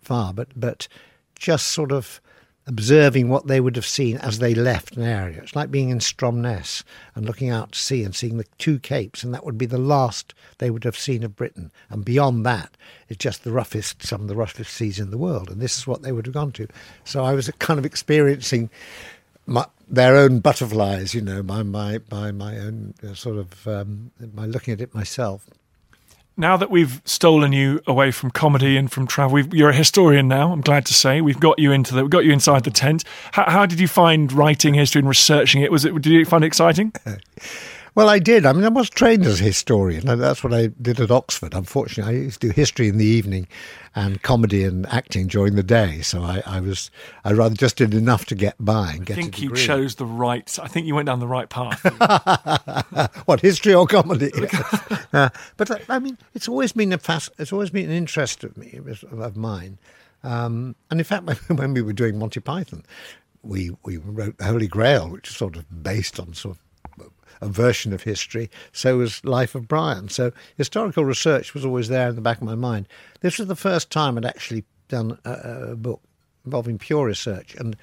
far, 0.00 0.32
but 0.32 0.48
but 0.54 0.86
just 1.34 1.68
sort 1.68 1.90
of 1.90 2.20
observing 2.66 3.28
what 3.28 3.48
they 3.48 3.60
would 3.60 3.74
have 3.74 3.86
seen 3.86 4.16
as 4.18 4.38
they 4.38 4.54
left 4.54 4.96
an 4.96 5.02
area. 5.02 5.40
It's 5.42 5.56
like 5.56 5.70
being 5.70 5.90
in 5.90 5.98
Stromness 5.98 6.84
and 7.14 7.26
looking 7.26 7.50
out 7.50 7.72
to 7.72 7.78
sea 7.78 8.04
and 8.04 8.14
seeing 8.14 8.36
the 8.36 8.46
two 8.58 8.78
capes, 8.78 9.24
and 9.24 9.34
that 9.34 9.44
would 9.44 9.58
be 9.58 9.66
the 9.66 9.78
last 9.78 10.32
they 10.58 10.70
would 10.70 10.84
have 10.84 10.96
seen 10.96 11.24
of 11.24 11.34
Britain. 11.34 11.72
And 11.90 12.04
beyond 12.04 12.46
that, 12.46 12.76
it's 13.08 13.18
just 13.18 13.42
the 13.42 13.52
roughest, 13.52 14.04
some 14.04 14.20
of 14.20 14.28
the 14.28 14.36
roughest 14.36 14.72
seas 14.72 15.00
in 15.00 15.10
the 15.10 15.18
world, 15.18 15.50
and 15.50 15.60
this 15.60 15.76
is 15.76 15.86
what 15.86 16.02
they 16.02 16.12
would 16.12 16.26
have 16.26 16.34
gone 16.34 16.52
to. 16.52 16.68
So 17.04 17.24
I 17.24 17.34
was 17.34 17.50
kind 17.58 17.78
of 17.78 17.86
experiencing 17.86 18.70
my, 19.46 19.66
their 19.88 20.16
own 20.16 20.40
butterflies, 20.40 21.14
you 21.14 21.20
know, 21.20 21.42
by 21.42 21.62
my 21.62 21.98
by 21.98 22.32
my 22.32 22.58
own 22.58 22.94
uh, 23.02 23.14
sort 23.14 23.38
of 23.38 23.66
um, 23.66 24.10
by 24.20 24.46
looking 24.46 24.72
at 24.72 24.80
it 24.80 24.94
myself 24.94 25.46
now 26.36 26.56
that 26.56 26.70
we've 26.70 27.02
stolen 27.04 27.52
you 27.52 27.80
away 27.86 28.10
from 28.10 28.30
comedy 28.30 28.76
and 28.76 28.90
from 28.90 29.06
travel, 29.06 29.40
you're 29.54 29.70
a 29.70 29.74
historian 29.74 30.28
now. 30.28 30.52
I'm 30.52 30.60
glad 30.60 30.86
to 30.86 30.94
say 30.94 31.20
we've 31.20 31.40
got 31.40 31.58
you 31.58 31.72
into 31.72 31.94
the, 31.94 32.02
we've 32.02 32.10
got 32.10 32.24
you 32.24 32.32
inside 32.32 32.64
the 32.64 32.70
tent. 32.70 33.04
How, 33.32 33.50
how 33.50 33.66
did 33.66 33.80
you 33.80 33.88
find 33.88 34.32
writing 34.32 34.74
history 34.74 35.00
and 35.00 35.08
researching 35.08 35.62
it? 35.62 35.70
Was 35.70 35.84
it 35.84 35.92
did 35.94 36.06
you 36.06 36.24
find 36.24 36.44
it 36.44 36.46
exciting? 36.46 36.92
Well, 37.94 38.08
I 38.08 38.18
did. 38.18 38.46
I 38.46 38.52
mean, 38.52 38.64
I 38.64 38.70
was 38.70 38.88
trained 38.88 39.26
as 39.26 39.40
a 39.40 39.44
historian. 39.44 40.06
That's 40.06 40.42
what 40.42 40.54
I 40.54 40.68
did 40.80 40.98
at 40.98 41.10
Oxford. 41.10 41.52
Unfortunately, 41.52 42.14
I 42.14 42.16
used 42.22 42.40
to 42.40 42.48
do 42.48 42.52
history 42.54 42.88
in 42.88 42.96
the 42.96 43.04
evening 43.04 43.46
and 43.94 44.22
comedy 44.22 44.64
and 44.64 44.86
acting 44.86 45.26
during 45.26 45.56
the 45.56 45.62
day. 45.62 46.00
So 46.00 46.22
I, 46.22 46.42
I 46.46 46.60
was, 46.60 46.90
I 47.22 47.32
rather 47.32 47.54
just 47.54 47.76
did 47.76 47.92
enough 47.92 48.24
to 48.26 48.34
get 48.34 48.56
by 48.58 48.92
and 48.92 49.04
get. 49.04 49.18
I 49.18 49.20
think 49.20 49.42
you 49.42 49.54
chose 49.54 49.96
the 49.96 50.06
right. 50.06 50.58
I 50.62 50.68
think 50.68 50.86
you 50.86 50.94
went 50.94 51.06
down 51.06 51.20
the 51.20 51.26
right 51.26 51.50
path. 51.50 51.82
what 53.26 53.40
history 53.40 53.74
or 53.74 53.86
comedy? 53.86 54.32
uh, 55.12 55.28
but 55.58 55.90
I 55.90 55.98
mean, 55.98 56.16
it's 56.34 56.48
always 56.48 56.72
been 56.72 56.94
a 56.94 56.98
fast, 56.98 57.30
It's 57.38 57.52
always 57.52 57.68
been 57.68 57.90
an 57.90 57.96
interest 57.96 58.42
of 58.42 58.56
me, 58.56 58.80
of 59.10 59.36
mine. 59.36 59.78
Um, 60.24 60.76
and 60.90 60.98
in 60.98 61.04
fact, 61.04 61.28
when 61.50 61.74
we 61.74 61.82
were 61.82 61.92
doing 61.92 62.18
Monty 62.18 62.40
Python, 62.40 62.84
we 63.42 63.76
we 63.84 63.98
wrote 63.98 64.38
the 64.38 64.44
Holy 64.44 64.68
Grail, 64.68 65.10
which 65.10 65.28
is 65.28 65.36
sort 65.36 65.56
of 65.56 65.82
based 65.82 66.18
on 66.18 66.32
sort 66.32 66.56
of 66.56 66.62
a 67.42 67.48
version 67.48 67.92
of 67.92 68.04
history. 68.04 68.50
So 68.72 68.98
was 68.98 69.24
Life 69.24 69.54
of 69.54 69.68
Brian. 69.68 70.08
So 70.08 70.32
historical 70.56 71.04
research 71.04 71.54
was 71.54 71.64
always 71.64 71.88
there 71.88 72.08
in 72.08 72.14
the 72.14 72.22
back 72.22 72.38
of 72.38 72.44
my 72.44 72.54
mind. 72.54 72.88
This 73.20 73.38
was 73.38 73.48
the 73.48 73.56
first 73.56 73.90
time 73.90 74.16
I'd 74.16 74.24
actually 74.24 74.64
done 74.88 75.18
a, 75.24 75.32
a 75.72 75.76
book 75.76 76.00
involving 76.44 76.78
pure 76.78 77.06
research, 77.06 77.54
and 77.56 77.76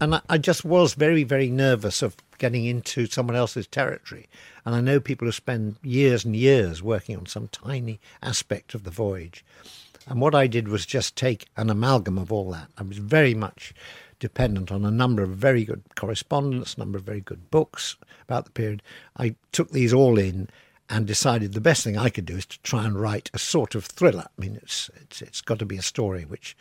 and 0.00 0.16
I, 0.16 0.20
I 0.28 0.38
just 0.38 0.64
was 0.64 0.94
very 0.94 1.22
very 1.22 1.50
nervous 1.50 2.02
of 2.02 2.16
getting 2.38 2.64
into 2.64 3.06
someone 3.06 3.36
else's 3.36 3.66
territory. 3.66 4.28
And 4.64 4.74
I 4.74 4.80
know 4.80 4.98
people 4.98 5.26
who 5.26 5.32
spend 5.32 5.76
years 5.82 6.24
and 6.24 6.34
years 6.34 6.82
working 6.82 7.16
on 7.16 7.26
some 7.26 7.48
tiny 7.48 8.00
aspect 8.22 8.74
of 8.74 8.84
the 8.84 8.90
voyage. 8.90 9.44
And 10.06 10.20
what 10.20 10.34
I 10.34 10.46
did 10.46 10.68
was 10.68 10.84
just 10.84 11.16
take 11.16 11.46
an 11.56 11.70
amalgam 11.70 12.18
of 12.18 12.32
all 12.32 12.50
that. 12.50 12.68
I 12.76 12.82
was 12.82 12.98
very 12.98 13.34
much 13.34 13.72
dependent 14.24 14.72
on 14.72 14.86
a 14.86 14.90
number 14.90 15.22
of 15.22 15.28
very 15.28 15.66
good 15.66 15.82
correspondence, 15.96 16.76
a 16.76 16.78
number 16.78 16.96
of 16.96 17.04
very 17.04 17.20
good 17.20 17.50
books 17.50 17.94
about 18.22 18.46
the 18.46 18.50
period. 18.52 18.82
I 19.18 19.34
took 19.52 19.70
these 19.70 19.92
all 19.92 20.18
in 20.18 20.48
and 20.88 21.06
decided 21.06 21.52
the 21.52 21.60
best 21.60 21.84
thing 21.84 21.98
I 21.98 22.08
could 22.08 22.24
do 22.24 22.38
is 22.38 22.46
to 22.46 22.58
try 22.62 22.86
and 22.86 22.98
write 22.98 23.30
a 23.34 23.38
sort 23.38 23.74
of 23.74 23.84
thriller. 23.84 24.24
I 24.26 24.40
mean, 24.40 24.56
it's 24.62 24.88
it's 25.02 25.20
it's 25.20 25.42
got 25.42 25.58
to 25.58 25.66
be 25.66 25.76
a 25.76 25.82
story 25.82 26.24
which 26.24 26.56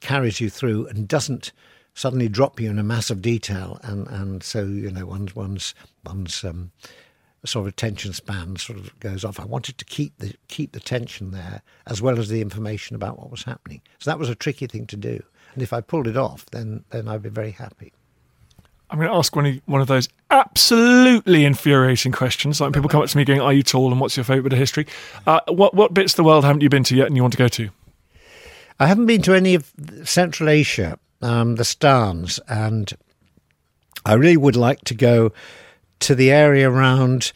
carries 0.00 0.38
you 0.38 0.50
through 0.50 0.86
and 0.88 1.08
doesn't 1.08 1.52
suddenly 1.94 2.28
drop 2.28 2.60
you 2.60 2.68
in 2.68 2.78
a 2.78 2.82
mass 2.82 3.08
of 3.08 3.22
detail, 3.22 3.80
and, 3.82 4.06
and 4.08 4.42
so 4.42 4.66
you 4.66 4.90
know 4.90 5.06
one's 5.06 5.34
one's 5.34 5.74
one's 6.04 6.44
um, 6.44 6.72
sort 7.46 7.62
of 7.62 7.68
attention 7.68 8.12
span 8.12 8.56
sort 8.56 8.78
of 8.78 9.00
goes 9.00 9.24
off. 9.24 9.40
I 9.40 9.46
wanted 9.46 9.78
to 9.78 9.86
keep 9.86 10.18
the 10.18 10.34
keep 10.48 10.72
the 10.72 10.80
tension 10.80 11.30
there 11.30 11.62
as 11.86 12.02
well 12.02 12.18
as 12.18 12.28
the 12.28 12.42
information 12.42 12.96
about 12.96 13.18
what 13.18 13.30
was 13.30 13.44
happening. 13.44 13.80
So 13.98 14.10
that 14.10 14.18
was 14.18 14.28
a 14.28 14.34
tricky 14.34 14.66
thing 14.66 14.86
to 14.88 14.96
do. 14.96 15.22
And 15.54 15.62
if 15.62 15.72
I 15.72 15.80
pulled 15.80 16.06
it 16.06 16.16
off, 16.16 16.46
then 16.46 16.84
then 16.90 17.08
I'd 17.08 17.22
be 17.22 17.28
very 17.28 17.52
happy. 17.52 17.92
I'm 18.90 18.98
going 18.98 19.10
to 19.10 19.14
ask 19.14 19.36
one 19.36 19.44
of, 19.44 19.60
one 19.66 19.80
of 19.82 19.86
those 19.86 20.08
absolutely 20.30 21.44
infuriating 21.44 22.10
questions. 22.10 22.60
Like 22.60 22.72
people 22.72 22.88
come 22.88 23.02
up 23.02 23.08
to 23.08 23.16
me 23.16 23.24
going, 23.24 23.40
"Are 23.40 23.52
you 23.52 23.62
tall?" 23.62 23.90
and 23.90 24.00
"What's 24.00 24.16
your 24.16 24.24
favourite 24.24 24.44
bit 24.44 24.52
of 24.54 24.58
history?" 24.58 24.86
Uh, 25.26 25.40
what 25.48 25.74
what 25.74 25.92
bits 25.92 26.12
of 26.12 26.16
the 26.16 26.24
world 26.24 26.44
haven't 26.44 26.62
you 26.62 26.68
been 26.68 26.84
to 26.84 26.96
yet, 26.96 27.06
and 27.06 27.16
you 27.16 27.22
want 27.22 27.32
to 27.32 27.38
go 27.38 27.48
to? 27.48 27.68
I 28.80 28.86
haven't 28.86 29.06
been 29.06 29.22
to 29.22 29.34
any 29.34 29.54
of 29.54 29.72
Central 30.04 30.48
Asia, 30.48 30.98
um, 31.20 31.56
the 31.56 31.64
Stans, 31.64 32.38
and 32.48 32.92
I 34.06 34.14
really 34.14 34.36
would 34.36 34.56
like 34.56 34.82
to 34.84 34.94
go 34.94 35.32
to 36.00 36.14
the 36.14 36.30
area 36.30 36.70
around 36.70 37.32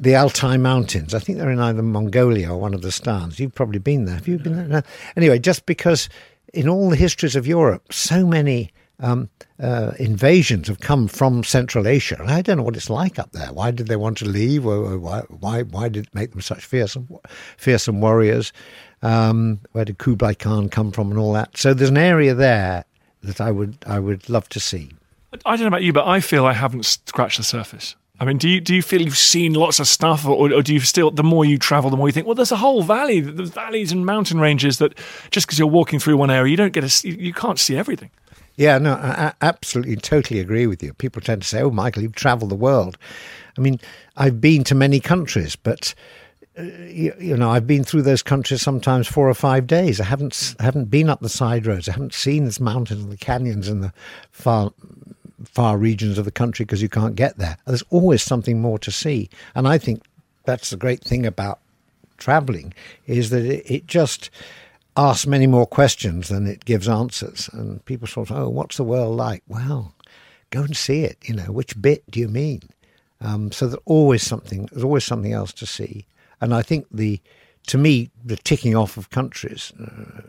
the 0.00 0.16
Altai 0.16 0.56
Mountains. 0.56 1.14
I 1.14 1.20
think 1.20 1.38
they're 1.38 1.50
in 1.50 1.60
either 1.60 1.82
Mongolia 1.82 2.50
or 2.50 2.58
one 2.58 2.74
of 2.74 2.82
the 2.82 2.90
Stans. 2.90 3.38
You've 3.38 3.54
probably 3.54 3.78
been 3.78 4.04
there. 4.04 4.16
Have 4.16 4.26
you 4.26 4.38
been 4.38 4.56
there? 4.56 4.66
No. 4.66 4.82
Anyway, 5.16 5.38
just 5.38 5.64
because 5.64 6.08
in 6.54 6.68
all 6.68 6.90
the 6.90 6.96
histories 6.96 7.36
of 7.36 7.46
Europe, 7.46 7.92
so 7.92 8.26
many 8.26 8.72
um, 9.00 9.28
uh, 9.60 9.92
invasions 9.98 10.68
have 10.68 10.80
come 10.80 11.08
from 11.08 11.44
Central 11.44 11.86
Asia. 11.86 12.22
I 12.26 12.42
don't 12.42 12.58
know 12.58 12.62
what 12.62 12.76
it's 12.76 12.90
like 12.90 13.18
up 13.18 13.32
there. 13.32 13.52
Why 13.52 13.70
did 13.70 13.88
they 13.88 13.96
want 13.96 14.18
to 14.18 14.24
leave? 14.24 14.64
Why, 14.64 15.22
why, 15.28 15.62
why 15.62 15.88
did 15.88 16.06
it 16.06 16.14
make 16.14 16.30
them 16.30 16.40
such 16.40 16.64
fearsome, 16.64 17.08
fearsome 17.56 18.00
warriors? 18.00 18.52
Um, 19.02 19.60
where 19.72 19.84
did 19.84 19.98
Kublai 19.98 20.34
Khan 20.34 20.68
come 20.68 20.92
from 20.92 21.10
and 21.10 21.18
all 21.18 21.32
that? 21.32 21.56
So 21.56 21.74
there's 21.74 21.90
an 21.90 21.98
area 21.98 22.34
there 22.34 22.84
that 23.22 23.40
I 23.40 23.50
would, 23.50 23.76
I 23.86 23.98
would 23.98 24.28
love 24.28 24.48
to 24.50 24.60
see. 24.60 24.90
I 25.44 25.56
don't 25.56 25.62
know 25.62 25.68
about 25.68 25.82
you, 25.82 25.92
but 25.92 26.06
I 26.06 26.20
feel 26.20 26.46
I 26.46 26.52
haven't 26.52 26.84
scratched 26.86 27.38
the 27.38 27.44
surface. 27.44 27.96
I 28.20 28.24
mean, 28.24 28.38
do 28.38 28.48
you 28.48 28.60
do 28.60 28.74
you 28.74 28.82
feel 28.82 29.02
you've 29.02 29.16
seen 29.16 29.54
lots 29.54 29.80
of 29.80 29.88
stuff, 29.88 30.24
or, 30.24 30.52
or, 30.52 30.62
do 30.62 30.72
you 30.72 30.80
still 30.80 31.10
the 31.10 31.24
more 31.24 31.44
you 31.44 31.58
travel, 31.58 31.90
the 31.90 31.96
more 31.96 32.08
you 32.08 32.12
think, 32.12 32.26
well, 32.26 32.36
there's 32.36 32.52
a 32.52 32.56
whole 32.56 32.82
valley, 32.82 33.20
there's 33.20 33.50
valleys 33.50 33.90
and 33.90 34.06
mountain 34.06 34.38
ranges 34.38 34.78
that 34.78 34.96
just 35.30 35.46
because 35.46 35.58
you're 35.58 35.66
walking 35.66 35.98
through 35.98 36.16
one 36.16 36.30
area, 36.30 36.50
you 36.50 36.56
don't 36.56 36.72
get 36.72 36.84
a, 36.84 37.08
you 37.08 37.32
can't 37.32 37.58
see 37.58 37.76
everything. 37.76 38.10
Yeah, 38.56 38.78
no, 38.78 38.92
I 38.92 39.32
absolutely, 39.40 39.96
totally 39.96 40.38
agree 40.38 40.68
with 40.68 40.80
you. 40.80 40.94
People 40.94 41.20
tend 41.20 41.42
to 41.42 41.48
say, 41.48 41.60
"Oh, 41.60 41.70
Michael, 41.70 42.02
you've 42.02 42.14
travelled 42.14 42.52
the 42.52 42.56
world." 42.56 42.96
I 43.58 43.60
mean, 43.60 43.80
I've 44.16 44.40
been 44.40 44.62
to 44.64 44.76
many 44.76 45.00
countries, 45.00 45.56
but 45.56 45.92
uh, 46.56 46.62
you, 46.62 47.12
you, 47.18 47.36
know, 47.36 47.50
I've 47.50 47.66
been 47.66 47.82
through 47.82 48.02
those 48.02 48.22
countries 48.22 48.62
sometimes 48.62 49.08
four 49.08 49.28
or 49.28 49.34
five 49.34 49.66
days. 49.66 50.00
I 50.00 50.04
haven't 50.04 50.54
haven't 50.60 50.84
been 50.84 51.10
up 51.10 51.20
the 51.20 51.28
side 51.28 51.66
roads. 51.66 51.88
I 51.88 51.92
haven't 51.92 52.14
seen 52.14 52.44
the 52.44 52.56
mountains 52.62 53.02
and 53.02 53.10
the 53.10 53.16
canyons 53.16 53.66
and 53.66 53.82
the 53.82 53.92
far 54.30 54.72
far 55.44 55.78
regions 55.78 56.18
of 56.18 56.24
the 56.24 56.30
country 56.30 56.64
because 56.64 56.82
you 56.82 56.88
can't 56.88 57.16
get 57.16 57.38
there. 57.38 57.56
There's 57.66 57.84
always 57.90 58.22
something 58.22 58.60
more 58.60 58.78
to 58.80 58.90
see, 58.90 59.28
and 59.54 59.66
I 59.68 59.78
think 59.78 60.02
that's 60.44 60.70
the 60.70 60.76
great 60.76 61.02
thing 61.02 61.26
about 61.26 61.60
traveling 62.16 62.72
is 63.06 63.30
that 63.30 63.44
it, 63.44 63.64
it 63.70 63.86
just 63.86 64.30
asks 64.96 65.26
many 65.26 65.46
more 65.46 65.66
questions 65.66 66.28
than 66.28 66.46
it 66.46 66.64
gives 66.64 66.88
answers. 66.88 67.50
And 67.52 67.84
people 67.84 68.06
sort 68.06 68.30
of, 68.30 68.36
oh, 68.36 68.48
what's 68.48 68.76
the 68.76 68.84
world 68.84 69.16
like? 69.16 69.42
Well, 69.48 69.94
go 70.50 70.62
and 70.62 70.76
see 70.76 71.02
it. 71.02 71.18
You 71.24 71.34
know, 71.34 71.52
which 71.52 71.80
bit 71.80 72.08
do 72.10 72.20
you 72.20 72.28
mean? 72.28 72.62
Um, 73.20 73.52
so 73.52 73.66
there's 73.66 73.82
always 73.84 74.22
something. 74.22 74.66
There's 74.66 74.84
always 74.84 75.04
something 75.04 75.32
else 75.32 75.52
to 75.54 75.66
see. 75.66 76.06
And 76.40 76.54
I 76.54 76.62
think 76.62 76.86
the 76.90 77.20
to 77.66 77.78
me, 77.78 78.10
the 78.24 78.36
ticking 78.36 78.76
off 78.76 78.96
of 78.96 79.10
countries 79.10 79.72
uh, 79.80 80.22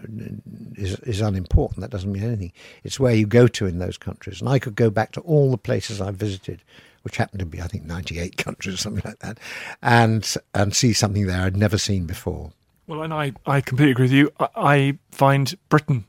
is, 0.75 0.99
is 1.01 1.21
unimportant. 1.21 1.81
That 1.81 1.91
doesn't 1.91 2.11
mean 2.11 2.23
anything. 2.23 2.53
It's 2.83 2.99
where 2.99 3.13
you 3.13 3.27
go 3.27 3.47
to 3.47 3.65
in 3.65 3.79
those 3.79 3.97
countries. 3.97 4.39
And 4.39 4.49
I 4.49 4.59
could 4.59 4.75
go 4.75 4.89
back 4.89 5.11
to 5.13 5.21
all 5.21 5.51
the 5.51 5.57
places 5.57 5.99
I've 5.99 6.15
visited, 6.15 6.63
which 7.01 7.17
happened 7.17 7.39
to 7.39 7.45
be, 7.45 7.61
I 7.61 7.67
think, 7.67 7.85
98 7.85 8.37
countries 8.43 8.75
or 8.75 8.77
something 8.77 9.03
like 9.03 9.19
that, 9.19 9.39
and, 9.81 10.33
and 10.53 10.75
see 10.75 10.93
something 10.93 11.27
there 11.27 11.41
I'd 11.41 11.57
never 11.57 11.77
seen 11.77 12.05
before. 12.05 12.53
Well, 12.87 13.01
and 13.01 13.13
I, 13.13 13.33
I 13.45 13.61
completely 13.61 13.91
agree 13.91 14.05
with 14.05 14.11
you. 14.13 14.31
I, 14.39 14.47
I 14.55 14.97
find 15.11 15.53
Britain 15.69 16.05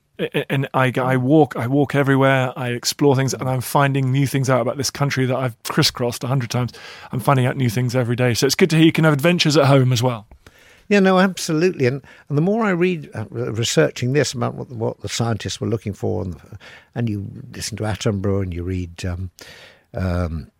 and 0.49 0.69
I, 0.73 0.93
I 0.97 1.17
walk 1.19 1.57
I 1.57 1.67
walk 1.67 1.95
everywhere 1.95 2.53
I 2.57 2.71
explore 2.71 3.15
things 3.17 3.35
and 3.35 3.49
I'm 3.49 3.61
finding 3.61 4.11
new 4.11 4.27
things 4.27 4.49
out 4.49 4.63
about 4.63 4.79
this 4.79 4.91
country 4.91 5.27
that 5.27 5.37
I've 5.37 5.63
crisscrossed 5.65 6.25
a 6.25 6.27
hundred 6.27 6.51
times 6.51 6.73
I'm 7.13 7.21
finding 7.21 7.45
out 7.45 7.57
new 7.57 7.69
things 7.69 7.95
every 7.95 8.17
day 8.17 8.33
so 8.33 8.47
it's 8.47 8.55
good 8.55 8.71
to 8.71 8.77
hear 8.77 8.87
you 8.87 8.93
can 8.93 9.05
have 9.05 9.13
adventures 9.13 9.59
at 9.59 9.67
home 9.67 9.93
as 9.93 10.03
well 10.03 10.27
yeah, 10.89 11.01
no, 11.01 11.19
absolutely. 11.19 11.87
And, 11.87 12.03
and 12.29 12.39
the 12.39 12.43
more 12.43 12.65
I 12.65 12.71
read, 12.71 13.11
uh, 13.15 13.27
researching 13.31 14.13
this 14.13 14.33
about 14.33 14.55
what, 14.55 14.71
what 14.71 15.01
the 15.01 15.09
scientists 15.09 15.61
were 15.61 15.69
looking 15.69 15.93
for, 15.93 16.23
and, 16.23 16.41
and 16.95 17.09
you 17.09 17.27
listen 17.53 17.77
to 17.79 17.85
Attenborough 17.85 18.43
and 18.43 18.55
you 18.55 18.63
read 18.63 19.05
um, 19.05 19.31
um, 19.95 20.51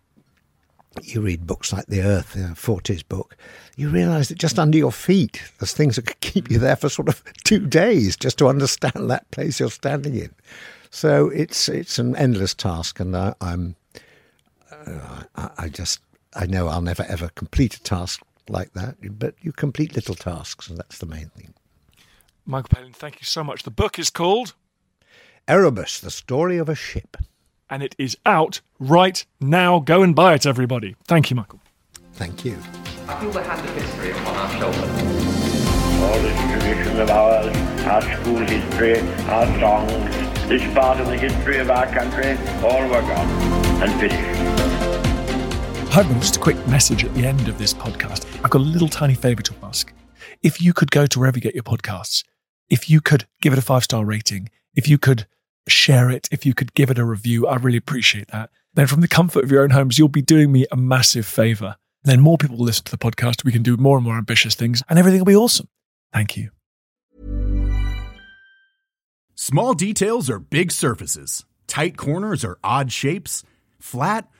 you 1.03 1.21
read 1.21 1.45
books 1.45 1.71
like 1.71 1.85
The 1.87 2.01
Earth, 2.01 2.35
uh, 2.35 2.55
Fortey's 2.55 3.03
book, 3.03 3.37
you 3.75 3.89
realise 3.89 4.29
that 4.29 4.37
just 4.37 4.57
under 4.57 4.77
your 4.77 4.91
feet, 4.91 5.41
there's 5.59 5.73
things 5.73 5.95
that 5.95 6.05
could 6.07 6.19
keep 6.21 6.49
you 6.49 6.57
there 6.57 6.75
for 6.75 6.89
sort 6.89 7.09
of 7.09 7.23
two 7.43 7.65
days 7.65 8.17
just 8.17 8.37
to 8.39 8.47
understand 8.47 9.09
that 9.09 9.29
place 9.31 9.59
you're 9.59 9.69
standing 9.69 10.15
in. 10.15 10.33
So 10.89 11.29
it's 11.29 11.69
it's 11.69 11.99
an 11.99 12.15
endless 12.15 12.53
task, 12.53 12.99
and 12.99 13.15
I, 13.15 13.35
am 13.41 13.75
uh, 14.71 15.23
I, 15.35 15.49
I 15.57 15.69
just 15.69 15.99
I 16.33 16.45
know 16.45 16.67
I'll 16.67 16.81
never 16.81 17.03
ever 17.03 17.29
complete 17.35 17.75
a 17.75 17.83
task 17.83 18.21
like 18.49 18.73
that, 18.73 18.97
but 19.19 19.35
you 19.41 19.51
complete 19.51 19.95
little 19.95 20.15
tasks, 20.15 20.69
and 20.69 20.77
that's 20.77 20.97
the 20.97 21.05
main 21.05 21.29
thing. 21.29 21.53
Michael 22.45 22.69
Palin, 22.69 22.93
thank 22.93 23.19
you 23.19 23.25
so 23.25 23.43
much. 23.43 23.63
The 23.63 23.71
book 23.71 23.99
is 23.99 24.09
called 24.09 24.53
Erebus, 25.47 25.99
the 25.99 26.11
story 26.11 26.57
of 26.57 26.69
a 26.69 26.75
ship. 26.75 27.17
And 27.69 27.83
it 27.83 27.95
is 27.97 28.17
out 28.25 28.61
right 28.79 29.25
now. 29.41 29.79
Go 29.79 30.01
and 30.01 30.15
buy 30.15 30.33
it, 30.35 30.45
everybody. 30.45 30.95
Thank 31.05 31.29
you, 31.29 31.35
Michael. 31.35 31.59
Thank 32.13 32.45
you. 32.45 32.57
I 33.07 33.19
feel 33.19 33.31
the 33.31 33.43
hand 33.43 33.67
of 33.67 33.75
history 33.75 34.11
upon 34.11 34.35
our 34.35 34.51
shoulders. 34.51 35.27
All 36.01 36.21
this 36.21 36.51
tradition 36.51 36.99
of 37.01 37.09
ours, 37.09 37.57
our 37.85 38.01
school 38.01 38.37
history, 38.37 38.99
our 39.27 39.59
songs, 39.59 40.47
this 40.47 40.73
part 40.73 40.99
of 41.01 41.07
the 41.07 41.17
history 41.17 41.57
of 41.57 41.69
our 41.69 41.87
country, 41.87 42.37
all 42.63 42.83
were 42.83 43.01
gone 43.01 43.27
and 43.83 43.99
finished. 43.99 44.76
Got 45.91 46.05
just 46.21 46.37
a 46.37 46.39
quick 46.39 46.67
message 46.67 47.03
at 47.03 47.13
the 47.15 47.25
end 47.25 47.47
of 47.47 47.57
this 47.57 47.73
podcast. 47.73 48.25
I've 48.43 48.51
got 48.51 48.61
a 48.61 48.63
little 48.63 48.87
tiny 48.87 49.15
favour 49.15 49.41
to 49.41 49.53
ask. 49.63 49.91
If 50.43 50.61
you 50.61 50.71
could 50.71 50.91
go 50.91 51.07
to 51.07 51.19
wherever 51.19 51.37
you 51.37 51.41
get 51.41 51.55
your 51.55 51.63
podcasts, 51.63 52.23
if 52.69 52.87
you 52.87 53.01
could 53.01 53.25
give 53.41 53.51
it 53.51 53.59
a 53.59 53.63
five 53.63 53.83
star 53.83 54.05
rating, 54.05 54.49
if 54.75 54.87
you 54.87 54.99
could 54.99 55.25
share 55.67 56.11
it, 56.11 56.27
if 56.31 56.45
you 56.45 56.53
could 56.53 56.75
give 56.75 56.91
it 56.91 56.99
a 56.99 57.03
review, 57.03 57.47
I'd 57.47 57.63
really 57.63 57.77
appreciate 57.77 58.27
that. 58.27 58.51
Then, 58.75 58.85
from 58.85 59.01
the 59.01 59.07
comfort 59.07 59.43
of 59.43 59.51
your 59.51 59.63
own 59.63 59.71
homes, 59.71 59.97
you'll 59.97 60.07
be 60.07 60.21
doing 60.21 60.51
me 60.51 60.67
a 60.71 60.77
massive 60.77 61.25
favour. 61.25 61.77
Then, 62.03 62.21
more 62.21 62.37
people 62.37 62.57
will 62.57 62.65
listen 62.65 62.85
to 62.85 62.91
the 62.91 62.97
podcast. 62.97 63.43
We 63.43 63.51
can 63.51 63.63
do 63.63 63.75
more 63.75 63.97
and 63.97 64.05
more 64.05 64.17
ambitious 64.17 64.53
things, 64.53 64.83
and 64.87 64.99
everything 64.99 65.19
will 65.19 65.25
be 65.25 65.35
awesome. 65.35 65.67
Thank 66.13 66.37
you. 66.37 66.51
Small 69.33 69.73
details 69.73 70.29
are 70.29 70.39
big 70.39 70.71
surfaces, 70.71 71.45
tight 71.65 71.97
corners 71.97 72.45
are 72.45 72.59
odd 72.63 72.91
shapes, 72.91 73.43
flat, 73.79 74.29